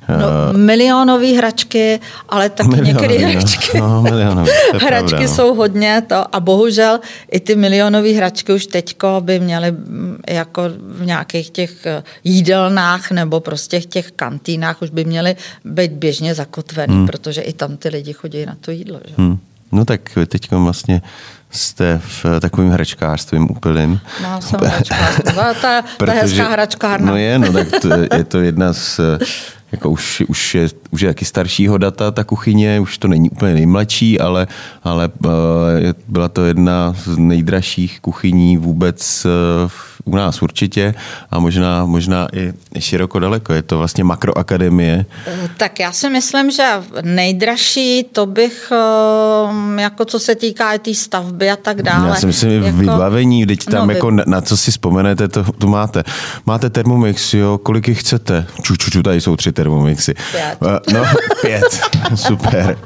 No, 0.08 0.16
uh, 0.16 0.58
milionové 0.58 1.26
hračky, 1.26 2.00
ale 2.28 2.50
taky 2.50 2.68
milionový, 2.68 3.08
některé 3.08 3.26
no. 3.26 3.40
hračky. 3.40 3.80
No, 3.80 4.02
milionový, 4.02 4.50
hračky 4.72 5.10
pravda, 5.10 5.20
no. 5.20 5.28
jsou 5.28 5.54
hodně 5.54 6.02
to 6.06 6.34
a 6.36 6.40
bohužel 6.40 7.00
i 7.30 7.40
ty 7.40 7.56
milionové 7.56 8.12
hračky 8.12 8.52
už 8.52 8.66
teďko 8.66 9.20
by 9.20 9.40
měly 9.40 9.70
mm, 9.70 10.18
jako 10.28 10.62
v 10.78 11.06
nějakých 11.06 11.50
těch 11.50 11.86
jídelnách 12.24 13.10
nebo 13.10 13.40
prostě 13.40 13.80
v 13.80 13.86
těch 13.86 14.12
kantýnách 14.12 14.82
už 14.82 14.90
by 14.90 15.04
měly 15.04 15.36
být 15.64 15.92
běžně 15.92 16.34
zakotvený, 16.34 16.94
hmm. 16.94 17.06
protože 17.06 17.40
i 17.40 17.52
tam 17.52 17.76
ty 17.76 17.88
lidi 17.88 18.12
chodí 18.12 18.46
na 18.46 18.56
to 18.60 18.70
jídlo. 18.70 19.00
Že? 19.08 19.14
Hmm. 19.18 19.38
No 19.74 19.84
tak 19.84 20.00
teď 20.26 20.50
vlastně 20.50 21.02
jste 21.50 22.00
v 22.04 22.40
takovým 22.40 22.70
hračkářstvím 22.70 23.50
úplným. 23.50 24.00
No, 24.22 24.42
jsem 24.42 24.60
hračkářství. 24.60 25.32
Ta, 25.34 25.82
ta 26.06 26.12
hezká 26.12 26.48
hračkárna. 26.48 27.10
No 27.10 27.16
je, 27.16 27.38
no 27.38 27.52
tak 27.52 27.66
to, 27.82 27.88
je 28.16 28.24
to 28.24 28.40
jedna 28.40 28.72
z 28.72 29.00
jako 29.74 29.90
už, 29.90 30.22
už, 30.28 30.54
je, 30.54 30.68
už 30.90 31.00
je 31.00 31.08
taky 31.08 31.24
staršího 31.24 31.78
data 31.78 32.10
ta 32.10 32.24
kuchyně, 32.24 32.80
už 32.80 32.98
to 32.98 33.08
není 33.08 33.30
úplně 33.30 33.54
nejmladší, 33.54 34.20
ale, 34.20 34.46
ale 34.84 35.08
uh, 35.24 35.30
byla 36.08 36.28
to 36.28 36.44
jedna 36.44 36.94
z 36.96 37.18
nejdražších 37.18 38.00
kuchyní 38.00 38.56
vůbec 38.56 39.26
uh, 39.64 39.70
u 40.04 40.16
nás 40.16 40.42
určitě 40.42 40.94
a 41.30 41.38
možná, 41.38 41.86
možná 41.86 42.28
i 42.32 42.52
široko 42.80 43.18
daleko. 43.18 43.52
Je 43.52 43.62
to 43.62 43.78
vlastně 43.78 44.04
makroakademie. 44.04 45.06
Tak 45.56 45.80
já 45.80 45.92
si 45.92 46.10
myslím, 46.10 46.50
že 46.50 46.68
nejdražší 47.02 48.06
to 48.12 48.26
bych, 48.26 48.72
jako 49.76 50.04
co 50.04 50.18
se 50.18 50.34
týká 50.34 50.72
i 50.72 50.78
té 50.78 50.94
stavby 50.94 51.50
a 51.50 51.56
tak 51.56 51.82
dále. 51.82 52.08
Já 52.08 52.14
si 52.14 52.26
myslím, 52.26 52.62
jako... 52.62 52.78
vybavení, 52.78 53.46
teď 53.46 53.64
tam 53.64 53.88
no, 53.88 53.94
jako 53.94 54.10
na, 54.10 54.24
na 54.26 54.40
co 54.40 54.56
si 54.56 54.70
vzpomenete, 54.70 55.28
to, 55.28 55.44
to 55.58 55.66
máte. 55.66 56.04
Máte 56.46 56.70
Thermomix, 56.70 57.34
jo, 57.34 57.58
kolik 57.62 57.88
jich 57.88 58.00
chcete? 58.00 58.46
Ču, 58.62 58.76
ču, 58.76 58.90
ču, 58.90 59.02
tady 59.02 59.20
jsou 59.20 59.36
tři 59.36 59.52
Thermomixy. 59.64 60.14
Pět. 60.32 60.58
No, 60.92 61.04
pět. 61.40 61.80
Super. 62.14 62.78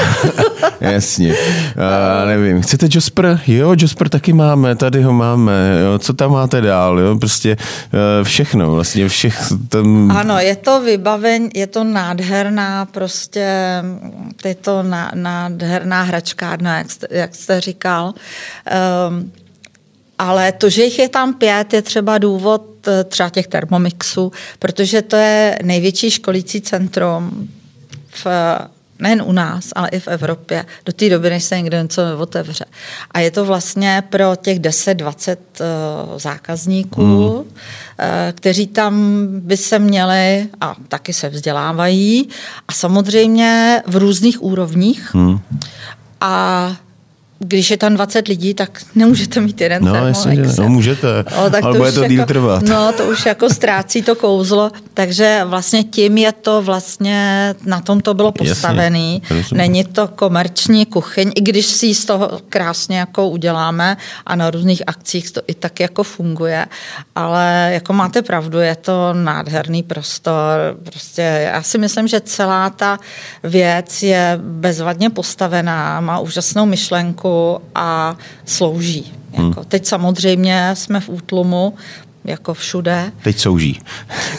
Jasně. 0.80 1.34
Uh, 1.34 2.28
nevím, 2.28 2.62
chcete 2.62 2.86
Josper? 2.90 3.40
Jo, 3.46 3.74
Josper 3.78 4.08
taky 4.08 4.32
máme, 4.32 4.76
tady 4.76 5.02
ho 5.02 5.12
máme. 5.12 5.80
Jo, 5.84 5.98
co 5.98 6.12
tam 6.12 6.30
máte 6.30 6.60
dál? 6.60 6.98
Jo? 6.98 7.18
Prostě 7.18 7.56
uh, 7.56 8.24
všechno, 8.24 8.72
vlastně 8.72 9.08
všech. 9.08 9.38
Tam... 9.68 10.10
Ano, 10.10 10.38
je 10.38 10.56
to 10.56 10.80
vybavení, 10.80 11.50
je 11.54 11.66
to 11.66 11.84
nádherná 11.84 12.84
prostě, 12.84 13.46
je 14.44 14.54
to 14.54 14.82
nádherná 15.14 16.02
hračkárna, 16.02 16.78
jak 16.78 16.90
jste, 16.90 17.06
jak 17.10 17.34
jste 17.34 17.60
říkal. 17.60 18.14
Um, 19.08 19.32
ale 20.18 20.52
to, 20.52 20.70
že 20.70 20.84
jich 20.84 20.98
je 20.98 21.08
tam 21.08 21.34
pět, 21.34 21.74
je 21.74 21.82
třeba 21.82 22.18
důvod 22.18 22.62
eh, 22.68 22.71
třeba 23.04 23.28
těch 23.30 23.46
termomixů, 23.46 24.32
protože 24.58 25.02
to 25.02 25.16
je 25.16 25.58
největší 25.62 26.10
školící 26.10 26.60
centrum 26.60 27.48
v 28.24 28.26
nejen 29.02 29.22
u 29.26 29.32
nás, 29.32 29.68
ale 29.74 29.88
i 29.88 30.00
v 30.00 30.08
Evropě, 30.08 30.66
do 30.84 30.92
té 30.92 31.10
doby, 31.10 31.30
než 31.30 31.44
se 31.44 31.56
někdo 31.56 31.82
něco 31.82 32.02
otevře. 32.18 32.64
A 33.10 33.20
je 33.20 33.30
to 33.30 33.44
vlastně 33.44 34.02
pro 34.10 34.36
těch 34.36 34.60
10-20 34.60 35.36
uh, 35.36 36.18
zákazníků, 36.18 37.02
hmm. 37.02 37.28
uh, 37.28 37.44
kteří 38.32 38.66
tam 38.66 39.26
by 39.28 39.56
se 39.56 39.78
měli 39.78 40.48
a 40.60 40.76
taky 40.88 41.12
se 41.12 41.28
vzdělávají 41.28 42.28
a 42.68 42.72
samozřejmě 42.72 43.82
v 43.86 43.96
různých 43.96 44.42
úrovních. 44.42 45.14
Hmm. 45.14 45.40
A 46.20 46.76
když 47.44 47.70
je 47.70 47.76
tam 47.76 47.94
20 47.94 48.28
lidí, 48.28 48.54
tak 48.54 48.82
nemůžete 48.94 49.40
mít 49.40 49.60
jeden 49.60 49.84
no, 49.84 50.06
jasně, 50.06 50.42
no, 50.58 50.68
můžete, 50.68 51.24
no, 51.36 51.50
tak 51.50 51.64
ale 51.64 51.72
to 51.72 51.78
bude 51.78 51.92
to 51.92 52.08
díl 52.08 52.18
jako, 52.18 52.28
trvat. 52.28 52.62
No, 52.62 52.92
to 52.92 53.04
už 53.04 53.26
jako 53.26 53.50
ztrácí 53.50 54.02
to 54.02 54.14
kouzlo, 54.14 54.70
takže 54.94 55.40
vlastně 55.44 55.84
tím 55.84 56.18
je 56.18 56.32
to 56.32 56.62
vlastně, 56.62 57.54
na 57.66 57.80
tom 57.80 58.00
to 58.00 58.14
bylo 58.14 58.32
postavený. 58.32 59.22
Jasně, 59.30 59.58
Není 59.58 59.84
to 59.84 60.08
komerční 60.08 60.86
kuchyň, 60.86 61.32
i 61.34 61.40
když 61.40 61.66
si 61.66 61.86
ji 61.86 61.94
z 61.94 62.04
toho 62.04 62.40
krásně 62.48 62.98
jako 62.98 63.28
uděláme 63.28 63.96
a 64.26 64.36
na 64.36 64.50
různých 64.50 64.82
akcích 64.86 65.30
to 65.30 65.40
i 65.46 65.54
tak 65.54 65.80
jako 65.80 66.02
funguje, 66.02 66.66
ale 67.14 67.70
jako 67.72 67.92
máte 67.92 68.22
pravdu, 68.22 68.58
je 68.58 68.76
to 68.76 69.12
nádherný 69.12 69.82
prostor, 69.82 70.76
prostě 70.84 71.22
já 71.22 71.62
si 71.62 71.78
myslím, 71.78 72.08
že 72.08 72.20
celá 72.20 72.70
ta 72.70 72.98
věc 73.42 74.02
je 74.02 74.38
bezvadně 74.42 75.10
postavená, 75.10 76.00
má 76.00 76.18
úžasnou 76.18 76.66
myšlenku, 76.66 77.31
a 77.74 78.16
slouží. 78.44 79.12
Jako. 79.32 79.42
Hmm. 79.42 79.54
Teď 79.68 79.86
samozřejmě 79.86 80.70
jsme 80.74 81.00
v 81.00 81.08
útlumu, 81.08 81.74
jako 82.24 82.54
všude. 82.54 83.12
Teď 83.22 83.38
souží. 83.38 83.80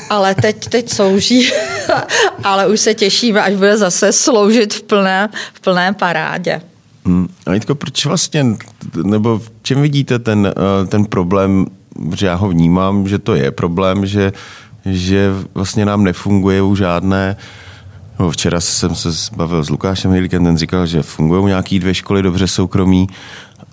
Ale 0.10 0.36
teď, 0.36 0.68
teď 0.68 0.90
souží, 0.90 1.52
ale 2.44 2.68
už 2.68 2.80
se 2.80 2.94
těšíme, 2.94 3.42
až 3.42 3.54
bude 3.56 3.78
zase 3.78 4.12
sloužit 4.12 4.74
v 4.74 4.82
plné, 4.82 5.30
v 5.54 5.60
plné 5.60 5.94
parádě. 5.94 6.62
Hmm. 7.06 7.28
A 7.46 7.54
Jitko, 7.54 7.76
proč 7.76 8.06
vlastně, 8.06 8.46
nebo 9.04 9.40
v 9.40 9.52
čem 9.62 9.82
vidíte 9.82 10.20
ten, 10.20 10.54
eh, 10.58 10.88
ten 10.88 11.06
problém, 11.06 11.66
že 12.16 12.26
já 12.26 12.36
ho 12.36 12.50
vnímám, 12.50 13.08
že 13.08 13.20
to 13.20 13.36
je 13.36 13.52
problém, 13.52 14.06
že, 14.06 14.34
že 14.86 15.32
vlastně 15.54 15.86
nám 15.86 16.04
nefunguje 16.04 16.62
u 16.62 16.76
žádné 16.76 17.38
uh, 17.38 17.63
No, 18.24 18.32
včera 18.32 18.62
jsem 18.62 18.96
se 18.96 19.10
bavil 19.36 19.64
s 19.64 19.70
Lukášem 19.70 20.12
Hejlíkem, 20.12 20.44
ten 20.44 20.58
říkal, 20.58 20.86
že 20.86 21.04
fungují 21.04 21.46
nějaký 21.46 21.80
dvě 21.80 21.94
školy 21.94 22.22
dobře 22.22 22.48
soukromí, 22.48 23.08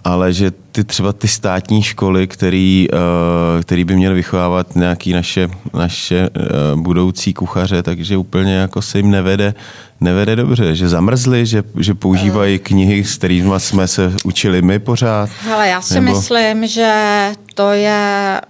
ale 0.04 0.32
že 0.32 0.50
ty 0.72 0.84
třeba 0.84 1.12
ty 1.12 1.28
státní 1.28 1.82
školy, 1.82 2.26
který, 2.26 2.88
uh, 2.92 3.62
který 3.62 3.84
by 3.84 3.96
měly 3.96 4.14
vychovávat 4.14 4.76
nějaký 4.76 5.12
naše, 5.12 5.48
naše 5.74 6.28
uh, 6.28 6.80
budoucí 6.80 7.34
kuchaře, 7.34 7.82
takže 7.82 8.16
úplně 8.16 8.54
jako 8.54 8.82
se 8.82 8.98
jim 8.98 9.10
nevede, 9.10 9.54
nevede 10.00 10.36
dobře, 10.36 10.74
že 10.74 10.88
zamrzli, 10.88 11.46
že, 11.46 11.62
že 11.78 11.94
používají 11.94 12.58
knihy, 12.58 13.04
s 13.04 13.16
kterými 13.16 13.54
jsme 13.58 13.88
se 13.88 14.12
učili 14.24 14.62
my 14.62 14.78
pořád. 14.78 15.30
Ale 15.54 15.68
já 15.68 15.82
si 15.82 15.94
nebo... 15.94 16.06
myslím, 16.06 16.66
že 16.66 17.32
to 17.54 17.70
je 17.70 18.40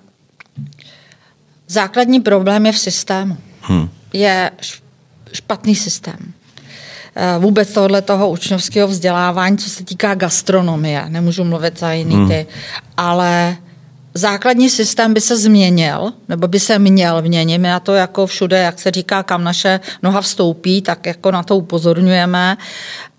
základní 1.69 2.21
problém 2.21 2.67
je 2.67 2.73
v 2.73 2.79
systému. 2.79 3.37
Hmm. 3.61 3.89
Je 4.13 4.51
špatný 5.33 5.77
systém. 5.77 6.33
Eh, 7.17 7.39
vůbec 7.39 7.73
tohle 7.73 8.03
toho 8.03 8.31
učňovského 8.31 8.89
vzdělávání, 8.89 9.59
co 9.59 9.71
se 9.71 9.85
týká 9.85 10.15
gastronomie, 10.15 11.05
nemůžu 11.09 11.45
mluvit 11.45 11.79
za 11.79 11.93
jiný 11.93 12.15
hmm. 12.15 12.29
ty, 12.29 12.47
ale 12.97 13.57
základní 14.15 14.71
systém 14.71 15.15
by 15.15 15.21
se 15.21 15.37
změnil, 15.37 16.13
nebo 16.29 16.49
by 16.49 16.61
se 16.61 16.79
měl 16.79 17.23
měnit. 17.23 17.59
My 17.59 17.69
na 17.69 17.81
to 17.81 17.95
jako 17.95 18.27
všude, 18.27 18.59
jak 18.59 18.79
se 18.81 18.91
říká, 18.91 19.23
kam 19.23 19.45
naše 19.45 19.81
noha 20.03 20.21
vstoupí, 20.21 20.83
tak 20.83 21.07
jako 21.07 21.31
na 21.31 21.43
to 21.43 21.57
upozorňujeme 21.57 22.57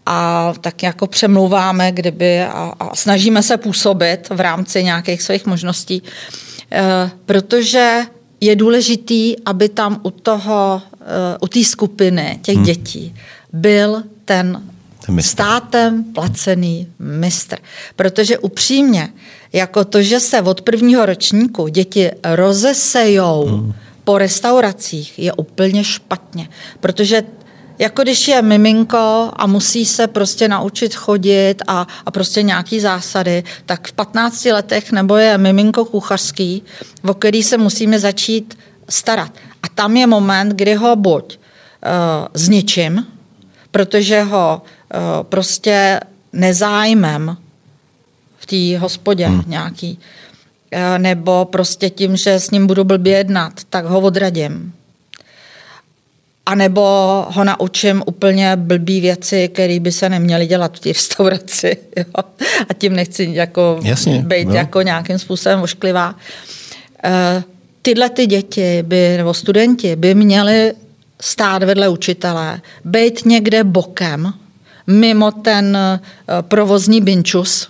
a 0.06 0.54
tak 0.62 0.84
jako 0.84 1.08
přemlouváme, 1.08 1.92
kdyby 1.92 2.42
a, 2.44 2.74
a 2.80 2.96
snažíme 2.96 3.44
se 3.44 3.58
působit 3.58 4.30
v 4.30 4.40
rámci 4.40 4.84
nějakých 4.84 5.22
svých 5.22 5.46
možností, 5.46 6.04
e, 6.72 7.10
protože 7.26 8.02
je 8.42 8.56
důležitý, 8.56 9.36
aby 9.46 9.70
tam 9.70 10.00
u 10.04 10.12
toho 10.12 10.82
u 11.42 11.48
té 11.48 11.64
skupiny 11.64 12.40
těch 12.42 12.56
hmm. 12.56 12.66
dětí 12.66 13.16
byl 13.54 14.04
ten, 14.26 14.62
ten 15.06 15.22
státem 15.22 16.04
placený 16.04 16.88
mistr. 17.00 17.58
Protože 17.96 18.38
upřímně, 18.38 19.10
jako 19.54 19.86
to, 19.86 20.02
že 20.02 20.20
se 20.20 20.42
od 20.42 20.62
prvního 20.62 21.06
ročníku 21.06 21.68
děti 21.68 22.12
rozesejou 22.24 23.46
hmm. 23.46 23.74
po 24.04 24.18
restauracích, 24.18 25.20
je 25.20 25.34
úplně 25.34 25.84
špatně. 25.84 26.50
Protože 26.80 27.24
jako 27.82 28.04
když 28.04 28.28
je 28.28 28.42
miminko 28.42 29.32
a 29.36 29.48
musí 29.48 29.86
se 29.86 30.08
prostě 30.08 30.48
naučit 30.48 30.96
chodit 30.96 31.56
a, 31.68 31.88
a 32.06 32.12
prostě 32.12 32.44
nějaký 32.44 32.80
zásady, 32.80 33.44
tak 33.66 33.88
v 33.88 33.92
15 33.92 34.46
letech 34.46 34.92
nebo 34.92 35.16
je 35.18 35.38
miminko 35.38 35.86
kuchařský, 35.86 36.64
o 37.04 37.14
který 37.14 37.44
se 37.44 37.58
musíme 37.58 38.00
začít 38.00 38.58
starat. 38.90 39.32
A 39.64 39.68
tam 39.68 39.98
je 39.98 40.08
moment, 40.08 40.50
kdy 40.50 40.74
ho 40.74 40.96
buď 40.96 41.38
uh, 41.38 42.28
zničím, 42.34 43.08
protože 43.72 44.22
ho 44.22 44.62
uh, 44.62 45.24
prostě 45.24 46.00
nezájmem 46.34 47.38
v 48.38 48.46
té 48.46 48.78
hospodě 48.80 49.28
hmm. 49.28 49.44
nějaký, 49.48 50.00
uh, 50.74 50.80
nebo 50.98 51.46
prostě 51.46 51.90
tím, 51.90 52.18
že 52.18 52.34
s 52.34 52.52
ním 52.52 52.68
budu 52.68 52.84
blbě 52.84 53.18
jednat, 53.18 53.54
tak 53.70 53.86
ho 53.86 54.00
odradím. 54.00 54.74
A 56.46 56.56
nebo 56.56 56.82
ho 57.30 57.44
naučím 57.44 58.04
úplně 58.06 58.56
blbý 58.56 59.02
věci, 59.02 59.48
které 59.48 59.80
by 59.80 59.92
se 59.92 60.10
neměly 60.10 60.48
dělat 60.48 60.78
v 60.78 60.80
té 60.80 60.90
restauraci. 60.90 61.78
Jo? 61.98 62.24
A 62.70 62.74
tím 62.74 62.96
nechci 62.96 63.30
jako 63.32 63.80
Jasně, 63.84 64.24
být 64.28 64.48
no. 64.48 64.54
jako 64.54 64.82
nějakým 64.82 65.20
způsobem 65.20 65.62
ošklivá. 65.62 66.16
Uh, 67.06 67.44
tyhle 67.82 68.10
ty 68.10 68.26
děti 68.28 68.84
by, 68.84 69.18
nebo 69.18 69.34
studenti 69.34 69.96
by 69.96 70.16
měli 70.16 70.74
stát 71.22 71.64
vedle 71.64 71.90
učitele, 71.90 72.62
být 72.86 73.26
někde 73.26 73.64
bokem, 73.64 74.34
mimo 74.88 75.32
ten 75.32 75.78
eh, 75.78 76.00
provozní 76.42 77.02
binčus, 77.02 77.70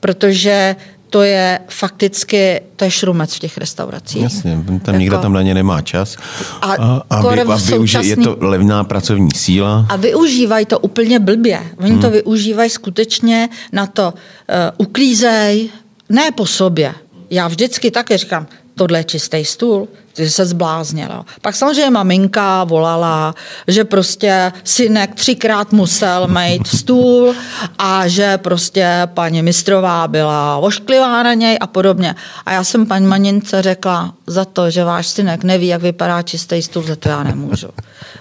protože 0.00 0.76
to 1.10 1.22
je 1.22 1.60
fakticky, 1.68 2.60
to 2.76 2.84
je 2.84 2.90
šrumec 2.90 3.34
v 3.34 3.38
těch 3.38 3.58
restauracích. 3.58 4.22
Jasně, 4.22 4.64
tam 4.66 4.74
jako, 4.74 4.90
nikdo 4.90 5.18
tam 5.18 5.32
na 5.32 5.42
ně 5.42 5.54
nemá 5.54 5.82
čas. 5.82 6.16
A, 6.60 6.72
a, 6.72 7.02
a, 7.10 7.30
vy, 7.30 7.40
a 7.40 7.56
využi, 7.56 7.98
je 8.02 8.16
to 8.16 8.36
levná 8.40 8.84
pracovní 8.84 9.30
síla. 9.34 9.86
A 9.88 9.96
využívají 9.96 10.66
to 10.66 10.78
úplně 10.78 11.18
blbě. 11.18 11.60
Oni 11.78 11.90
hmm. 11.90 12.00
to 12.00 12.10
využívají 12.10 12.70
skutečně 12.70 13.48
na 13.72 13.86
to, 13.86 14.14
uh, 14.14 14.86
uklízej, 14.86 15.70
ne 16.08 16.30
po 16.30 16.46
sobě. 16.46 16.94
Já 17.30 17.48
vždycky 17.48 17.90
také 17.90 18.18
říkám, 18.18 18.46
tohle 18.74 18.98
je 18.98 19.04
čistý 19.04 19.44
stůl, 19.44 19.88
že 20.18 20.30
se 20.30 20.46
zbláznila. 20.46 21.24
Pak 21.42 21.56
samozřejmě 21.56 21.90
maminka 21.90 22.64
volala, 22.64 23.34
že 23.66 23.84
prostě 23.84 24.52
synek 24.64 25.14
třikrát 25.14 25.72
musel 25.72 26.28
mít 26.28 26.66
stůl 26.66 27.34
a 27.78 28.08
že 28.08 28.38
prostě 28.38 29.02
paní 29.14 29.42
mistrová 29.42 30.08
byla 30.08 30.56
ošklivá 30.56 31.22
na 31.22 31.34
něj 31.34 31.58
a 31.60 31.66
podobně. 31.66 32.14
A 32.46 32.52
já 32.52 32.64
jsem 32.64 32.86
paní 32.86 33.06
manince 33.06 33.62
řekla, 33.62 34.14
za 34.26 34.44
to, 34.44 34.70
že 34.70 34.84
váš 34.84 35.06
synek 35.06 35.44
neví, 35.44 35.66
jak 35.66 35.82
vypadá 35.82 36.22
čistý 36.22 36.62
stůl, 36.62 36.82
za 36.82 36.96
to 36.96 37.08
já 37.08 37.22
nemůžu. 37.22 37.68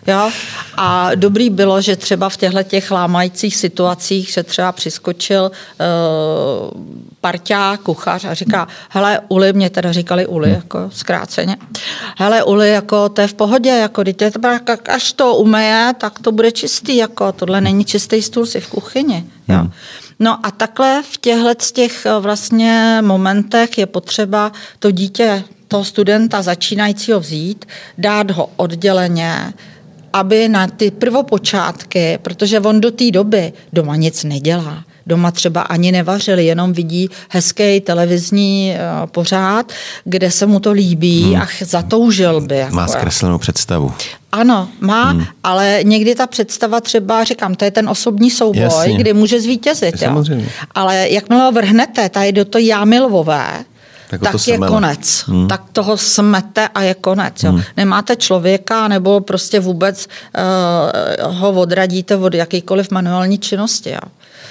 Jo? 0.08 0.32
A 0.78 1.16
dobrý 1.16 1.50
bylo, 1.50 1.82
že 1.82 1.96
třeba 1.96 2.30
v 2.30 2.38
těchto 2.38 2.64
těch 2.64 2.92
lámajících 2.92 3.56
situacích, 3.56 4.30
že 4.30 4.44
třeba 4.44 4.72
přiskočil 4.72 5.52
uh, 5.52 6.82
parťák, 7.28 7.82
kuchař 7.82 8.26
a 8.26 8.34
říká, 8.34 8.68
hele, 8.90 9.20
Uli, 9.28 9.54
mě 9.54 9.70
teda 9.70 9.92
říkali 9.92 10.26
Uli, 10.26 10.50
jako 10.50 10.90
zkráceně, 10.94 11.58
hele 12.18 12.44
Uli, 12.44 12.70
jako 12.70 13.10
to 13.10 13.22
je 13.22 13.28
v 13.28 13.34
pohodě, 13.34 13.70
jako 13.70 14.04
dítě, 14.04 14.32
až 14.90 15.14
to 15.14 15.36
umeje, 15.36 15.94
tak 15.98 16.20
to 16.20 16.32
bude 16.32 16.52
čistý, 16.52 16.96
jako 16.96 17.32
tohle 17.32 17.62
není 17.62 17.86
čistý 17.86 18.22
stůl, 18.22 18.46
si 18.46 18.60
v 18.60 18.68
kuchyni. 18.68 19.26
Jo. 19.48 19.56
Hmm. 19.56 19.72
No 20.20 20.40
a 20.44 20.52
takhle 20.52 21.04
v 21.12 21.18
těchto 21.18 21.54
těch 21.72 22.06
eh, 22.06 22.20
vlastně 22.20 23.00
momentech 23.02 23.78
je 23.78 23.86
potřeba 23.86 24.52
to 24.80 24.92
dítě, 24.92 25.44
toho 25.68 25.84
studenta 25.84 26.42
začínajícího 26.42 27.20
vzít, 27.20 27.66
dát 27.98 28.32
ho 28.32 28.50
odděleně, 28.56 29.54
aby 30.14 30.48
na 30.48 30.68
ty 30.68 30.92
prvopočátky, 30.92 32.20
protože 32.22 32.60
on 32.60 32.82
do 32.82 32.92
té 32.92 33.12
doby 33.12 33.54
doma 33.74 33.96
nic 33.96 34.24
nedělá, 34.24 34.84
doma 35.08 35.32
třeba 35.32 35.62
ani 35.62 35.92
nevařili, 35.92 36.46
jenom 36.46 36.74
vidí 36.74 37.10
hezký 37.30 37.82
televizní 37.82 38.74
uh, 38.76 39.10
pořád, 39.10 39.72
kde 40.04 40.32
se 40.32 40.46
mu 40.46 40.60
to 40.60 40.72
líbí 40.72 41.24
hmm. 41.24 41.42
a 41.42 41.48
zatoužil 41.66 42.42
by. 42.42 42.58
Jako 42.58 42.76
má 42.76 42.88
zkreslenou 42.88 43.38
představu. 43.38 43.94
Ano, 44.32 44.70
má, 44.80 45.10
hmm. 45.10 45.26
ale 45.44 45.80
někdy 45.84 46.16
ta 46.16 46.28
představa 46.28 46.82
třeba, 46.82 47.24
říkám, 47.24 47.56
to 47.56 47.66
je 47.66 47.72
ten 47.72 47.90
osobní 47.90 48.32
souboj, 48.32 48.62
Jasně. 48.62 48.98
kdy 48.98 49.14
může 49.14 49.42
zvítězit. 49.42 50.02
Jo. 50.02 50.24
Ale 50.76 51.10
jakmile 51.10 51.42
ho 51.42 51.52
vrhnete 51.52 52.10
tady 52.10 52.32
do 52.32 52.46
to 52.46 52.58
jámy 52.58 53.00
Tak 54.10 54.22
tak, 54.22 54.36
o 54.36 54.38
to 54.38 54.38
tak 54.38 54.48
je 54.48 54.54
semele. 54.54 54.72
konec. 54.72 55.24
Hmm. 55.28 55.48
Tak 55.48 55.62
toho 55.72 55.98
smete 55.98 56.68
a 56.68 56.82
je 56.82 56.94
konec. 56.94 57.44
Jo. 57.44 57.52
Hmm. 57.52 57.62
Nemáte 57.78 58.16
člověka 58.16 58.88
nebo 58.88 59.20
prostě 59.20 59.60
vůbec 59.60 60.08
uh, 61.28 61.34
ho 61.34 61.52
odradíte 61.52 62.16
od 62.16 62.34
jakýkoliv 62.34 62.92
manuální 62.92 63.38
činnosti. 63.38 63.90
Jo. 63.90 64.00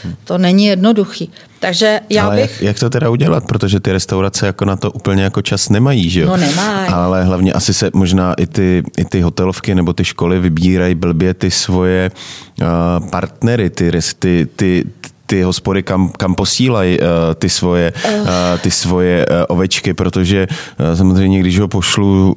Hmm. 0.05 0.15
To 0.25 0.39
není 0.39 0.65
jednoduchý. 0.67 1.31
Takže 1.61 2.01
já 2.11 2.25
Ale 2.25 2.37
bych... 2.37 2.51
jak, 2.51 2.63
jak 2.63 2.79
to 2.79 2.91
teda 2.91 3.11
udělat? 3.11 3.45
Protože 3.47 3.81
ty 3.81 3.93
restaurace 3.93 4.47
jako 4.47 4.65
na 4.65 4.77
to 4.77 4.91
úplně 4.91 5.23
jako 5.23 5.43
čas 5.43 5.69
nemají, 5.69 6.11
že 6.11 6.21
jo? 6.21 6.29
No 6.29 6.37
nemají. 6.37 6.89
Ale 6.89 7.25
hlavně 7.25 7.53
asi 7.53 7.75
se 7.75 7.91
možná 7.95 8.35
i 8.35 8.47
ty, 8.47 8.83
i 8.97 9.05
ty 9.05 9.21
hotelovky 9.21 9.75
nebo 9.75 9.93
ty 9.93 10.05
školy 10.05 10.41
vybírají 10.41 10.95
blbě 10.95 11.35
ty 11.35 11.51
svoje 11.51 12.11
uh, 12.61 12.67
partnery, 13.11 13.71
ty, 13.71 13.93
ty, 14.19 14.49
ty, 14.57 14.85
ty 15.27 15.43
hospody, 15.43 15.83
kam, 15.83 16.09
kam 16.09 16.35
posílají 16.35 17.01
uh, 17.01 17.07
ty 17.35 17.49
svoje, 17.49 17.93
uh, 18.21 18.29
ty 18.61 18.71
svoje 18.71 19.27
uh, 19.27 19.37
ovečky, 19.49 19.95
protože 19.95 20.47
uh, 20.51 20.97
samozřejmě, 20.97 21.41
když 21.41 21.59
ho 21.59 21.69
pošlu 21.69 22.35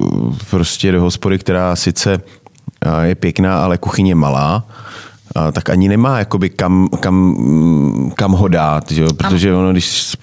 prostě 0.50 0.92
do 0.92 1.02
hospody, 1.02 1.38
která 1.38 1.76
sice 1.76 2.18
uh, 2.18 3.02
je 3.02 3.16
pěkná, 3.16 3.64
ale 3.64 3.78
kuchyně 3.78 4.16
malá, 4.16 4.66
a 5.36 5.52
tak 5.52 5.70
ani 5.70 5.90
nemá 5.90 6.20
jakoby 6.20 6.50
kam, 6.50 6.88
kam, 7.00 7.36
kam 8.16 8.32
ho 8.32 8.48
dát, 8.48 8.92
že 8.92 9.02
jo? 9.02 9.14
protože 9.14 9.56
ono, 9.56 9.72
když 9.72 10.14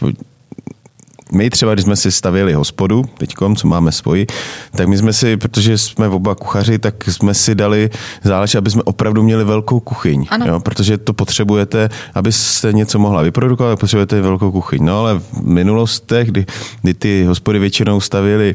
my 1.32 1.50
třeba, 1.50 1.74
když 1.74 1.84
jsme 1.84 1.96
si 1.96 2.12
stavili 2.12 2.52
hospodu, 2.52 3.04
teďkom, 3.18 3.56
co 3.56 3.68
máme 3.68 3.92
svoji, 3.92 4.26
tak 4.70 4.88
my 4.88 4.98
jsme 4.98 5.12
si, 5.12 5.36
protože 5.36 5.78
jsme 5.78 6.08
oba 6.08 6.34
kuchaři, 6.34 6.78
tak 6.78 7.04
jsme 7.04 7.34
si 7.34 7.54
dali 7.54 7.90
záležet, 8.24 8.58
aby 8.58 8.70
jsme 8.70 8.82
opravdu 8.82 9.22
měli 9.22 9.44
velkou 9.44 9.80
kuchyň. 9.80 10.26
Ano. 10.30 10.46
Jo? 10.46 10.60
Protože 10.60 10.98
to 10.98 11.12
potřebujete, 11.12 11.88
abyste 12.14 12.72
něco 12.72 12.98
mohla 12.98 13.22
vyprodukovat, 13.22 13.72
tak 13.72 13.80
potřebujete 13.80 14.20
velkou 14.20 14.52
kuchyň. 14.52 14.84
No 14.84 15.00
ale 15.00 15.18
v 15.18 15.42
minulostech, 15.42 16.28
kdy, 16.28 16.46
kdy 16.82 16.94
ty 16.94 17.24
hospody 17.24 17.58
většinou 17.58 18.00
stavili 18.00 18.54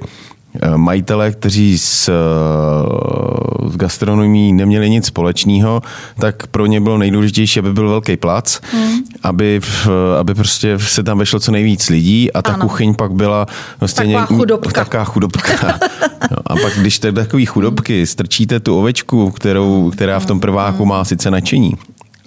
majitele, 0.75 1.31
kteří 1.31 1.77
s, 1.77 2.09
eh, 2.09 3.69
s 3.69 3.77
gastronomií 3.77 4.53
neměli 4.53 4.89
nic 4.89 5.05
společného, 5.05 5.81
tak 6.19 6.47
pro 6.47 6.65
ně 6.65 6.81
bylo 6.81 6.97
nejdůležitější, 6.97 7.59
aby 7.59 7.73
byl 7.73 7.89
velký 7.89 8.17
plac, 8.17 8.59
hmm. 8.71 8.99
aby, 9.23 9.59
v- 9.63 9.87
aby 10.19 10.33
prostě 10.35 10.79
se 10.79 11.03
tam 11.03 11.17
vešlo 11.17 11.39
co 11.39 11.51
nejvíc 11.51 11.89
lidí 11.89 12.31
a 12.31 12.41
ta 12.41 12.53
Ano. 12.53 12.61
kuchyň 12.61 12.95
pak 12.95 13.11
byla 13.11 13.45
vlastně 13.79 14.13
Taková 14.13 14.25
chudobka. 14.39 14.83
Taková 14.83 15.03
chudobka. 15.03 15.79
No, 16.31 16.37
a 16.45 16.55
pak, 16.55 16.73
když 16.77 16.99
tak 16.99 17.13
takový 17.15 17.45
chudobky 17.45 18.05
strčíte 18.07 18.59
tu 18.59 18.79
ovečku, 18.79 19.31
kterou, 19.31 19.89
která 19.91 20.19
v 20.19 20.25
tom 20.25 20.39
prváku 20.39 20.85
má 20.85 21.05
sice 21.05 21.31
nadšení, 21.31 21.73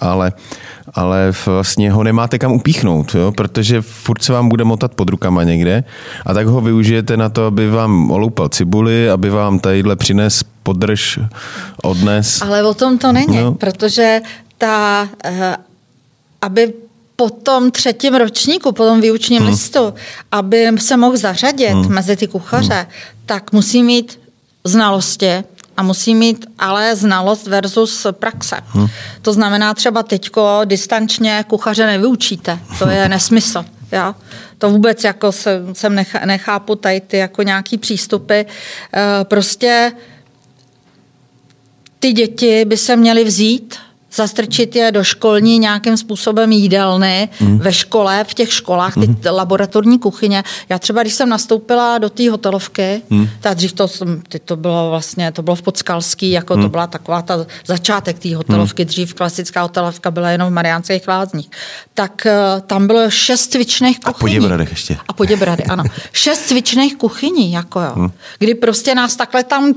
ale, 0.00 0.32
ale 0.94 1.32
vlastně 1.46 1.92
ho 1.92 2.02
nemáte 2.04 2.38
kam 2.38 2.52
upíchnout, 2.52 3.14
jo? 3.14 3.32
protože 3.32 3.82
furt 3.82 4.22
se 4.22 4.32
vám 4.32 4.48
bude 4.48 4.64
motat 4.64 4.94
pod 4.94 5.10
rukama 5.10 5.44
někde 5.44 5.84
a 6.26 6.34
tak 6.34 6.46
ho 6.46 6.60
využijete 6.60 7.16
na 7.16 7.28
to, 7.28 7.46
aby 7.46 7.70
vám 7.70 8.10
oloupal 8.10 8.48
cibuli, 8.48 9.10
aby 9.10 9.30
vám 9.30 9.58
tadyhle 9.58 9.96
přines 9.96 10.44
podrž, 10.62 11.18
odnes. 11.82 12.42
Ale 12.42 12.62
o 12.62 12.74
tom 12.74 12.98
to 12.98 13.12
není, 13.12 13.36
No. 13.36 13.54
protože 13.54 14.20
ta, 14.58 15.08
eh, 15.24 15.56
aby 16.42 16.72
po 17.16 17.30
tom 17.30 17.70
třetím 17.70 18.14
ročníku, 18.14 18.72
po 18.72 18.84
tom 18.84 19.00
výučním 19.00 19.42
hmm. 19.42 19.50
listu, 19.50 19.94
aby 20.32 20.70
se 20.78 20.96
mohl 20.96 21.16
zařadit 21.16 21.72
hmm. 21.72 21.94
mezi 21.94 22.16
ty 22.16 22.26
kuchaře, 22.26 22.74
hmm. 22.74 22.86
tak 23.26 23.52
musí 23.52 23.82
mít 23.82 24.20
znalosti 24.64 25.44
a 25.76 25.82
musí 25.82 26.14
mít 26.14 26.46
ale 26.58 26.96
znalost 26.96 27.46
versus 27.46 28.06
praxe. 28.10 28.56
Hmm. 28.66 28.86
To 29.22 29.32
znamená 29.32 29.74
třeba 29.74 30.02
teďko 30.02 30.60
distančně 30.64 31.44
kuchaře 31.48 31.86
nevyučíte. 31.86 32.58
To 32.78 32.88
je 32.88 33.08
nesmysl. 33.14 33.64
Já 33.90 34.14
to 34.58 34.70
vůbec 34.70 35.04
jako 35.04 35.32
jsem, 35.32 35.74
jsem 35.74 35.94
nechá, 35.94 36.26
nechápu 36.26 36.74
tady 36.74 37.00
ty 37.00 37.16
jako 37.16 37.42
nějaký 37.42 37.78
přístupy. 37.78 38.40
Eh, 38.40 39.24
Prostě 39.24 39.92
ty 41.98 42.12
děti 42.12 42.64
by 42.64 42.76
se 42.76 42.96
měly 42.96 43.24
vzít, 43.24 43.76
zastrčit 44.14 44.76
je 44.76 44.92
do 44.92 45.04
školní 45.04 45.58
nějakým 45.58 45.96
způsobem 45.96 46.52
jídelny 46.52 47.28
mm. 47.40 47.58
ve 47.58 47.72
škole, 47.72 48.24
v 48.28 48.34
těch 48.34 48.52
školách, 48.52 48.94
ty 48.94 49.06
mm. 49.06 49.16
laboratorní 49.30 49.98
kuchyně. 49.98 50.44
Já 50.68 50.78
třeba, 50.78 51.02
když 51.02 51.14
jsem 51.14 51.28
nastoupila 51.28 51.98
do 51.98 52.10
té 52.10 52.30
hotelovky, 52.30 53.02
mm. 53.10 53.28
tak 53.40 53.56
dřív 53.56 53.72
to, 53.72 53.88
ty 54.28 54.38
to 54.38 54.56
bylo 54.56 54.90
vlastně, 54.90 55.32
to 55.32 55.42
bylo 55.42 55.56
v 55.56 55.62
Podskalský, 55.62 56.30
jako 56.30 56.56
mm. 56.56 56.62
to 56.62 56.68
byla 56.68 56.86
taková 56.86 57.22
ta 57.22 57.46
začátek 57.66 58.18
té 58.18 58.36
hotelovky, 58.36 58.82
mm. 58.82 58.86
dřív 58.86 59.14
klasická 59.14 59.62
hotelovka 59.62 60.10
byla 60.10 60.30
jenom 60.30 60.48
v 60.48 60.52
Mariánských 60.52 61.08
lázních. 61.08 61.50
Tak 61.94 62.26
eh, 62.26 62.32
tam 62.66 62.86
bylo 62.86 63.10
šest 63.10 63.46
cvičných 63.46 63.98
A 64.04 64.12
kuchyní. 64.12 64.36
Poděbradech 64.36 64.70
ještě. 64.70 64.96
A 65.08 65.12
Poděbrady, 65.12 65.64
ano. 65.64 65.84
Šest 66.12 66.46
cvičných 66.46 66.96
kuchyní, 66.96 67.52
jako 67.52 67.80
jo. 67.80 67.92
Hmm. 67.94 68.10
Kdy 68.38 68.54
prostě 68.54 68.94
nás 68.94 69.16
takhle 69.16 69.44
tam 69.44 69.74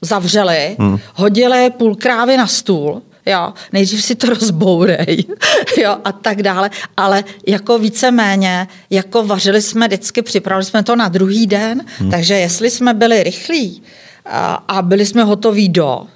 zavřeli, 0.00 0.76
hmm. 0.78 0.98
hodili 1.14 1.70
půl 1.70 1.94
krávy 1.94 2.36
na 2.36 2.46
stůl, 2.46 3.02
jo, 3.26 3.52
nejdřív 3.72 4.04
si 4.04 4.14
to 4.14 4.26
rozbourej, 4.26 5.24
jo, 5.82 5.96
a 6.04 6.12
tak 6.12 6.42
dále, 6.42 6.70
ale 6.96 7.24
jako 7.46 7.78
víceméně, 7.78 8.68
jako 8.90 9.24
vařili 9.24 9.62
jsme 9.62 9.86
vždycky, 9.86 10.22
připravili 10.22 10.64
jsme 10.64 10.82
to 10.82 10.96
na 10.96 11.08
druhý 11.08 11.46
den, 11.46 11.84
hmm. 11.98 12.10
takže 12.10 12.34
jestli 12.34 12.70
jsme 12.70 12.94
byli 12.94 13.22
rychlí 13.22 13.82
a, 14.26 14.54
a 14.68 14.82
byli 14.82 15.06
jsme 15.06 15.24
hotoví 15.24 15.68
do, 15.68 16.06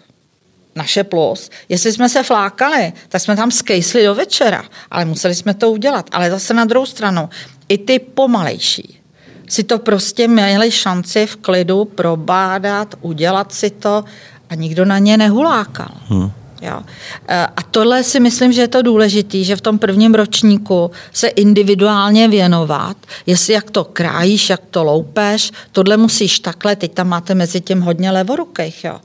naše 0.77 1.05
plus. 1.05 1.51
Jestli 1.69 1.93
jsme 1.93 2.09
se 2.09 2.23
flákali, 2.23 2.93
tak 3.09 3.21
jsme 3.21 3.37
tam 3.37 3.51
skejsli 3.51 4.05
do 4.05 4.15
večera, 4.15 4.65
ale 4.91 5.05
museli 5.05 5.35
jsme 5.35 5.55
to 5.55 5.71
udělat. 5.71 6.07
Ale 6.13 6.31
zase 6.31 6.55
na 6.55 6.65
druhou 6.65 6.87
stranu, 6.87 7.29
i 7.69 7.79
ty 7.79 7.99
pomalejší 7.99 9.01
si 9.49 9.65
to 9.65 9.79
prostě 9.79 10.29
měli 10.29 10.71
šanci 10.71 11.27
v 11.27 11.37
klidu 11.37 11.85
probádat, 11.85 12.95
udělat 13.01 13.53
si 13.53 13.71
to 13.71 14.05
a 14.51 14.55
nikdo 14.55 14.85
na 14.85 14.99
ně 14.99 15.17
nehulákal. 15.17 15.91
Hmm. 16.09 16.31
Jo. 16.63 16.81
E, 17.29 17.47
A 17.47 17.63
tohle 17.71 18.03
si 18.03 18.21
myslím, 18.21 18.53
že 18.53 18.61
je 18.61 18.69
to 18.69 18.83
důležité, 18.83 19.45
že 19.45 19.57
v 19.57 19.61
tom 19.61 19.79
prvním 19.79 20.15
ročníku 20.15 20.91
se 21.13 21.29
individuálně 21.29 22.29
věnovat, 22.29 22.97
jestli 23.27 23.53
jak 23.53 23.71
to 23.71 23.85
krájíš, 23.85 24.51
jak 24.51 24.61
to 24.71 24.85
loupeš, 24.85 25.53
tohle 25.73 25.97
musíš 25.97 26.39
takhle, 26.41 26.77
teď 26.77 26.95
tam 26.95 27.09
máte 27.09 27.35
mezi 27.35 27.61
tím 27.61 27.81
hodně 27.81 28.11
levorukých, 28.11 28.85
jo. 28.85 29.01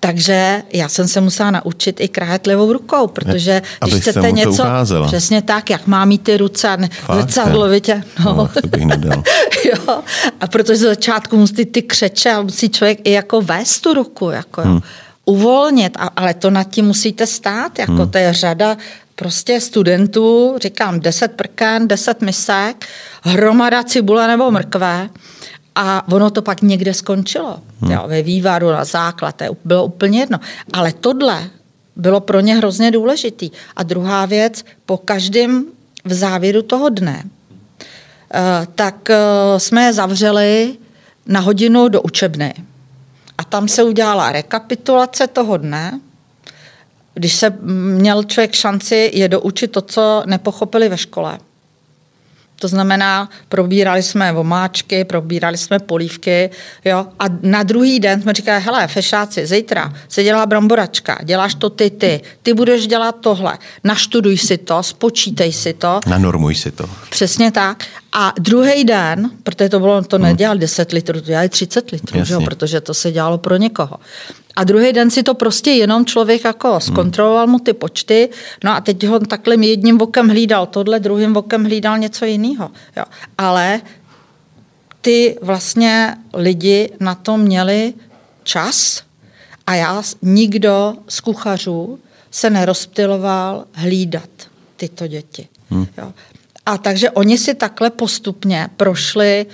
Takže 0.00 0.62
já 0.72 0.88
jsem 0.88 1.08
se 1.08 1.20
musela 1.20 1.50
naučit 1.50 2.00
i 2.00 2.08
krájet 2.08 2.46
levou 2.46 2.72
rukou, 2.72 3.06
protože 3.06 3.62
když 3.84 3.94
chcete 3.94 4.32
něco, 4.32 4.50
ukázala. 4.62 5.06
přesně 5.06 5.42
tak, 5.42 5.70
jak 5.70 5.86
má 5.86 6.04
mít 6.04 6.22
ty 6.22 6.36
ruce 6.36 6.76
ne, 6.76 6.88
zrcadlovitě. 7.14 8.02
No. 8.24 8.34
No, 8.34 8.48
to 8.62 8.68
bych 8.68 8.84
nedal. 8.84 9.22
jo. 9.64 10.02
A 10.40 10.46
protože 10.46 10.76
z 10.76 10.80
začátku 10.80 11.36
musí 11.36 11.64
ty 11.64 11.82
křeče 11.82 12.30
a 12.30 12.42
musí 12.42 12.68
člověk 12.68 12.98
i 13.04 13.10
jako 13.10 13.40
vést 13.40 13.80
tu 13.80 13.94
ruku, 13.94 14.30
jako 14.30 14.60
jo. 14.60 14.80
Uvolnit, 15.24 15.96
ale 16.16 16.34
to 16.34 16.50
nad 16.50 16.64
tím 16.64 16.84
musíte 16.86 17.26
stát, 17.26 17.78
jako 17.78 17.92
Hmm. 17.92 18.10
to 18.10 18.18
je 18.18 18.32
řada 18.32 18.76
prostě 19.16 19.60
studentů, 19.60 20.54
říkám, 20.62 21.00
10 21.00 21.32
prken, 21.32 21.88
10 21.88 22.22
misek, 22.22 22.86
hromada 23.22 23.82
cibule 23.82 24.26
nebo 24.28 24.50
mrkve 24.50 25.10
a 25.74 26.08
ono 26.12 26.30
to 26.30 26.42
pak 26.42 26.62
někde 26.62 26.94
skončilo. 26.94 27.58
Hmm. 27.80 27.90
Jo, 27.92 28.02
ve 28.06 28.22
vývaru 28.22 28.70
na 28.70 28.84
základ, 28.84 29.36
to 29.36 29.44
bylo 29.64 29.84
úplně 29.84 30.20
jedno. 30.20 30.38
Ale 30.72 30.92
tohle 30.92 31.50
bylo 31.96 32.20
pro 32.20 32.40
ně 32.40 32.54
hrozně 32.54 32.90
důležitý. 32.90 33.50
A 33.76 33.82
druhá 33.82 34.26
věc, 34.26 34.64
po 34.86 34.96
každém 34.96 35.64
v 36.04 36.12
závěru 36.12 36.62
toho 36.62 36.88
dne, 36.88 37.22
eh, 38.34 38.66
tak 38.74 39.10
eh, 39.10 39.16
jsme 39.58 39.84
je 39.84 39.92
zavřeli 39.92 40.76
na 41.26 41.40
hodinu 41.40 41.88
do 41.88 42.02
učebny. 42.02 42.54
A 43.42 43.44
tam 43.44 43.68
se 43.68 43.82
udělala 43.82 44.32
rekapitulace 44.32 45.26
toho 45.26 45.56
dne, 45.56 46.00
když 47.14 47.34
se 47.34 47.50
měl 47.60 48.24
člověk 48.24 48.52
šanci 48.52 49.10
je 49.14 49.28
doučit 49.28 49.72
to, 49.72 49.80
co 49.80 50.22
nepochopili 50.26 50.88
ve 50.88 50.98
škole. 50.98 51.38
To 52.62 52.68
znamená, 52.68 53.28
probírali 53.48 54.02
jsme 54.02 54.32
vomáčky, 54.32 55.04
probírali 55.04 55.58
jsme 55.58 55.78
polívky, 55.78 56.50
jo, 56.84 57.06
a 57.18 57.24
na 57.42 57.62
druhý 57.62 58.00
den 58.00 58.22
jsme 58.22 58.32
říkali, 58.32 58.62
hele, 58.62 58.88
fešáci, 58.88 59.46
zítra 59.46 59.92
se 60.08 60.22
dělá 60.22 60.46
bramboračka, 60.46 61.18
děláš 61.24 61.54
to 61.54 61.70
ty, 61.70 61.90
ty, 61.90 62.20
ty 62.42 62.54
budeš 62.54 62.86
dělat 62.86 63.16
tohle, 63.20 63.58
naštuduj 63.84 64.38
si 64.38 64.58
to, 64.58 64.82
spočítej 64.82 65.52
si 65.52 65.72
to, 65.72 66.00
Nanormuj 66.06 66.54
si 66.54 66.70
to. 66.70 66.84
Přesně 67.10 67.50
tak. 67.50 67.84
A 68.12 68.32
druhý 68.38 68.84
den, 68.84 69.30
protože 69.42 69.68
to 69.68 69.80
bylo, 69.80 70.02
to 70.02 70.18
nedělal 70.18 70.58
10 70.58 70.92
litrů, 70.92 71.20
to 71.20 71.26
dělali 71.26 71.48
30 71.48 71.90
litrů, 71.90 72.20
jo, 72.26 72.40
protože 72.40 72.80
to 72.80 72.94
se 72.94 73.12
dělalo 73.12 73.38
pro 73.38 73.56
někoho. 73.56 73.96
A 74.56 74.64
druhý 74.64 74.92
den 74.92 75.10
si 75.10 75.22
to 75.22 75.34
prostě 75.34 75.70
jenom 75.70 76.06
člověk 76.06 76.44
jako 76.44 76.80
zkontroloval 76.80 77.46
mu 77.46 77.58
ty 77.58 77.72
počty, 77.72 78.28
no 78.64 78.72
a 78.72 78.80
teď 78.80 79.06
ho 79.06 79.18
takhle 79.18 79.66
jedním 79.66 79.98
vokem 79.98 80.28
hlídal 80.28 80.66
tohle, 80.66 81.00
druhým 81.00 81.34
vokem 81.34 81.64
hlídal 81.64 81.98
něco 81.98 82.24
jiného. 82.24 82.70
Jo. 82.96 83.04
Ale 83.38 83.80
ty 85.00 85.38
vlastně 85.42 86.16
lidi 86.34 86.90
na 87.00 87.14
to 87.14 87.36
měli 87.36 87.94
čas 88.42 89.02
a 89.66 89.74
já, 89.74 90.02
nikdo 90.22 90.94
z 91.08 91.20
kuchařů 91.20 91.98
se 92.30 92.50
nerozptiloval 92.50 93.64
hlídat 93.72 94.28
tyto 94.76 95.06
děti. 95.06 95.48
Hmm. 95.70 95.86
Jo. 95.98 96.12
A 96.66 96.78
takže 96.78 97.10
oni 97.10 97.38
si 97.38 97.54
takhle 97.54 97.90
postupně 97.90 98.68
prošli 98.76 99.46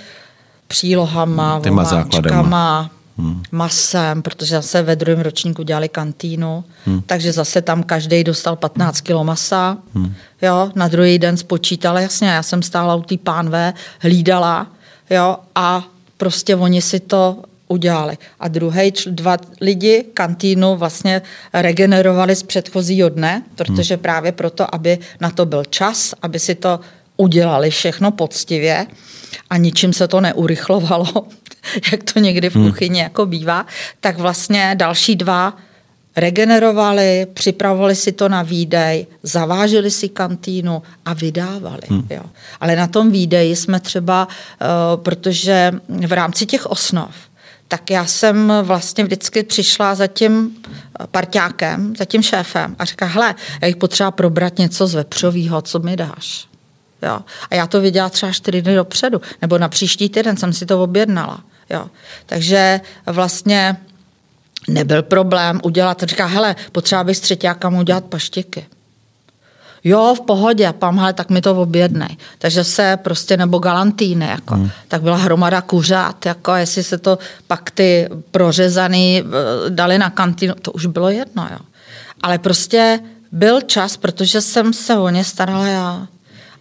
přílohama, 0.67 1.59
Těma 1.63 1.83
vomáčkama, 1.83 2.91
hmm. 3.19 3.43
masem, 3.51 4.21
protože 4.21 4.55
zase 4.55 4.81
ve 4.81 4.95
druhém 4.95 5.19
ročníku 5.21 5.63
dělali 5.63 5.89
kantýnu, 5.89 6.63
hmm. 6.85 7.01
takže 7.05 7.31
zase 7.31 7.61
tam 7.61 7.83
každý 7.83 8.23
dostal 8.23 8.55
15 8.55 9.01
kilo 9.01 9.23
masa. 9.23 9.77
Hmm. 9.93 10.13
Jo, 10.41 10.71
na 10.75 10.87
druhý 10.87 11.19
den 11.19 11.37
spočítala, 11.37 11.99
jasně, 11.99 12.27
já 12.27 12.43
jsem 12.43 12.63
stála 12.63 12.95
u 12.95 13.01
té 13.01 13.17
pánve, 13.17 13.73
hlídala, 13.99 14.67
jo, 15.09 15.37
a 15.55 15.83
prostě 16.17 16.55
oni 16.55 16.81
si 16.81 16.99
to 16.99 17.43
udělali. 17.67 18.17
A 18.39 18.47
druhý, 18.47 18.93
dva 19.09 19.37
lidi 19.61 20.05
kantýnu 20.13 20.75
vlastně 20.75 21.21
regenerovali 21.53 22.35
z 22.35 22.43
předchozího 22.43 23.09
dne, 23.09 23.43
protože 23.55 23.93
hmm. 23.93 24.01
právě 24.01 24.31
proto, 24.31 24.75
aby 24.75 24.99
na 25.19 25.29
to 25.29 25.45
byl 25.45 25.63
čas, 25.63 26.13
aby 26.21 26.39
si 26.39 26.55
to 26.55 26.79
udělali 27.17 27.69
všechno 27.71 28.11
poctivě 28.11 28.87
a 29.49 29.57
ničím 29.57 29.93
se 29.93 30.07
to 30.07 30.21
neurychlovalo, 30.21 31.27
jak 31.91 32.13
to 32.13 32.19
někdy 32.19 32.49
v 32.49 32.55
hmm. 32.55 32.71
kuchyni 32.71 32.99
hmm. 32.99 33.03
jako 33.03 33.25
bývá, 33.25 33.65
tak 33.99 34.17
vlastně 34.17 34.75
další 34.77 35.15
dva 35.15 35.57
regenerovali, 36.15 37.27
připravovali 37.33 37.95
si 37.95 38.11
to 38.11 38.29
na 38.29 38.41
výdej, 38.41 39.07
zavážili 39.23 39.91
si 39.91 40.09
kantýnu 40.09 40.81
a 41.05 41.13
vydávali. 41.13 41.81
Hmm. 41.89 42.07
Jo. 42.09 42.23
Ale 42.59 42.75
na 42.75 42.87
tom 42.87 43.11
výdeji 43.11 43.55
jsme 43.55 43.79
třeba, 43.79 44.27
uh, 44.27 45.03
protože 45.03 45.71
v 46.07 46.13
rámci 46.13 46.45
těch 46.45 46.65
osnov, 46.65 47.15
tak 47.67 47.89
já 47.89 48.05
jsem 48.05 48.53
vlastně 48.61 49.03
vždycky 49.03 49.43
přišla 49.43 49.95
za 49.95 50.07
tím 50.07 50.55
parťákem, 51.11 51.95
za 51.97 52.05
tím 52.05 52.23
šéfem 52.23 52.75
a 52.79 52.85
říká, 52.85 53.05
hele, 53.05 53.35
já 53.61 53.67
jich 53.67 53.77
potřeba 53.77 54.11
probrat 54.11 54.57
něco 54.57 54.87
z 54.87 54.93
vepřového, 54.93 55.61
co 55.61 55.79
mi 55.79 55.95
dáš. 55.95 56.48
Jo. 57.01 57.19
A 57.51 57.55
já 57.55 57.67
to 57.67 57.81
viděla 57.81 58.09
třeba 58.09 58.31
čtyři 58.31 58.61
dny 58.61 58.75
dopředu, 58.75 59.21
nebo 59.41 59.57
na 59.57 59.69
příští 59.69 60.09
týden 60.09 60.37
jsem 60.37 60.53
si 60.53 60.65
to 60.65 60.83
objednala. 60.83 61.39
Jo. 61.69 61.87
Takže 62.25 62.81
vlastně 63.05 63.77
nebyl 64.67 65.03
problém 65.03 65.59
udělat, 65.63 66.03
říká, 66.03 66.25
hele, 66.25 66.55
potřeba 66.71 67.03
bych 67.03 67.17
s 67.17 67.19
třetíákam 67.19 67.75
udělat 67.75 68.03
paštiky. 68.03 68.65
Jo, 69.83 70.15
v 70.17 70.21
pohodě, 70.21 70.73
pam, 70.79 70.99
hele, 70.99 71.13
tak 71.13 71.29
mi 71.29 71.41
to 71.41 71.55
objednej. 71.55 72.17
Takže 72.37 72.63
se 72.63 72.97
prostě, 73.01 73.37
nebo 73.37 73.59
galantýny, 73.59 74.25
jako, 74.25 74.55
hmm. 74.55 74.69
tak 74.87 75.01
byla 75.01 75.17
hromada 75.17 75.61
kuřát, 75.61 76.25
jako, 76.25 76.55
jestli 76.55 76.83
se 76.83 76.97
to 76.97 77.17
pak 77.47 77.71
ty 77.71 78.09
prořezaný 78.31 79.23
eh, 79.23 79.69
dali 79.69 79.97
na 79.97 80.09
kantýnu, 80.09 80.53
to 80.61 80.71
už 80.71 80.85
bylo 80.85 81.09
jedno, 81.09 81.47
jo. 81.51 81.59
Ale 82.21 82.37
prostě 82.37 82.99
byl 83.31 83.61
čas, 83.61 83.97
protože 83.97 84.41
jsem 84.41 84.73
se 84.73 84.97
o 84.97 85.09
ně 85.09 85.23
starala 85.23 85.67
já. 85.67 86.07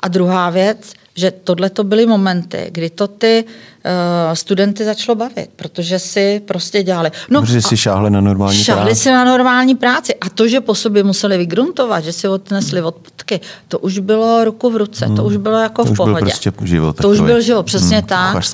A 0.00 0.08
druhá 0.08 0.50
věc, 0.50 0.92
že 1.18 1.30
tohle 1.30 1.70
to 1.70 1.84
byly 1.84 2.06
momenty, 2.06 2.70
kdy 2.72 2.90
to 2.90 3.08
ty 3.08 3.44
uh, 3.44 4.34
studenty 4.34 4.84
začalo 4.84 5.16
bavit, 5.16 5.50
protože 5.56 5.98
si 5.98 6.42
prostě 6.46 6.82
dělali. 6.82 7.10
No, 7.30 7.40
protože 7.40 7.62
si 7.62 7.76
šáhli 7.76 8.10
na 8.10 8.20
normální 8.20 8.64
šáhli 8.64 8.84
práci. 8.84 9.00
si 9.00 9.10
na 9.10 9.24
normální 9.24 9.74
práci. 9.74 10.14
A 10.14 10.28
to, 10.28 10.48
že 10.48 10.60
po 10.60 10.74
sobě 10.74 11.02
museli 11.02 11.38
vygruntovat, 11.38 12.04
že 12.04 12.12
si 12.12 12.28
odnesli 12.28 12.82
odputky, 12.82 13.40
to 13.68 13.78
už 13.78 13.98
bylo 13.98 14.44
ruku 14.44 14.70
v 14.70 14.76
ruce, 14.76 15.06
hmm. 15.06 15.16
to 15.16 15.24
už 15.24 15.36
bylo 15.36 15.58
jako 15.58 15.84
to 15.84 15.94
v 15.94 15.96
pohodě. 15.96 16.12
To 16.12 16.16
už 16.16 16.22
byl 16.22 16.30
prostě 16.30 16.52
život. 16.64 16.96
To 16.96 17.08
už 17.08 17.20
byl 17.20 17.40
život, 17.40 17.62
přesně 17.62 17.96
hmm, 17.96 18.06
tak. 18.06 18.44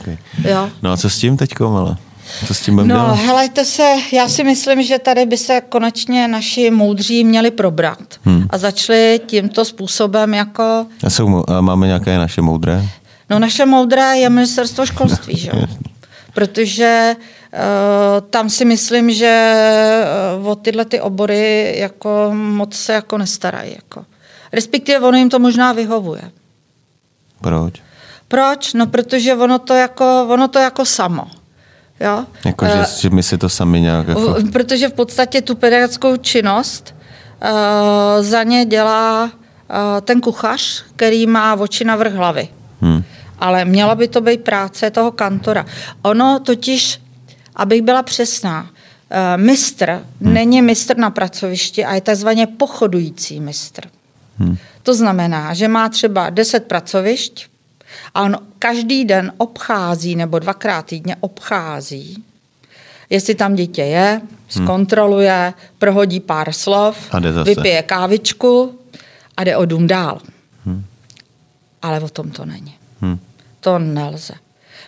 Jo. 0.45 0.71
No 0.83 0.93
a 0.93 0.97
co 0.97 1.11
s 1.11 1.19
tím 1.19 1.37
teď, 1.37 1.51
ale? 1.61 1.97
Co 2.47 2.55
s 2.55 2.61
tím 2.61 2.77
No, 2.77 3.15
helejte 3.15 3.65
se, 3.65 3.95
já 4.13 4.29
si 4.29 4.45
myslím, 4.45 4.83
že 4.83 4.99
tady 4.99 5.27
by 5.27 5.37
se 5.37 5.61
konečně 5.69 6.29
naši 6.29 6.71
moudří 6.71 7.25
měli 7.25 7.51
probrat 7.51 7.99
hmm. 8.25 8.47
a 8.51 8.59
začali 8.59 9.21
tímto 9.27 9.65
způsobem 9.65 10.35
jako... 10.35 10.87
A, 11.05 11.11
jsou, 11.11 11.45
a 11.49 11.61
máme 11.61 11.87
nějaké 11.87 12.19
naše 12.19 12.43
moudré? 12.43 12.85
No 13.31 13.39
naše 13.39 13.67
moudré 13.67 14.19
je 14.19 14.31
ministerstvo 14.31 14.87
školství, 14.87 15.37
že 15.37 15.51
Protože 16.35 17.17
uh, 17.19 18.29
tam 18.31 18.51
si 18.51 18.65
myslím, 18.65 19.11
že 19.11 19.55
uh, 20.41 20.49
o 20.49 20.55
tyhle 20.55 20.85
ty 20.85 21.01
obory 21.01 21.75
jako 21.79 22.31
moc 22.35 22.75
se 22.75 22.93
jako 22.93 23.19
nestarají. 23.19 23.73
Jako. 23.75 24.05
Respektive 24.53 25.07
ono 25.07 25.19
jim 25.19 25.31
to 25.31 25.39
možná 25.39 25.73
vyhovuje. 25.73 26.23
Proč? 27.41 27.75
Proč? 28.29 28.73
No 28.73 28.87
protože 28.87 29.35
ono 29.35 29.59
to 29.59 29.75
jako, 29.75 30.27
ono 30.29 30.49
to 30.49 30.59
jako 30.59 30.85
samo. 30.85 31.27
Jo? 32.01 32.25
Jako, 32.45 32.67
že, 32.67 32.73
uh, 32.73 32.85
že 33.01 33.11
my 33.11 33.23
si 33.23 33.39
to 33.39 33.49
sami 33.49 33.81
nějak... 33.81 34.09
Jako... 34.09 34.37
Protože 34.53 34.89
v 34.89 34.93
podstatě 34.93 35.41
tu 35.41 35.55
pedagogickou 35.55 36.17
činnost 36.17 36.95
uh, 37.43 37.49
za 38.25 38.43
ně 38.43 38.65
dělá 38.65 39.25
uh, 39.25 39.31
ten 40.01 40.21
kuchař, 40.21 40.85
který 40.97 41.27
má 41.27 41.55
oči 41.55 41.85
na 41.85 41.97
vrch 41.97 42.13
hlavy. 42.13 42.49
Hmm. 42.81 43.03
Ale 43.39 43.65
měla 43.65 43.95
by 43.95 44.09
to 44.09 44.21
být 44.21 44.45
práce 44.45 44.91
toho 44.91 45.13
kantora. 45.13 45.67
Ono 46.03 46.41
totiž, 46.41 47.01
abych 47.57 47.83
byla 47.83 48.03
přesná, 48.03 48.63
uh, 48.63 48.69
mistr 49.43 49.91
hmm. 49.91 50.35
není 50.35 50.63
mistr 50.63 50.97
na 50.97 51.11
pracovišti 51.11 51.85
a 51.85 51.95
je 51.95 52.01
takzvaně 52.01 52.47
pochodující 52.47 53.41
mistr. 53.41 53.83
Hmm. 54.39 54.57
To 54.83 54.95
znamená, 54.95 55.55
že 55.55 55.69
má 55.69 55.89
třeba 55.89 56.31
10 56.31 56.65
pracovišť, 56.65 57.47
a 58.15 58.23
on 58.23 58.37
každý 58.59 59.05
den 59.05 59.33
obchází 59.37 60.17
nebo 60.17 60.39
dvakrát 60.39 60.87
týdně 60.87 61.17
obchází, 61.21 62.25
jestli 63.11 63.35
tam 63.35 63.55
dítě 63.55 63.83
je, 63.83 64.21
hmm. 64.21 64.29
zkontroluje, 64.49 65.55
prohodí 65.79 66.21
pár 66.21 66.53
slov, 66.53 66.97
vypije 67.45 67.83
kávičku 67.83 68.79
a 69.37 69.45
jde 69.45 69.57
o 69.57 69.65
dům 69.65 69.87
dál. 69.87 70.21
Hmm. 70.67 70.85
Ale 71.83 72.01
o 72.01 72.09
tom 72.09 72.31
to 72.31 72.45
není. 72.45 72.75
Hmm. 73.01 73.19
To 73.61 73.79
nelze. 73.79 74.35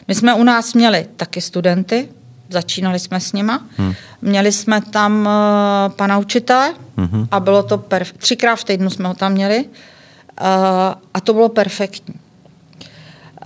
My 0.09 0.15
jsme 0.15 0.35
u 0.35 0.45
nás 0.45 0.75
měli 0.75 1.07
taky 1.17 1.41
studenty, 1.41 2.09
začínali 2.49 2.99
jsme 2.99 3.21
s 3.21 3.33
nima. 3.33 3.67
Hmm. 3.77 3.95
Měli 4.23 4.53
jsme 4.53 4.81
tam 4.81 5.21
uh, 5.21 5.93
pana 5.93 6.19
učitele 6.19 6.75
hmm. 6.97 7.29
a 7.31 7.41
bylo 7.41 7.63
to 7.63 7.79
perfektní. 7.79 8.21
Třikrát 8.21 8.57
v 8.57 8.65
týdnu 8.65 8.91
jsme 8.91 9.09
ho 9.09 9.15
tam 9.15 9.33
měli 9.33 9.65
uh, 9.65 9.69
a 11.15 11.21
to 11.21 11.33
bylo 11.33 11.49
perfektní. 11.49 12.15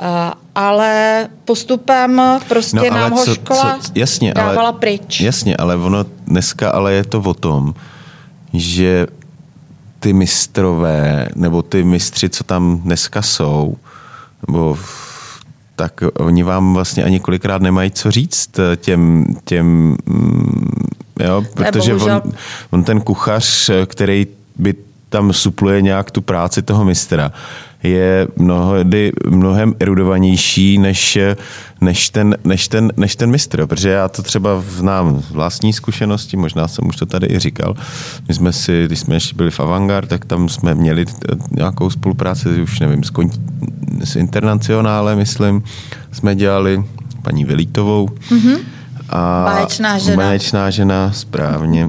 Uh, 0.01 0.07
ale 0.55 1.29
postupem 1.45 2.23
prostě 2.49 2.77
no, 2.77 2.91
nám 2.91 3.13
ho 3.13 3.25
co, 3.25 3.35
škola 3.35 3.79
co, 3.81 3.93
jasně, 3.95 4.35
dávala 4.35 4.69
ale, 4.69 4.79
pryč. 4.79 5.21
Jasně, 5.21 5.57
ale 5.57 5.77
ono 5.77 6.05
dneska 6.27 6.71
ale 6.71 6.93
je 6.93 7.05
to 7.05 7.21
o 7.21 7.35
tom, 7.35 7.75
že 8.53 9.07
ty 10.01 10.13
mistrové, 10.13 11.29
nebo 11.37 11.63
ty 11.63 11.85
mistři, 11.85 12.29
co 12.29 12.45
tam 12.45 12.79
dneska 12.79 13.23
jsou, 13.23 13.77
nebo 14.47 14.79
tak 15.77 16.01
oni 16.19 16.43
vám 16.43 16.75
vlastně 16.75 17.05
ani 17.05 17.21
kolikrát 17.21 17.63
nemají 17.63 17.91
co 17.91 18.11
říct 18.11 18.51
těm, 18.77 19.25
těm 19.45 19.97
mm, 20.07 20.87
jo, 21.21 21.45
protože 21.55 21.95
on, 21.95 22.23
on 22.71 22.85
ten 22.85 23.01
kuchař, 23.01 23.71
který 23.87 24.27
by 24.57 24.75
tam 25.11 25.33
supluje 25.33 25.83
nějak 25.83 26.11
tu 26.11 26.21
práci 26.21 26.63
toho 26.63 26.85
mistra, 26.85 27.33
je 27.83 28.29
mnohdy 28.37 29.13
mnohem 29.29 29.75
erudovanější 29.81 30.79
než, 30.79 31.19
než, 31.81 32.11
ten, 32.11 32.37
než, 32.45 32.69
ten, 32.69 32.93
než 32.97 33.17
ten 33.17 33.31
mistr, 33.31 33.67
protože 33.67 33.89
já 33.89 34.09
to 34.09 34.23
třeba 34.23 34.65
znám 34.69 35.23
z 35.23 35.31
vlastní 35.31 35.73
zkušenosti, 35.73 36.37
možná 36.37 36.69
jsem 36.69 36.89
už 36.89 36.97
to 36.97 37.07
tady 37.07 37.27
i 37.27 37.39
říkal. 37.39 37.77
My 38.29 38.35
jsme 38.35 38.53
si, 38.53 38.85
když 38.87 38.99
jsme 38.99 39.17
ještě 39.17 39.37
byli 39.37 39.51
v 39.51 39.61
Avantgarde, 39.61 40.09
tak 40.09 40.25
tam 40.25 40.49
jsme 40.49 40.75
měli 40.75 41.05
nějakou 41.51 41.91
spolupráci, 41.91 42.49
už 42.49 42.81
nevím, 42.81 43.05
s, 43.05 43.11
kon, 43.11 43.31
s 44.05 44.17
Internacionále, 44.17 45.17
myslím, 45.17 45.63
jsme 46.13 46.35
dělali 46.35 46.85
paní 47.23 47.45
Velítovou. 47.45 48.07
Mm-hmm. 48.07 48.59
A 49.09 49.45
báječná 49.45 49.99
žena. 49.99 50.17
Báječná 50.17 50.71
žena, 50.71 51.13
správně 51.13 51.89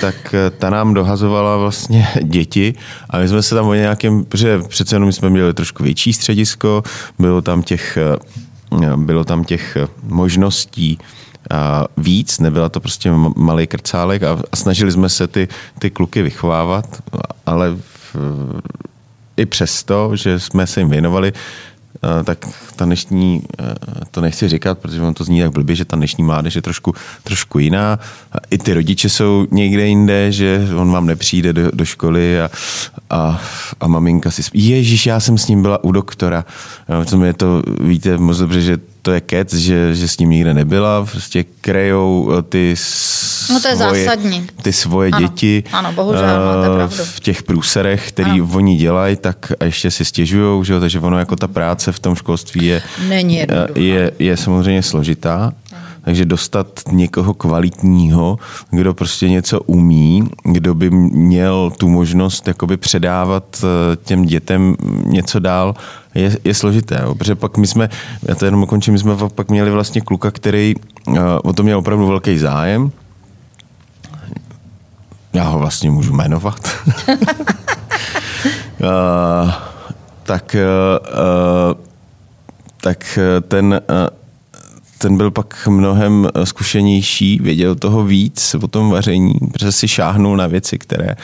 tak 0.00 0.34
eh, 0.34 0.50
ta 0.50 0.70
nám 0.70 0.94
dohazovala 0.94 1.56
vlastně 1.56 2.08
děti 2.22 2.74
a 3.10 3.18
my 3.18 3.28
jsme 3.28 3.42
se 3.42 3.54
tam 3.54 3.66
o 3.66 3.74
nějakém, 3.74 4.24
protože 4.24 4.58
přece 4.68 4.96
jenom 4.96 5.12
jsme 5.12 5.30
měli 5.30 5.54
trošku 5.54 5.82
větší 5.82 6.12
středisko, 6.12 6.82
bylo 7.18 7.42
tam 7.42 7.62
těch, 7.62 7.96
eh, 7.96 8.96
bylo 8.96 9.24
tam 9.24 9.44
těch 9.44 9.76
eh, 9.76 9.88
možností 10.02 10.98
víc, 11.96 12.38
nebyla 12.38 12.68
to 12.68 12.80
prostě 12.80 13.10
malý 13.36 13.66
krcálek 13.66 14.22
a, 14.22 14.38
a 14.52 14.56
snažili 14.56 14.92
jsme 14.92 15.08
se 15.08 15.26
ty, 15.26 15.48
ty 15.78 15.90
kluky 15.90 16.22
vychovávat, 16.22 17.02
ale 17.46 17.76
v, 18.14 18.16
i 19.36 19.46
přesto, 19.46 20.16
že 20.16 20.40
jsme 20.40 20.66
se 20.66 20.80
jim 20.80 20.90
věnovali, 20.90 21.32
tak 22.24 22.48
ta 22.76 22.84
dnešní, 22.84 23.42
to 24.10 24.20
nechci 24.20 24.48
říkat, 24.48 24.78
protože 24.78 25.00
on 25.00 25.14
to 25.14 25.24
zní 25.24 25.40
tak 25.42 25.52
blbě, 25.52 25.76
že 25.76 25.84
ta 25.84 25.96
dnešní 25.96 26.24
mládež 26.24 26.54
je 26.54 26.62
trošku, 26.62 26.94
trošku 27.22 27.58
jiná. 27.58 27.98
I 28.50 28.58
ty 28.58 28.74
rodiče 28.74 29.08
jsou 29.08 29.46
někde 29.50 29.86
jinde, 29.86 30.32
že 30.32 30.68
on 30.76 30.92
vám 30.92 31.06
nepřijde 31.06 31.52
do, 31.52 31.70
do 31.74 31.84
školy 31.84 32.40
a, 32.40 32.50
a, 33.10 33.40
a 33.80 33.86
maminka 33.86 34.30
si... 34.30 34.42
Ježíš, 34.54 35.06
já 35.06 35.20
jsem 35.20 35.38
s 35.38 35.48
ním 35.48 35.62
byla 35.62 35.84
u 35.84 35.92
doktora. 35.92 36.44
Co 37.04 37.18
mě 37.18 37.32
to, 37.32 37.62
víte 37.80 38.18
moc 38.18 38.38
dobře, 38.38 38.60
že 38.60 38.78
to 39.02 39.12
je 39.12 39.20
kec, 39.20 39.54
že, 39.54 39.94
že 39.94 40.08
s 40.08 40.18
ním 40.18 40.30
nikde 40.30 40.54
nebyla. 40.54 41.06
Prostě 41.10 41.44
krejou 41.60 42.30
ty 42.48 42.74
no 43.52 43.60
to 43.60 43.68
je 43.68 43.76
svoje, 43.76 44.04
zásadní. 44.04 44.46
ty 44.62 44.72
svoje 44.72 45.10
ano. 45.10 45.28
děti 45.28 45.64
ano, 45.72 45.92
bohužel, 45.92 46.22
pravdu. 46.74 46.96
v 47.04 47.20
těch 47.20 47.42
průserech, 47.42 48.08
který 48.08 48.30
ano. 48.30 48.48
oni 48.52 48.76
dělají, 48.76 49.16
tak 49.16 49.52
a 49.60 49.64
ještě 49.64 49.90
si 49.90 50.04
stěžují, 50.04 50.64
že 50.64 50.72
jo? 50.72 50.80
takže 50.80 51.00
ono 51.00 51.18
jako 51.18 51.36
ta 51.36 51.48
práce 51.48 51.92
v 51.92 51.98
tom 51.98 52.14
školství 52.14 52.66
je, 52.66 52.82
Není 53.08 53.42
je, 53.74 54.12
je 54.18 54.36
samozřejmě 54.36 54.82
složitá. 54.82 55.52
Takže 56.04 56.24
dostat 56.24 56.66
někoho 56.92 57.34
kvalitního, 57.34 58.38
kdo 58.70 58.94
prostě 58.94 59.28
něco 59.28 59.60
umí, 59.60 60.28
kdo 60.42 60.74
by 60.74 60.90
měl 60.90 61.72
tu 61.78 61.88
možnost 61.88 62.48
jakoby 62.48 62.76
předávat 62.76 63.64
těm 64.04 64.24
dětem 64.24 64.76
něco 65.06 65.38
dál, 65.38 65.74
je, 66.14 66.38
je 66.44 66.54
složité. 66.54 67.00
Jo? 67.02 67.14
Protože 67.14 67.34
pak 67.34 67.56
my 67.56 67.66
jsme, 67.66 67.88
já 68.28 68.34
to 68.34 68.44
jenom 68.44 68.62
ukončím, 68.62 68.92
my 68.92 68.98
jsme 68.98 69.16
pak 69.34 69.48
měli 69.48 69.70
vlastně 69.70 70.00
kluka, 70.00 70.30
který 70.30 70.74
uh, 71.06 71.16
o 71.44 71.52
to 71.52 71.62
měl 71.62 71.78
opravdu 71.78 72.06
velký 72.06 72.38
zájem. 72.38 72.92
Já 75.32 75.44
ho 75.44 75.58
vlastně 75.58 75.90
můžu 75.90 76.12
jmenovat. 76.12 76.68
uh, 77.08 77.16
tak, 80.22 80.56
uh, 80.56 81.82
tak 82.80 83.18
ten 83.48 83.80
uh, 83.90 84.21
ten 85.02 85.16
byl 85.16 85.30
pak 85.30 85.66
mnohem 85.66 86.28
zkušenější, 86.44 87.38
věděl 87.42 87.74
toho 87.74 88.04
víc 88.04 88.56
o 88.62 88.68
tom 88.68 88.90
vaření, 88.90 89.34
protože 89.52 89.72
si 89.72 89.88
šáhnul 89.88 90.36
na 90.36 90.46
věci, 90.46 90.78
které, 90.78 91.16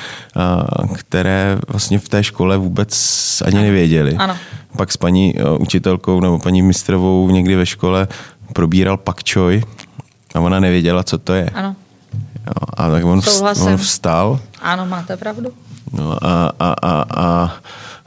které 0.94 1.58
vlastně 1.68 1.98
v 1.98 2.08
té 2.08 2.24
škole 2.24 2.56
vůbec 2.56 2.92
ani 3.46 3.62
nevěděli. 3.62 4.14
Ano. 4.16 4.36
Pak 4.76 4.92
s 4.92 4.96
paní 4.96 5.34
učitelkou 5.58 6.20
nebo 6.20 6.38
paní 6.38 6.62
mistrovou 6.62 7.30
někdy 7.30 7.56
ve 7.56 7.66
škole 7.66 8.08
probíral 8.52 8.96
pak 8.96 9.24
čoj 9.24 9.62
a 10.34 10.40
ona 10.40 10.60
nevěděla, 10.60 11.02
co 11.02 11.18
to 11.18 11.32
je. 11.32 11.50
Ano. 11.54 11.76
Jo, 12.46 12.52
a 12.76 12.90
tak 12.90 13.04
on, 13.04 13.20
vst, 13.20 13.42
on 13.60 13.76
vstal. 13.76 14.40
Ano, 14.62 14.86
máte 14.86 15.16
pravdu. 15.16 15.50
No 15.92 16.24
a, 16.24 16.52
a, 16.60 16.74
a, 16.82 17.04
a, 17.10 17.54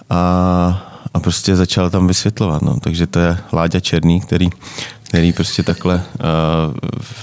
a 0.09 0.91
a 1.13 1.19
prostě 1.19 1.55
začal 1.55 1.89
tam 1.89 2.07
vysvětlovat. 2.07 2.61
No. 2.61 2.79
Takže 2.79 3.07
to 3.07 3.19
je 3.19 3.37
Láďa 3.53 3.79
Černý, 3.79 4.21
který, 4.21 4.49
který 5.11 5.33
prostě 5.33 5.63
takhle 5.63 5.95
uh, 5.95 6.73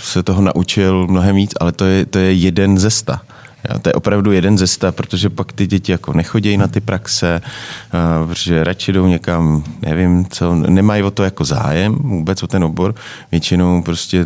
se 0.02 0.22
toho 0.22 0.42
naučil 0.42 1.06
mnohem 1.06 1.36
víc, 1.36 1.52
ale 1.60 1.72
to 1.72 1.84
je, 1.84 2.06
to 2.06 2.18
je 2.18 2.32
jeden 2.32 2.78
ze 2.78 2.90
sta. 2.90 3.20
Ja, 3.68 3.78
to 3.78 3.88
je 3.88 3.92
opravdu 3.92 4.32
jeden 4.32 4.58
ze 4.58 4.66
sta, 4.66 4.92
protože 4.92 5.30
pak 5.30 5.52
ty 5.52 5.66
děti 5.66 5.92
jako 5.92 6.12
nechodí 6.12 6.56
na 6.56 6.68
ty 6.68 6.80
praxe, 6.80 7.40
uh, 7.40 8.28
protože 8.28 8.64
radši 8.64 8.92
jdou 8.92 9.06
někam, 9.06 9.64
nevím 9.82 10.26
co, 10.28 10.54
nemají 10.54 11.02
o 11.02 11.10
to 11.10 11.24
jako 11.24 11.44
zájem 11.44 11.94
vůbec 11.94 12.42
o 12.42 12.46
ten 12.46 12.64
obor. 12.64 12.94
Většinou 13.32 13.82
prostě 13.82 14.24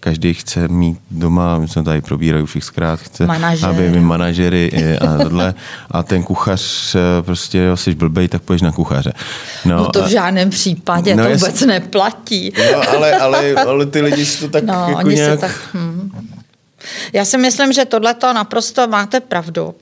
každý 0.00 0.34
chce 0.34 0.68
mít 0.68 0.98
doma, 1.10 1.58
my 1.58 1.68
jsme 1.68 1.82
tady 1.82 2.00
probírali 2.00 2.42
už 2.42 2.56
xkrát, 2.60 3.00
chce, 3.00 3.26
Manažer. 3.26 3.68
aby 3.68 3.90
mi 3.90 4.00
manažery 4.00 4.70
a 4.98 5.18
tohle. 5.18 5.54
A 5.90 6.02
ten 6.02 6.22
kuchař 6.22 6.94
uh, 6.94 7.00
prostě, 7.24 7.58
jo, 7.58 7.76
jsi 7.76 7.94
blbej, 7.94 8.28
tak 8.28 8.42
půjdeš 8.42 8.62
na 8.62 8.72
kuchaře. 8.72 9.12
No, 9.64 9.76
no 9.76 9.88
to 9.88 10.02
v 10.02 10.08
žádném 10.08 10.50
případě, 10.50 11.16
no, 11.16 11.24
to 11.24 11.30
vůbec 11.30 11.46
jestli, 11.46 11.66
neplatí. 11.66 12.52
No, 12.72 12.88
ale, 12.96 13.12
ale, 13.12 13.54
ale 13.54 13.86
ty 13.86 14.00
lidi 14.00 14.26
si 14.26 14.40
to 14.40 14.48
tak 14.48 14.64
no, 14.64 14.74
jako 14.88 14.98
oni 14.98 15.14
nějak... 15.14 15.40
Se 15.40 15.46
tak, 15.46 15.60
hm. 15.74 16.10
Já 17.12 17.24
si 17.24 17.38
myslím, 17.38 17.72
že 17.72 17.84
tohle 17.84 18.14
to 18.14 18.32
naprosto 18.32 18.88
máte 18.88 19.20
pravdu. 19.20 19.74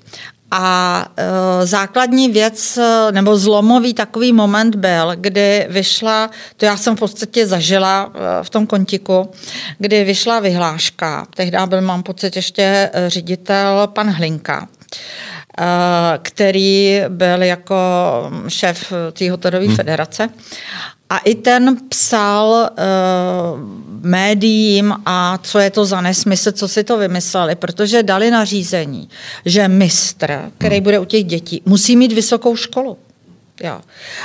A 0.51 1.07
e, 1.17 1.67
základní 1.67 2.29
věc, 2.29 2.79
nebo 3.11 3.37
zlomový 3.37 3.95
takový 3.95 4.33
moment 4.33 4.75
byl, 4.77 5.13
kdy 5.15 5.67
vyšla, 5.71 6.31
to 6.57 6.65
já 6.65 6.77
jsem 6.77 6.97
v 6.97 6.99
podstatě 6.99 7.47
zažila 7.47 8.13
e, 8.15 8.45
v 8.45 8.51
tom 8.51 8.67
kontiku, 8.67 9.31
kdy 9.79 10.05
vyšla 10.05 10.41
vyhláška, 10.41 11.27
tehdy 11.37 11.59
byl, 11.67 11.81
mám 11.81 12.03
pocit, 12.03 12.37
ještě 12.37 12.91
ředitel 13.07 13.87
pan 13.93 14.11
Hlinka, 14.11 14.69
e, 15.59 15.65
který 16.23 17.01
byl 17.09 17.43
jako 17.43 17.77
šéf 18.49 18.93
té 19.13 19.31
hotelové 19.31 19.67
hmm. 19.67 19.77
federace. 19.77 20.29
A 21.11 21.19
i 21.19 21.35
ten 21.35 21.77
psal 21.89 22.71
uh, 22.71 23.61
médiím 24.03 24.95
a 25.07 25.39
co 25.43 25.59
je 25.59 25.71
to 25.71 25.85
za 25.85 26.01
nesmysl, 26.01 26.53
co 26.53 26.69
si 26.69 26.85
to 26.85 26.99
vymysleli, 26.99 27.55
protože 27.55 28.03
dali 28.03 28.31
nařízení, 28.31 29.09
že 29.45 29.69
mistr, 29.69 30.51
který 30.59 30.77
hmm. 30.77 30.85
bude 30.85 30.99
u 30.99 31.05
těch 31.05 31.25
dětí, 31.25 31.63
musí 31.67 31.97
mít 31.97 32.13
vysokou 32.13 32.57
školu. 32.57 32.99
Jo. 33.63 33.81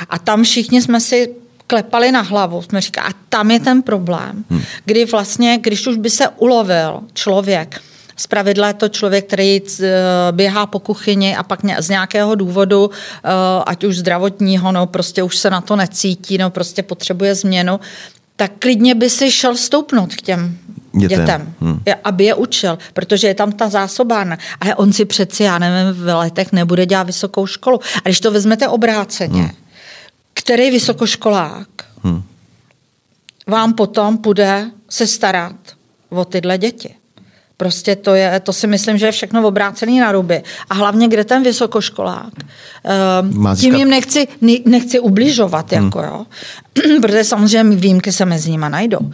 A 0.10 0.20
tam 0.20 0.44
všichni 0.44 0.82
jsme 0.82 1.00
si 1.00 1.36
klepali 1.68 2.12
na 2.12 2.22
hlavu. 2.22 2.62
Jsme 2.62 2.82
říkali, 2.82 3.08
a 3.08 3.12
tam 3.30 3.52
je 3.52 3.60
ten 3.60 3.82
problém, 3.82 4.46
hmm. 4.50 4.62
kdy 4.86 5.06
vlastně, 5.06 5.60
když 5.62 5.88
už 5.88 5.98
by 5.98 6.10
se 6.10 6.30
ulovil 6.30 7.00
člověk, 7.14 7.82
Zpravidla 8.16 8.68
je 8.68 8.74
to 8.74 8.89
člověk, 8.89 9.28
který 9.28 9.61
běhá 10.32 10.66
po 10.66 10.80
kuchyni 10.80 11.36
a 11.36 11.43
pak 11.43 11.59
z 11.80 11.89
nějakého 11.89 12.36
důvodu, 12.36 12.89
eh, 12.91 13.30
ať 13.66 13.84
už 13.84 13.97
zdravotního, 13.97 14.72
no 14.72 14.88
prostě 14.88 15.24
už 15.24 15.38
se 15.38 15.49
na 15.49 15.61
to 15.61 15.76
necítí, 15.76 16.38
no 16.38 16.49
prostě 16.49 16.84
potřebuje 16.84 17.36
změnu, 17.36 17.80
tak 18.36 18.51
klidně 18.59 18.95
by 18.95 19.09
si 19.09 19.32
šel 19.32 19.55
stoupnout 19.55 20.16
k 20.16 20.22
těm 20.22 20.57
dětem, 20.91 21.20
dětem 21.20 21.53
hmm. 21.61 21.80
aby 22.03 22.24
je 22.24 22.36
učil, 22.36 22.78
protože 22.93 23.28
je 23.28 23.36
tam 23.36 23.51
ta 23.51 23.70
zásobárna. 23.70 24.38
Ale 24.61 24.76
on 24.76 24.93
si 24.93 25.05
přeci, 25.05 25.43
já 25.43 25.59
nevím, 25.59 26.03
v 26.03 26.16
letech 26.16 26.51
nebude 26.51 26.86
dělat 26.86 27.03
vysokou 27.03 27.45
školu. 27.45 27.80
A 27.97 28.01
když 28.03 28.20
to 28.20 28.32
vezmete 28.32 28.68
obráceně, 28.68 29.41
hmm. 29.41 29.51
který 30.34 30.72
vysokoškolák 30.72 31.68
hmm. 32.03 32.24
vám 33.47 33.74
potom 33.74 34.18
bude 34.18 34.72
se 34.89 35.07
starat 35.07 35.55
o 36.09 36.26
tyhle 36.26 36.57
děti? 36.57 36.95
Prostě 37.58 37.95
to, 37.95 38.16
je, 38.16 38.39
to 38.39 38.54
si 38.54 38.68
myslím, 38.68 38.97
že 38.97 39.06
je 39.06 39.12
všechno 39.12 39.47
obrácený 39.47 39.99
na 39.99 40.12
ruby. 40.12 40.43
A 40.70 40.74
hlavně, 40.74 41.08
kde 41.08 41.24
ten 41.24 41.43
vysokoškolák. 41.43 42.34
Uh, 43.43 43.56
tím 43.56 43.76
jim 43.76 43.89
nechci, 43.89 44.28
nechci 44.66 44.99
ubližovat, 44.99 45.72
hmm. 45.72 45.86
jako 45.86 46.04
jo. 46.04 46.26
protože 47.01 47.24
samozřejmě 47.24 47.76
výjimky 47.76 48.12
se 48.12 48.26
mezi 48.26 48.51
nimi 48.51 48.66
najdou. 48.70 48.99
Uh, 48.99 49.14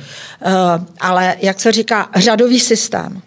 ale 1.00 1.36
jak 1.42 1.60
se 1.60 1.72
říká, 1.72 2.10
řadový 2.16 2.60
systém 2.60 3.22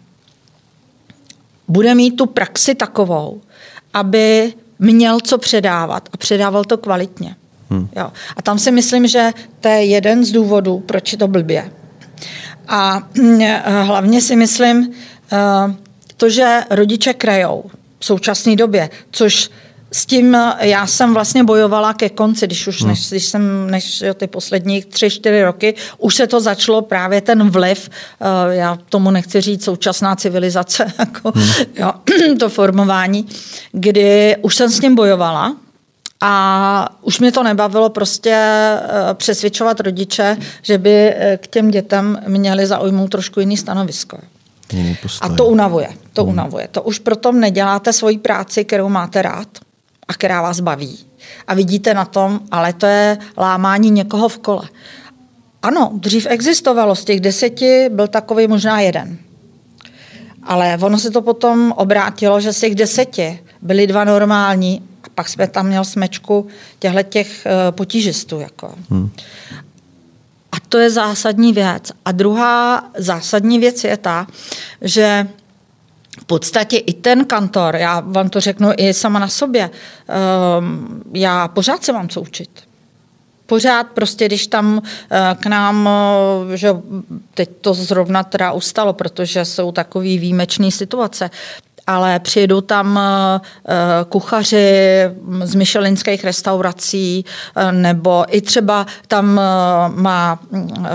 bude 1.68 1.94
mít 1.94 2.16
tu 2.16 2.26
praxi 2.26 2.74
takovou, 2.74 3.40
aby 3.94 4.52
měl 4.78 5.20
co 5.20 5.38
předávat 5.38 6.08
a 6.12 6.16
předával 6.16 6.64
to 6.64 6.78
kvalitně. 6.78 7.36
Hmm. 7.70 7.88
Jo. 7.96 8.12
A 8.36 8.42
tam 8.42 8.58
si 8.58 8.70
myslím, 8.70 9.06
že 9.06 9.30
to 9.60 9.68
je 9.68 9.84
jeden 9.84 10.24
z 10.24 10.32
důvodů, 10.32 10.80
proč 10.80 11.12
je 11.12 11.18
to 11.18 11.28
blbě. 11.28 11.70
A 12.68 13.08
eh, 13.40 13.62
hlavně 13.82 14.20
si 14.20 14.36
myslím, 14.36 14.92
eh, 15.32 15.74
to, 16.16 16.30
že 16.30 16.60
rodiče 16.70 17.14
krajou 17.14 17.70
v 17.98 18.04
současné 18.04 18.56
době, 18.56 18.90
což 19.10 19.50
s 19.92 20.06
tím 20.06 20.36
já 20.60 20.86
jsem 20.86 21.14
vlastně 21.14 21.44
bojovala 21.44 21.94
ke 21.94 22.08
konci, 22.08 22.46
když 22.46 22.66
už 22.66 22.82
než, 22.82 23.10
když 23.10 23.24
jsem, 23.24 23.70
než 23.70 24.00
jo, 24.00 24.14
ty 24.14 24.26
poslední 24.26 24.82
tři, 24.82 25.10
čtyři 25.10 25.42
roky, 25.42 25.74
už 25.98 26.14
se 26.14 26.26
to 26.26 26.40
začalo 26.40 26.82
právě 26.82 27.20
ten 27.20 27.50
vliv, 27.50 27.90
eh, 27.90 28.54
já 28.54 28.78
tomu 28.88 29.10
nechci 29.10 29.40
říct 29.40 29.64
současná 29.64 30.16
civilizace, 30.16 30.92
jako, 30.98 31.32
hmm. 31.34 31.48
jo, 31.78 31.92
to 32.38 32.48
formování, 32.48 33.26
kdy 33.72 34.36
už 34.42 34.56
jsem 34.56 34.70
s 34.70 34.80
tím 34.80 34.94
bojovala, 34.94 35.56
a 36.24 36.88
už 37.02 37.20
mě 37.20 37.32
to 37.32 37.42
nebavilo 37.42 37.90
prostě 37.90 38.30
eh, 38.30 39.14
přesvědčovat 39.14 39.80
rodiče, 39.80 40.36
že 40.62 40.78
by 40.78 40.90
eh, 40.90 41.38
k 41.42 41.46
těm 41.46 41.70
dětem 41.70 42.18
měli 42.26 42.66
zaujmout 42.66 43.10
trošku 43.10 43.40
jiný 43.40 43.56
stanovisko. 43.56 44.18
A 45.20 45.28
to 45.28 45.46
unavuje, 45.46 45.88
to 46.12 46.22
hmm. 46.22 46.32
unavuje. 46.32 46.68
To 46.70 46.82
už 46.82 46.98
proto 46.98 47.32
neděláte 47.32 47.92
svoji 47.92 48.18
práci, 48.18 48.64
kterou 48.64 48.88
máte 48.88 49.22
rád 49.22 49.48
a 50.08 50.14
která 50.14 50.42
vás 50.42 50.60
baví. 50.60 50.98
A 51.46 51.54
vidíte 51.54 51.94
na 51.94 52.04
tom, 52.04 52.40
ale 52.50 52.72
to 52.72 52.86
je 52.86 53.18
lámání 53.38 53.90
někoho 53.90 54.28
v 54.28 54.38
kole. 54.38 54.68
Ano, 55.62 55.90
dřív 55.94 56.26
existovalo, 56.30 56.94
z 56.94 57.04
těch 57.04 57.20
deseti 57.20 57.88
byl 57.88 58.08
takový 58.08 58.48
možná 58.48 58.80
jeden. 58.80 59.18
Ale 60.42 60.78
ono 60.82 60.98
se 60.98 61.10
to 61.10 61.22
potom 61.22 61.72
obrátilo, 61.76 62.40
že 62.40 62.52
z 62.52 62.60
těch 62.60 62.74
deseti 62.74 63.40
byli 63.62 63.86
dva 63.86 64.04
normální 64.04 64.82
pak 65.14 65.28
jsme 65.28 65.48
tam 65.48 65.66
měl 65.66 65.84
smečku 65.84 66.46
těchto 66.78 67.02
těch 67.02 67.46
eh, 67.46 67.72
potížistů. 67.72 68.40
Jako. 68.40 68.74
Hmm. 68.90 69.10
A 70.52 70.56
to 70.68 70.78
je 70.78 70.90
zásadní 70.90 71.52
věc. 71.52 71.92
A 72.04 72.12
druhá 72.12 72.84
zásadní 72.98 73.58
věc 73.58 73.84
je 73.84 73.96
ta, 73.96 74.26
že 74.80 75.28
v 76.20 76.24
podstatě 76.24 76.76
i 76.76 76.92
ten 76.92 77.24
kantor, 77.24 77.76
já 77.76 78.00
vám 78.00 78.28
to 78.28 78.40
řeknu 78.40 78.70
i 78.76 78.94
sama 78.94 79.18
na 79.18 79.28
sobě, 79.28 79.70
um, 80.58 81.02
já 81.14 81.48
pořád 81.48 81.84
se 81.84 81.92
mám 81.92 82.08
co 82.08 82.20
učit. 82.20 82.50
Pořád 83.46 83.86
prostě, 83.86 84.26
když 84.26 84.46
tam 84.46 84.78
uh, 84.78 84.82
k 85.40 85.46
nám, 85.46 85.88
uh, 86.46 86.52
že 86.54 86.68
teď 87.34 87.50
to 87.60 87.74
zrovna 87.74 88.22
teda 88.22 88.52
ustalo, 88.52 88.92
protože 88.92 89.44
jsou 89.44 89.72
takové 89.72 90.04
výjimečné 90.04 90.70
situace, 90.70 91.30
ale 91.86 92.20
přijedou 92.20 92.60
tam 92.60 92.98
eh, 92.98 93.40
kuchaři 94.08 94.66
z 95.42 95.54
myšelinských 95.54 96.24
restaurací, 96.24 97.24
eh, 97.56 97.72
nebo 97.72 98.24
i 98.28 98.40
třeba 98.40 98.86
tam 99.08 99.40
eh, 99.40 99.42
má 100.00 100.38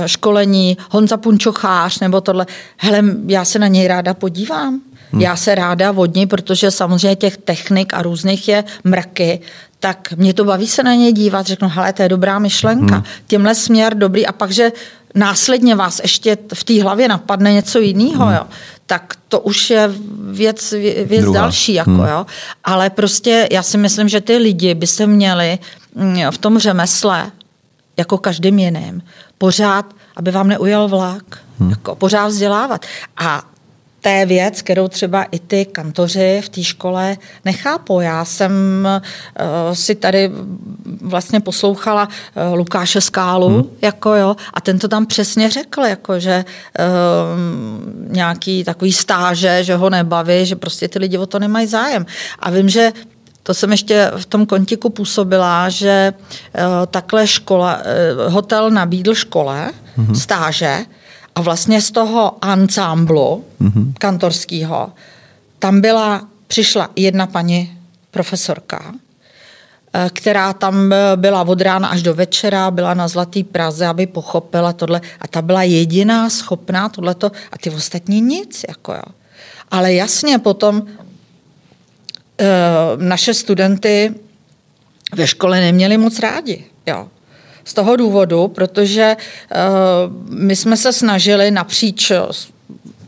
školení 0.05 0.77
Honza 0.89 1.17
Punčochář, 1.17 1.99
nebo 1.99 2.21
tohle. 2.21 2.45
Hele, 2.77 3.03
já 3.27 3.45
se 3.45 3.59
na 3.59 3.67
něj 3.67 3.87
ráda 3.87 4.13
podívám. 4.13 4.81
Hmm. 5.11 5.21
Já 5.21 5.35
se 5.35 5.55
ráda 5.55 5.91
vodní, 5.91 6.27
protože 6.27 6.71
samozřejmě 6.71 7.15
těch 7.15 7.37
technik 7.37 7.93
a 7.93 8.01
různých 8.01 8.47
je 8.47 8.63
mraky, 8.83 9.39
tak 9.79 10.13
mě 10.15 10.33
to 10.33 10.43
baví 10.45 10.67
se 10.67 10.83
na 10.83 10.93
něj 10.93 11.13
dívat, 11.13 11.47
řeknu, 11.47 11.69
hele, 11.69 11.93
to 11.93 12.03
je 12.03 12.09
dobrá 12.09 12.39
myšlenka, 12.39 12.95
hmm. 12.95 13.03
tímhle 13.27 13.55
směr 13.55 13.95
dobrý 13.95 14.27
a 14.27 14.31
pak, 14.31 14.51
že 14.51 14.71
následně 15.15 15.75
vás 15.75 15.99
ještě 15.99 16.37
v 16.53 16.63
té 16.63 16.83
hlavě 16.83 17.07
napadne 17.07 17.53
něco 17.53 17.79
jiného, 17.79 18.25
hmm. 18.25 18.35
jo, 18.35 18.41
tak 18.87 19.13
to 19.27 19.39
už 19.39 19.69
je 19.69 19.91
věc, 20.31 20.73
věc 21.05 21.31
další. 21.31 21.73
Jako, 21.73 21.91
hmm. 21.91 22.07
jo. 22.07 22.25
Ale 22.63 22.89
prostě 22.89 23.47
já 23.51 23.63
si 23.63 23.77
myslím, 23.77 24.09
že 24.09 24.21
ty 24.21 24.37
lidi 24.37 24.73
by 24.73 24.87
se 24.87 25.07
měli 25.07 25.59
mm, 25.95 26.31
v 26.31 26.37
tom 26.37 26.59
řemesle, 26.59 27.31
jako 27.97 28.17
každým 28.17 28.59
jiným, 28.59 29.01
pořád, 29.37 29.85
aby 30.15 30.31
vám 30.31 30.47
neujel 30.47 30.87
vlak, 30.87 31.23
hmm. 31.59 31.69
jako 31.69 31.95
pořád 31.95 32.27
vzdělávat. 32.27 32.85
A 33.17 33.43
to 34.07 34.11
je 34.11 34.25
věc, 34.25 34.61
kterou 34.61 34.87
třeba 34.87 35.23
i 35.23 35.39
ty 35.39 35.65
kantoři 35.65 36.41
v 36.43 36.49
té 36.49 36.63
škole 36.63 37.17
nechápou. 37.45 37.99
Já 37.99 38.25
jsem 38.25 38.51
uh, 38.87 39.73
si 39.73 39.95
tady 39.95 40.31
vlastně 41.01 41.39
poslouchala 41.39 42.07
uh, 42.07 42.57
Lukáše 42.57 43.01
Skálu, 43.01 43.47
hmm. 43.47 43.63
jako 43.81 44.15
jo, 44.15 44.35
a 44.53 44.61
ten 44.61 44.79
to 44.79 44.87
tam 44.87 45.05
přesně 45.05 45.49
řekl, 45.49 45.81
jako 45.81 46.19
že 46.19 46.45
uh, 46.79 46.85
nějaký 48.13 48.63
takový 48.63 48.93
stáže, 48.93 49.63
že 49.63 49.75
ho 49.75 49.89
nebaví, 49.89 50.45
že 50.45 50.55
prostě 50.55 50.87
ty 50.87 50.99
lidi 50.99 51.17
o 51.17 51.25
to 51.25 51.39
nemají 51.39 51.67
zájem. 51.67 52.05
A 52.39 52.49
vím, 52.49 52.69
že 52.69 52.91
to 53.43 53.53
jsem 53.53 53.71
ještě 53.71 54.11
v 54.17 54.25
tom 54.25 54.45
kontiku 54.45 54.89
působila, 54.89 55.69
že 55.69 56.13
uh, 56.15 56.85
takhle 56.85 57.27
škola, 57.27 57.77
uh, 57.77 58.33
hotel 58.33 58.71
nabídl 58.71 59.13
škole 59.13 59.71
hmm. 59.95 60.15
stáže, 60.15 60.85
a 61.37 61.41
vlastně 61.41 61.81
z 61.81 61.91
toho 61.91 62.45
ansámblu 62.45 63.45
mm-hmm. 63.61 63.93
kantorského 63.97 64.91
tam 65.59 65.81
byla, 65.81 66.27
přišla 66.47 66.89
jedna 66.95 67.27
paní 67.27 67.77
profesorka, 68.11 68.93
eh, 69.93 70.09
která 70.13 70.53
tam 70.53 70.93
byla 71.15 71.41
od 71.47 71.61
rána 71.61 71.87
až 71.87 72.03
do 72.03 72.13
večera, 72.13 72.71
byla 72.71 72.93
na 72.93 73.07
Zlatý 73.07 73.43
Praze, 73.43 73.87
aby 73.87 74.07
pochopila 74.07 74.73
tohle. 74.73 75.01
A 75.21 75.27
ta 75.27 75.41
byla 75.41 75.63
jediná 75.63 76.29
schopná 76.29 76.89
tohleto 76.89 77.31
a 77.51 77.57
ty 77.57 77.69
ostatní 77.69 78.21
nic. 78.21 78.65
Jako 78.67 78.93
jo. 78.93 79.13
Ale 79.71 79.93
jasně 79.93 80.39
potom 80.39 80.81
e, 80.81 82.45
naše 82.97 83.33
studenty 83.33 84.15
ve 85.15 85.27
škole 85.27 85.61
neměli 85.61 85.97
moc 85.97 86.19
rádi. 86.19 86.65
Jo 86.85 87.07
z 87.67 87.73
toho 87.73 87.95
důvodu, 87.95 88.47
protože 88.47 89.17
uh, 89.17 90.35
my 90.35 90.55
jsme 90.55 90.77
se 90.77 90.93
snažili 90.93 91.51
napříč 91.51 92.11
eh, 92.11 92.21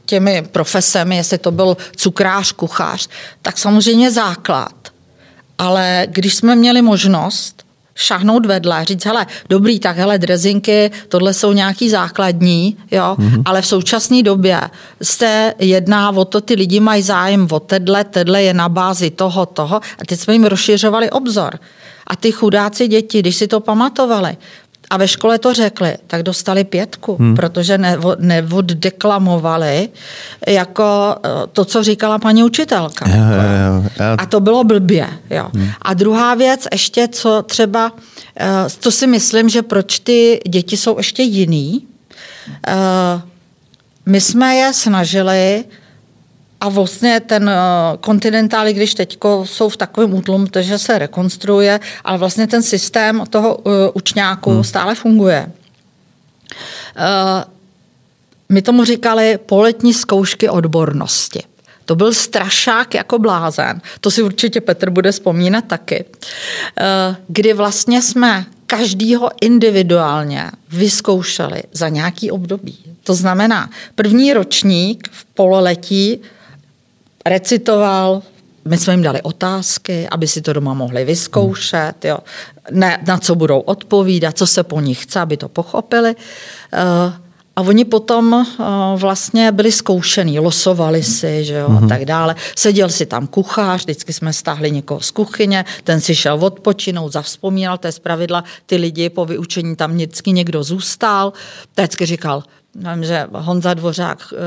těmi 0.05 0.41
profesemi, 0.51 1.17
jestli 1.17 1.37
to 1.37 1.51
byl 1.51 1.77
cukrář, 1.95 2.51
kuchař, 2.51 3.07
tak 3.41 3.57
samozřejmě 3.57 4.11
základ. 4.11 4.73
Ale 5.57 6.07
když 6.09 6.35
jsme 6.35 6.55
měli 6.55 6.81
možnost 6.81 7.65
šahnout 7.99 8.45
vedle, 8.45 8.85
říct, 8.85 9.05
hele, 9.05 9.25
dobrý, 9.49 9.79
tak 9.79 9.97
hele, 9.97 10.17
drezinky, 10.17 10.91
tohle 11.07 11.33
jsou 11.33 11.53
nějaký 11.53 11.89
základní, 11.89 12.77
jo, 12.91 13.15
mm-hmm. 13.19 13.41
ale 13.45 13.61
v 13.61 13.67
současné 13.67 14.23
době 14.23 14.61
se 15.03 15.53
jedná 15.59 16.11
o 16.11 16.25
to, 16.25 16.41
ty 16.41 16.53
lidi 16.53 16.79
mají 16.79 17.01
zájem 17.01 17.47
o 17.51 17.59
tedle, 17.59 18.03
tedle 18.03 18.43
je 18.43 18.53
na 18.53 18.69
bázi 18.69 19.09
toho, 19.09 19.45
toho 19.45 19.75
a 19.75 20.05
teď 20.05 20.19
jsme 20.19 20.33
jim 20.33 20.45
rozšiřovali 20.45 21.09
obzor. 21.09 21.59
A 22.07 22.15
ty 22.15 22.31
chudáci 22.31 22.87
děti, 22.87 23.19
když 23.19 23.35
si 23.35 23.47
to 23.47 23.59
pamatovali, 23.59 24.37
a 24.89 24.97
ve 24.97 25.07
škole 25.07 25.39
to 25.39 25.53
řekli, 25.53 25.97
tak 26.07 26.23
dostali 26.23 26.63
pětku, 26.63 27.15
hmm. 27.19 27.35
protože 27.35 27.77
neoddeklamovali 28.17 29.89
jako 30.47 31.15
eh, 31.25 31.29
to, 31.53 31.65
co 31.65 31.83
říkala 31.83 32.19
paní 32.19 32.43
učitelka. 32.43 33.09
Jo, 33.09 33.15
jo, 33.15 33.83
jo. 33.83 34.15
A 34.17 34.25
to 34.25 34.39
bylo 34.39 34.63
blbě. 34.63 35.07
Jo. 35.29 35.49
Hmm. 35.53 35.69
A 35.81 35.93
druhá 35.93 36.35
věc, 36.35 36.67
ještě 36.71 37.07
co 37.07 37.43
třeba, 37.43 37.91
eh, 38.39 38.47
co 38.79 38.91
si 38.91 39.07
myslím, 39.07 39.49
že 39.49 39.61
proč 39.61 39.99
ty 39.99 40.39
děti 40.47 40.77
jsou 40.77 40.97
ještě 40.97 41.23
jiný, 41.23 41.87
eh, 42.67 43.21
my 44.05 44.21
jsme 44.21 44.55
je 44.55 44.73
snažili 44.73 45.63
a 46.61 46.69
vlastně 46.69 47.19
ten 47.19 47.49
eh, 47.49 47.53
kontinentál, 47.99 48.67
když 48.67 48.93
teď 48.93 49.17
jsou 49.43 49.69
v 49.69 49.77
takovém 49.77 50.13
útlum, 50.13 50.47
že 50.59 50.77
se 50.77 50.99
rekonstruuje, 50.99 51.79
ale 52.03 52.17
vlastně 52.17 52.47
ten 52.47 52.63
systém 52.63 53.23
toho 53.29 53.55
uh, 53.55 53.73
učňáku 53.93 54.51
hmm. 54.51 54.63
stále 54.63 54.95
funguje. 54.95 55.51
Uh, 55.51 57.43
my 58.49 58.61
tomu 58.61 58.85
říkali 58.85 59.39
poletní 59.45 59.93
zkoušky 59.93 60.49
odbornosti. 60.49 61.43
To 61.85 61.95
byl 61.95 62.13
strašák 62.13 62.93
jako 62.93 63.19
blázen. 63.19 63.81
To 64.01 64.11
si 64.11 64.21
určitě 64.21 64.61
Petr 64.61 64.89
bude 64.89 65.11
vzpomínat 65.11 65.65
taky. 65.65 66.05
Kdy 67.27 67.53
vlastně 67.53 68.01
jsme 68.01 68.45
každýho 68.65 69.29
individuálně 69.41 70.51
vyzkoušeli 70.69 71.63
za 71.71 71.89
nějaký 71.89 72.31
období. 72.31 72.77
To 73.03 73.13
znamená, 73.13 73.69
první 73.95 74.33
ročník 74.33 75.09
v 75.11 75.25
pololetí 75.25 76.21
recitoval, 77.29 78.21
my 78.65 78.77
jsme 78.77 78.93
jim 78.93 79.01
dali 79.01 79.21
otázky, 79.21 80.07
aby 80.11 80.27
si 80.27 80.41
to 80.41 80.53
doma 80.53 80.73
mohli 80.73 81.05
vyzkoušet, 81.05 82.05
jo. 82.05 82.17
Ne, 82.71 83.03
na 83.07 83.17
co 83.17 83.35
budou 83.35 83.59
odpovídat, 83.59 84.37
co 84.37 84.47
se 84.47 84.63
po 84.63 84.81
nich 84.81 85.03
chce, 85.03 85.19
aby 85.19 85.37
to 85.37 85.49
pochopili. 85.49 86.15
Uh, 86.15 87.13
a 87.55 87.61
oni 87.61 87.85
potom 87.85 88.33
uh, 88.33 88.45
vlastně 88.95 89.51
byli 89.51 89.71
zkoušení, 89.71 90.39
losovali 90.39 91.03
si, 91.03 91.43
že 91.43 91.53
jo, 91.53 91.67
a 91.67 91.79
mhm. 91.79 91.89
tak 91.89 92.05
dále. 92.05 92.35
Seděl 92.55 92.89
si 92.89 93.05
tam 93.05 93.27
kuchař, 93.27 93.81
vždycky 93.81 94.13
jsme 94.13 94.33
stáhli 94.33 94.71
někoho 94.71 95.01
z 95.01 95.11
kuchyně, 95.11 95.65
ten 95.83 96.01
si 96.01 96.15
šel 96.15 96.45
odpočinout, 96.45 97.13
zavzpomínal, 97.13 97.77
to 97.77 97.87
je 97.87 97.91
zpravidla, 97.91 98.43
ty 98.65 98.75
lidi 98.75 99.09
po 99.09 99.25
vyučení 99.25 99.75
tam 99.75 99.93
vždycky 99.93 100.31
někdo 100.31 100.63
zůstal. 100.63 101.33
Vždycky 101.75 102.05
říkal, 102.05 102.43
Vím, 102.79 103.03
že 103.03 103.27
Honza 103.31 103.73
Dvořák, 103.73 104.33
eh, 104.33 104.37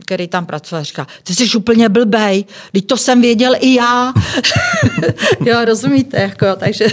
který 0.00 0.28
tam 0.28 0.46
pracuje, 0.46 0.84
říká, 0.84 1.06
ty 1.22 1.34
jsi 1.34 1.56
úplně 1.56 1.88
blbej, 1.88 2.44
teď 2.72 2.86
to 2.86 2.96
jsem 2.96 3.20
věděl 3.20 3.52
i 3.60 3.74
já. 3.74 4.12
jo, 5.46 5.64
rozumíte, 5.64 6.20
jako, 6.20 6.46
takže 6.56 6.86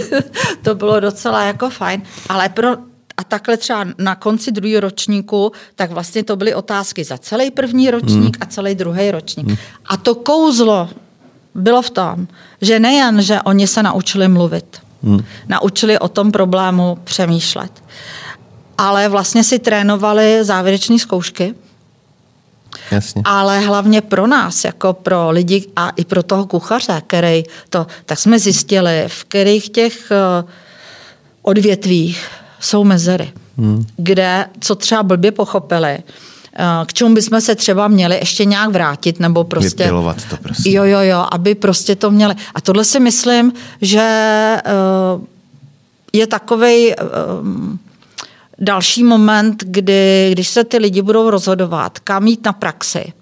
to 0.62 0.74
bylo 0.74 1.00
docela 1.00 1.44
jako 1.44 1.70
fajn. 1.70 2.02
Ale 2.28 2.48
pro, 2.48 2.68
a 3.16 3.24
takhle 3.24 3.56
třeba 3.56 3.86
na 3.98 4.14
konci 4.14 4.52
druhého 4.52 4.80
ročníku, 4.80 5.52
tak 5.74 5.90
vlastně 5.90 6.24
to 6.24 6.36
byly 6.36 6.54
otázky 6.54 7.04
za 7.04 7.18
celý 7.18 7.50
první 7.50 7.90
ročník 7.90 8.36
hmm. 8.36 8.40
a 8.40 8.46
celý 8.46 8.74
druhý 8.74 9.10
ročník. 9.10 9.46
Hmm. 9.46 9.56
A 9.86 9.96
to 9.96 10.14
kouzlo 10.14 10.88
bylo 11.54 11.82
v 11.82 11.90
tom, 11.90 12.28
že 12.60 12.80
nejen, 12.80 13.22
že 13.22 13.42
oni 13.42 13.66
se 13.66 13.82
naučili 13.82 14.28
mluvit, 14.28 14.80
hmm. 15.02 15.24
naučili 15.48 15.98
o 15.98 16.08
tom 16.08 16.32
problému 16.32 16.98
přemýšlet, 17.04 17.82
ale 18.78 19.08
vlastně 19.08 19.44
si 19.44 19.58
trénovali 19.58 20.44
závěrečné 20.44 20.98
zkoušky. 20.98 21.54
Jasně. 22.90 23.22
Ale 23.24 23.60
hlavně 23.60 24.00
pro 24.00 24.26
nás, 24.26 24.64
jako 24.64 24.92
pro 24.92 25.30
lidi 25.30 25.66
a 25.76 25.90
i 25.90 26.04
pro 26.04 26.22
toho 26.22 26.46
kuchaře, 26.46 27.02
který 27.06 27.42
to, 27.70 27.86
tak 28.06 28.18
jsme 28.18 28.38
zjistili, 28.38 29.04
v 29.08 29.24
kterých 29.24 29.70
těch 29.70 30.10
eh, 30.10 30.44
odvětvích 31.42 32.28
jsou 32.60 32.84
mezery, 32.84 33.32
hmm. 33.58 33.86
kde, 33.96 34.46
co 34.60 34.74
třeba 34.74 35.02
blbě 35.02 35.32
pochopili, 35.32 35.98
eh, 35.98 36.64
k 36.86 36.92
čemu 36.92 37.14
bychom 37.14 37.40
se 37.40 37.54
třeba 37.54 37.88
měli 37.88 38.16
ještě 38.16 38.44
nějak 38.44 38.70
vrátit, 38.70 39.20
nebo 39.20 39.44
prostě... 39.44 39.84
Vypilovat 39.84 40.16
to 40.30 40.36
prostě. 40.36 40.70
Jo, 40.70 40.84
jo, 40.84 41.00
jo, 41.00 41.26
aby 41.30 41.54
prostě 41.54 41.96
to 41.96 42.10
měli. 42.10 42.34
A 42.54 42.60
tohle 42.60 42.84
si 42.84 43.00
myslím, 43.00 43.52
že 43.80 44.00
eh, 44.00 44.62
je 46.12 46.26
takovej 46.26 46.94
další 48.58 49.04
moment, 49.04 49.64
kdy, 49.66 50.28
když 50.32 50.48
se 50.48 50.64
ty 50.64 50.78
lidi 50.78 51.02
budou 51.02 51.30
rozhodovat, 51.30 51.98
kam 51.98 52.26
jít 52.26 52.44
na 52.44 52.52
praxi, 52.52 53.12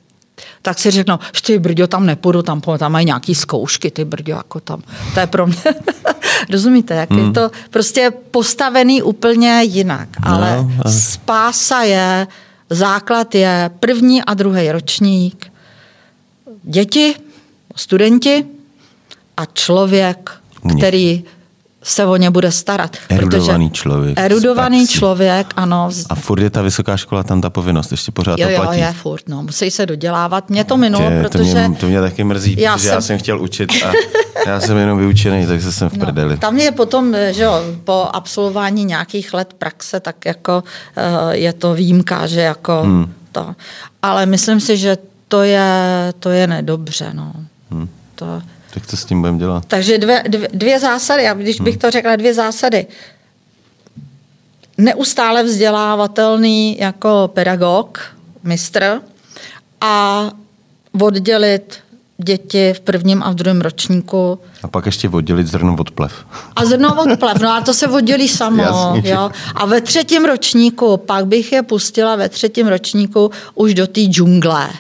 tak 0.63 0.79
si 0.79 0.91
řeknou, 0.91 1.19
že 1.35 1.43
ty 1.43 1.59
brďo, 1.59 1.87
tam 1.87 2.07
nepůjdu, 2.07 2.43
tam, 2.43 2.61
tam 2.61 2.93
mají 2.93 3.07
nějaký 3.07 3.35
zkoušky, 3.35 3.91
ty 3.91 4.05
brďo, 4.05 4.33
jako 4.33 4.61
tam. 4.61 4.83
To 5.15 5.21
je 5.21 5.27
pro 5.27 5.47
mě, 5.47 5.57
rozumíte, 6.51 6.95
jak 6.95 7.11
hmm. 7.11 7.27
je 7.27 7.33
to 7.33 7.51
prostě 7.71 8.13
postavený 8.31 9.03
úplně 9.03 9.63
jinak. 9.63 10.09
Ale 10.23 10.57
no, 10.57 10.73
no. 10.85 10.93
spása 10.93 11.83
je, 11.83 12.27
základ 12.71 13.35
je 13.35 13.71
první 13.81 14.23
a 14.23 14.35
druhý 14.35 14.73
ročník, 14.73 15.53
děti, 16.63 17.15
studenti 17.77 18.47
a 19.37 19.45
člověk, 19.45 20.31
který 20.79 21.25
se 21.83 22.07
o 22.07 22.17
ně 22.17 22.31
bude 22.31 22.51
starat. 22.53 22.97
Erudovaný 23.09 23.71
člověk. 23.71 24.19
Erudovaný 24.19 24.87
člověk, 24.87 25.53
ano. 25.57 25.91
A 26.11 26.15
furt 26.15 26.43
je 26.43 26.51
ta 26.51 26.63
vysoká 26.63 26.97
škola 26.97 27.23
tam 27.23 27.41
ta 27.41 27.51
povinnost, 27.51 27.91
ještě 27.91 28.13
pořád 28.13 28.39
jo, 28.39 28.49
to 28.49 28.63
platí. 28.63 28.81
Jo, 28.81 28.87
je 28.87 28.93
furt, 28.93 29.29
no, 29.29 29.43
musí 29.43 29.71
se 29.71 29.87
dodělávat. 29.87 30.51
Mě 30.51 30.65
to 30.65 30.77
minulo, 30.77 31.09
Tě, 31.09 31.23
protože... 31.23 31.53
To 31.53 31.69
mě, 31.69 31.79
to 31.79 31.87
mě 31.87 32.01
taky 32.01 32.25
mrzí, 32.25 32.61
já 32.61 32.73
protože 32.73 32.89
jsem... 32.89 32.95
já 32.95 33.01
jsem 33.01 33.19
chtěl 33.19 33.41
učit 33.41 33.71
a 33.87 33.93
já 34.47 34.61
jsem 34.61 34.77
jenom 34.77 34.99
vyučený, 34.99 35.47
takže 35.47 35.73
jsem 35.73 35.91
v 35.91 35.97
no, 35.97 36.07
prdeli. 36.07 36.37
Tam 36.37 36.59
je 36.59 36.71
potom, 36.71 37.17
že 37.31 37.43
jo, 37.43 37.63
po 37.85 38.09
absolvování 38.13 38.85
nějakých 38.85 39.35
let 39.35 39.55
praxe, 39.59 40.01
tak 40.01 40.25
jako 40.25 40.65
uh, 40.65 41.31
je 41.31 41.53
to 41.53 41.75
výjimka, 41.75 42.27
že 42.27 42.41
jako 42.41 42.83
hmm. 42.83 43.13
to. 43.33 43.55
Ale 44.03 44.27
myslím 44.27 44.61
si, 44.61 44.77
že 44.77 44.97
to 45.29 45.43
je, 45.43 45.71
to 46.19 46.31
je 46.31 46.47
nedobře, 46.47 47.11
no. 47.13 47.33
Hmm. 47.71 47.89
To, 48.15 48.43
tak 48.75 48.87
co 48.87 48.97
s 48.97 49.05
tím 49.05 49.21
budeme 49.21 49.39
dělat? 49.39 49.65
Takže 49.67 49.99
dvě, 49.99 50.25
dvě, 50.29 50.49
dvě 50.53 50.81
zásady, 50.81 51.29
a 51.29 51.35
když 51.35 51.61
bych 51.61 51.75
hmm. 51.75 51.81
to 51.81 51.91
řekla, 51.91 52.17
dvě 52.17 52.35
zásady. 52.35 52.87
Neustále 54.79 55.43
vzdělávatelný 55.45 56.79
jako 56.79 57.31
pedagog, 57.35 58.01
mistr 58.43 59.01
a 59.81 60.31
oddělit 61.01 61.79
děti 62.19 62.73
v 62.73 62.81
prvním 62.81 63.23
a 63.23 63.31
v 63.31 63.35
druhém 63.35 63.61
ročníku. 63.61 64.39
A 64.63 64.69
pak 64.69 64.87
ještě 64.87 65.09
oddělit 65.09 65.47
zrno 65.47 65.77
od 65.79 65.91
plev. 65.91 66.27
A 66.57 66.65
zrno 66.65 67.03
od 67.03 67.19
plev, 67.19 67.39
no 67.39 67.53
a 67.53 67.61
to 67.61 67.75
se 67.75 67.89
oddělí 67.89 68.29
samo. 68.29 68.63
Jasně, 68.97 69.11
jo. 69.11 69.31
A 69.55 69.67
ve 69.67 69.81
třetím 69.81 70.25
ročníku, 70.25 70.97
pak 70.97 71.27
bych 71.27 71.53
je 71.53 71.63
pustila 71.63 72.17
ve 72.17 72.29
třetím 72.29 72.69
ročníku 72.69 73.31
už 73.55 73.75
do 73.75 73.87
té 73.87 74.01
džungle 74.01 74.71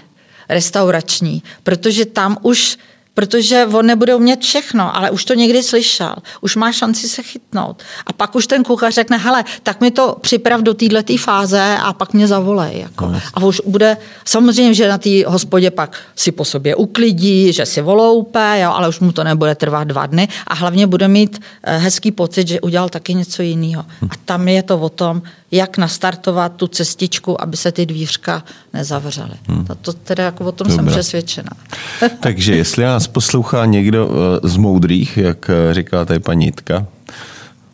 restaurační, 0.48 1.42
protože 1.62 2.04
tam 2.04 2.36
už 2.42 2.78
protože 3.14 3.66
on 3.66 3.86
nebude 3.86 4.14
umět 4.14 4.40
všechno, 4.40 4.96
ale 4.96 5.10
už 5.10 5.24
to 5.24 5.34
někdy 5.34 5.62
slyšel, 5.62 6.14
už 6.40 6.56
má 6.56 6.72
šanci 6.72 7.08
se 7.08 7.22
chytnout. 7.22 7.82
A 8.06 8.12
pak 8.12 8.34
už 8.34 8.46
ten 8.46 8.64
kuchař 8.64 8.94
řekne, 8.94 9.16
hele, 9.16 9.44
tak 9.62 9.80
mi 9.80 9.90
to 9.90 10.16
připrav 10.20 10.60
do 10.60 10.74
této 10.74 11.16
fáze 11.16 11.76
a 11.82 11.92
pak 11.92 12.12
mě 12.12 12.26
zavolej. 12.26 12.80
Jako. 12.80 13.06
No, 13.06 13.20
a 13.34 13.44
už 13.44 13.60
bude, 13.66 13.96
samozřejmě, 14.24 14.74
že 14.74 14.88
na 14.88 14.98
té 14.98 15.10
hospodě 15.26 15.70
pak 15.70 15.96
si 16.16 16.32
po 16.32 16.44
sobě 16.44 16.76
uklidí, 16.76 17.52
že 17.52 17.66
si 17.66 17.82
voloupe, 17.82 18.60
jo, 18.60 18.70
ale 18.70 18.88
už 18.88 19.00
mu 19.00 19.12
to 19.12 19.24
nebude 19.24 19.54
trvat 19.54 19.84
dva 19.84 20.06
dny 20.06 20.28
a 20.46 20.54
hlavně 20.54 20.86
bude 20.86 21.08
mít 21.08 21.40
eh, 21.62 21.78
hezký 21.78 22.10
pocit, 22.10 22.48
že 22.48 22.60
udělal 22.60 22.88
taky 22.88 23.14
něco 23.14 23.42
jiného. 23.42 23.84
A 24.10 24.14
tam 24.24 24.48
je 24.48 24.62
to 24.62 24.78
o 24.78 24.88
tom, 24.88 25.22
jak 25.52 25.78
nastartovat 25.78 26.52
tu 26.56 26.66
cestičku, 26.66 27.42
aby 27.42 27.56
se 27.56 27.72
ty 27.72 27.86
dvířka 27.86 28.44
nezavřely. 28.72 29.34
Hmm. 29.48 29.64
To, 29.64 29.74
to 29.74 29.92
teda 29.92 30.24
jako 30.24 30.44
o 30.44 30.52
tom 30.52 30.68
Dobrá. 30.68 30.84
jsem 30.84 30.92
přesvědčena. 30.92 31.50
Takže 32.20 32.56
jestli 32.56 32.84
nás 32.84 33.06
poslouchá 33.06 33.64
někdo 33.64 34.10
eh, 34.10 34.48
z 34.48 34.56
moudrých, 34.56 35.16
jak 35.16 35.50
eh, 35.50 35.74
říká 35.74 36.04
tady 36.04 36.20
paní 36.20 36.44
Jitka, 36.44 36.86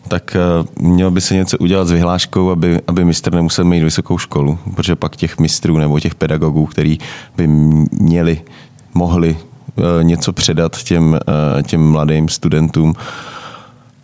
tak 0.08 0.36
eh, 0.36 0.66
měl 0.80 1.10
by 1.10 1.20
se 1.20 1.34
něco 1.34 1.58
udělat 1.58 1.88
s 1.88 1.90
vyhláškou, 1.90 2.50
aby, 2.50 2.80
aby 2.86 3.04
mistr 3.04 3.34
nemusel 3.34 3.64
mít 3.64 3.82
vysokou 3.82 4.18
školu, 4.18 4.58
protože 4.74 4.96
pak 4.96 5.16
těch 5.16 5.38
mistrů 5.38 5.78
nebo 5.78 6.00
těch 6.00 6.14
pedagogů, 6.14 6.66
který 6.66 6.98
by 7.36 7.46
měli, 7.92 8.42
mohli 8.94 9.38
něco 10.02 10.32
předat 10.32 10.82
těm, 10.82 11.18
těm 11.66 11.90
mladým 11.90 12.28
studentům, 12.28 12.94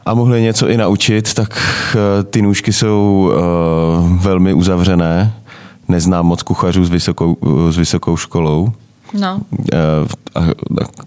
a 0.07 0.15
mohli 0.15 0.43
něco 0.43 0.69
i 0.69 0.77
naučit, 0.77 1.35
tak 1.35 1.59
eh, 1.95 2.23
ty 2.23 2.43
nůžky 2.43 2.73
jsou 2.73 3.31
uh, 3.33 4.23
velmi 4.23 4.55
uzavřené. 4.55 5.33
Neznám 5.89 6.27
moc 6.27 6.43
kuchařů 6.43 6.85
s 6.85 6.91
vysokou, 6.91 7.37
s 7.71 7.77
vysokou 7.77 8.17
školou. 8.17 8.73
No. 9.13 9.41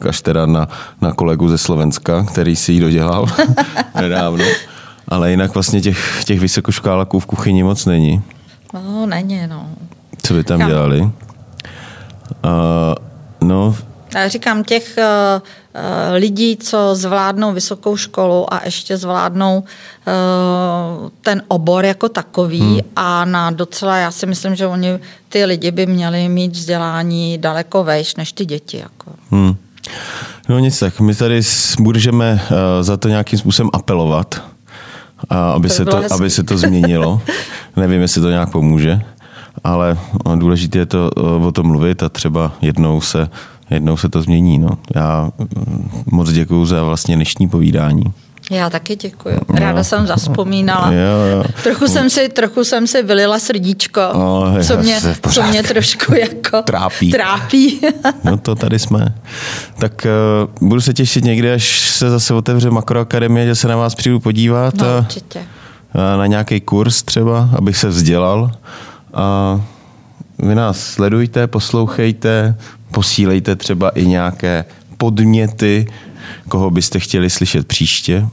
Až 0.09 0.21
teda 0.21 0.45
na, 0.45 0.67
na 1.01 1.13
kolegu 1.13 1.49
ze 1.49 1.57
Slovenska, 1.57 2.23
který 2.23 2.55
si 2.55 2.71
ji 2.73 2.79
dodělal 2.79 3.25
nedávno. 4.01 4.45
Ale 5.07 5.31
jinak 5.31 5.53
vlastně 5.53 5.81
těch, 5.81 6.23
těch 6.23 6.39
vysokoškoláků 6.39 7.19
v 7.19 7.25
kuchyni 7.25 7.63
moc 7.63 7.85
není. 7.85 8.21
No, 8.73 9.05
není, 9.05 9.47
no. 9.47 9.69
Co 10.21 10.33
by 10.33 10.43
tam 10.43 10.59
Kam? 10.59 10.69
dělali? 10.69 11.01
Uh, 11.01 11.09
no, 13.41 13.75
já 14.15 14.27
říkám, 14.27 14.63
těch 14.63 14.97
uh, 14.97 15.41
lidí, 16.13 16.57
co 16.57 16.95
zvládnou 16.95 17.53
vysokou 17.53 17.97
školu 17.97 18.53
a 18.53 18.61
ještě 18.65 18.97
zvládnou 18.97 19.57
uh, 19.57 21.09
ten 21.21 21.41
obor 21.47 21.85
jako 21.85 22.09
takový 22.09 22.59
hmm. 22.59 22.79
a 22.95 23.25
na 23.25 23.51
docela, 23.51 23.97
já 23.97 24.11
si 24.11 24.25
myslím, 24.25 24.55
že 24.55 24.67
oni, 24.67 24.99
ty 25.29 25.45
lidi 25.45 25.71
by 25.71 25.85
měli 25.85 26.29
mít 26.29 26.51
vzdělání 26.51 27.37
daleko 27.37 27.83
vejš 27.83 28.15
než 28.15 28.31
ty 28.31 28.45
děti. 28.45 28.77
Jako. 28.77 29.11
Hmm. 29.31 29.55
No 30.49 30.59
nic 30.59 30.79
tak, 30.79 30.99
my 30.99 31.15
tady 31.15 31.41
budeme 31.79 32.33
uh, 32.33 32.57
za 32.81 32.97
to 32.97 33.07
nějakým 33.07 33.39
způsobem 33.39 33.69
apelovat, 33.73 34.41
aby, 35.29 35.67
to 35.67 35.73
se 35.73 35.85
to, 35.85 36.13
aby 36.13 36.29
se 36.29 36.43
to 36.43 36.57
změnilo. 36.57 37.21
Nevím, 37.75 38.01
jestli 38.01 38.21
to 38.21 38.29
nějak 38.29 38.51
pomůže, 38.51 39.01
ale 39.63 39.97
důležité 40.35 40.79
je 40.79 40.85
to 40.85 41.09
o 41.47 41.51
tom 41.51 41.67
mluvit 41.67 42.03
a 42.03 42.09
třeba 42.09 42.51
jednou 42.61 43.01
se 43.01 43.29
jednou 43.69 43.97
se 43.97 44.09
to 44.09 44.21
změní. 44.21 44.59
No. 44.59 44.69
Já 44.95 45.31
mm, 45.37 45.89
moc 46.11 46.31
děkuji 46.31 46.65
za 46.65 46.83
vlastně 46.83 47.15
dnešní 47.15 47.49
povídání. 47.49 48.03
Já 48.51 48.69
taky 48.69 48.95
děkuji. 48.95 49.39
Ráda 49.49 49.77
jo. 49.77 49.83
jsem 49.83 50.07
zaspomínala. 50.07 50.91
Jo, 50.91 51.37
jo. 51.37 51.43
Trochu, 51.63 51.87
jsem 51.87 52.09
si, 52.09 52.29
trochu 52.29 52.63
jsem 52.63 52.87
si 52.87 53.03
vylila 53.03 53.39
srdíčko, 53.39 54.01
no, 54.13 54.63
co, 54.63 54.77
mě, 54.77 54.99
co 55.31 55.43
mě 55.43 55.63
trošku 55.63 56.13
jako 56.15 56.61
trápí. 56.61 57.11
trápí. 57.11 57.79
no 58.23 58.37
to 58.37 58.55
tady 58.55 58.79
jsme. 58.79 59.15
Tak 59.79 60.07
uh, 60.59 60.67
budu 60.67 60.81
se 60.81 60.93
těšit 60.93 61.23
někdy, 61.23 61.53
až 61.53 61.89
se 61.89 62.09
zase 62.09 62.33
otevře 62.33 62.69
Makroakademie, 62.69 63.45
že 63.45 63.55
se 63.55 63.67
na 63.67 63.75
vás 63.75 63.95
přijdu 63.95 64.19
podívat. 64.19 64.73
No, 64.75 64.85
a, 64.85 64.97
určitě. 64.99 65.39
A 65.93 66.17
na 66.17 66.25
nějaký 66.25 66.61
kurz 66.61 67.03
třeba, 67.03 67.49
abych 67.57 67.77
se 67.77 67.87
vzdělal. 67.87 68.51
A 69.13 69.61
vy 70.39 70.55
nás 70.55 70.79
sledujte, 70.79 71.47
poslouchejte, 71.47 72.55
posílejte 72.91 73.55
třeba 73.55 73.89
i 73.89 74.05
nějaké 74.05 74.65
podněty, 74.97 75.87
koho 76.49 76.69
byste 76.69 76.99
chtěli 76.99 77.29
slyšet 77.29 77.67
příště. 77.67 78.25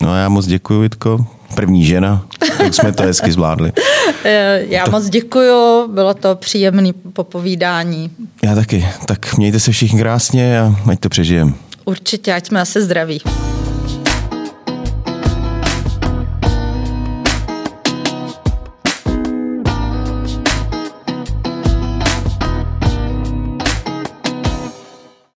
No 0.00 0.10
a 0.10 0.16
já 0.16 0.28
moc 0.28 0.46
děkuji, 0.46 0.80
Vitko. 0.80 1.26
První 1.54 1.84
žena, 1.84 2.26
jak 2.64 2.74
jsme 2.74 2.92
to 2.92 3.02
hezky 3.02 3.32
zvládli. 3.32 3.72
Já 4.68 4.84
to... 4.84 4.90
moc 4.90 5.08
děkuji, 5.08 5.88
bylo 5.88 6.14
to 6.14 6.34
příjemné 6.34 6.92
popovídání. 7.12 8.10
Já 8.42 8.54
taky. 8.54 8.88
Tak 9.06 9.36
mějte 9.36 9.60
se 9.60 9.72
všichni 9.72 10.00
krásně 10.00 10.60
a 10.60 10.76
ať 10.90 11.00
to 11.00 11.08
přežijem. 11.08 11.54
Určitě, 11.84 12.34
ať 12.34 12.46
jsme 12.46 12.60
asi 12.60 12.82
zdraví. 12.82 13.20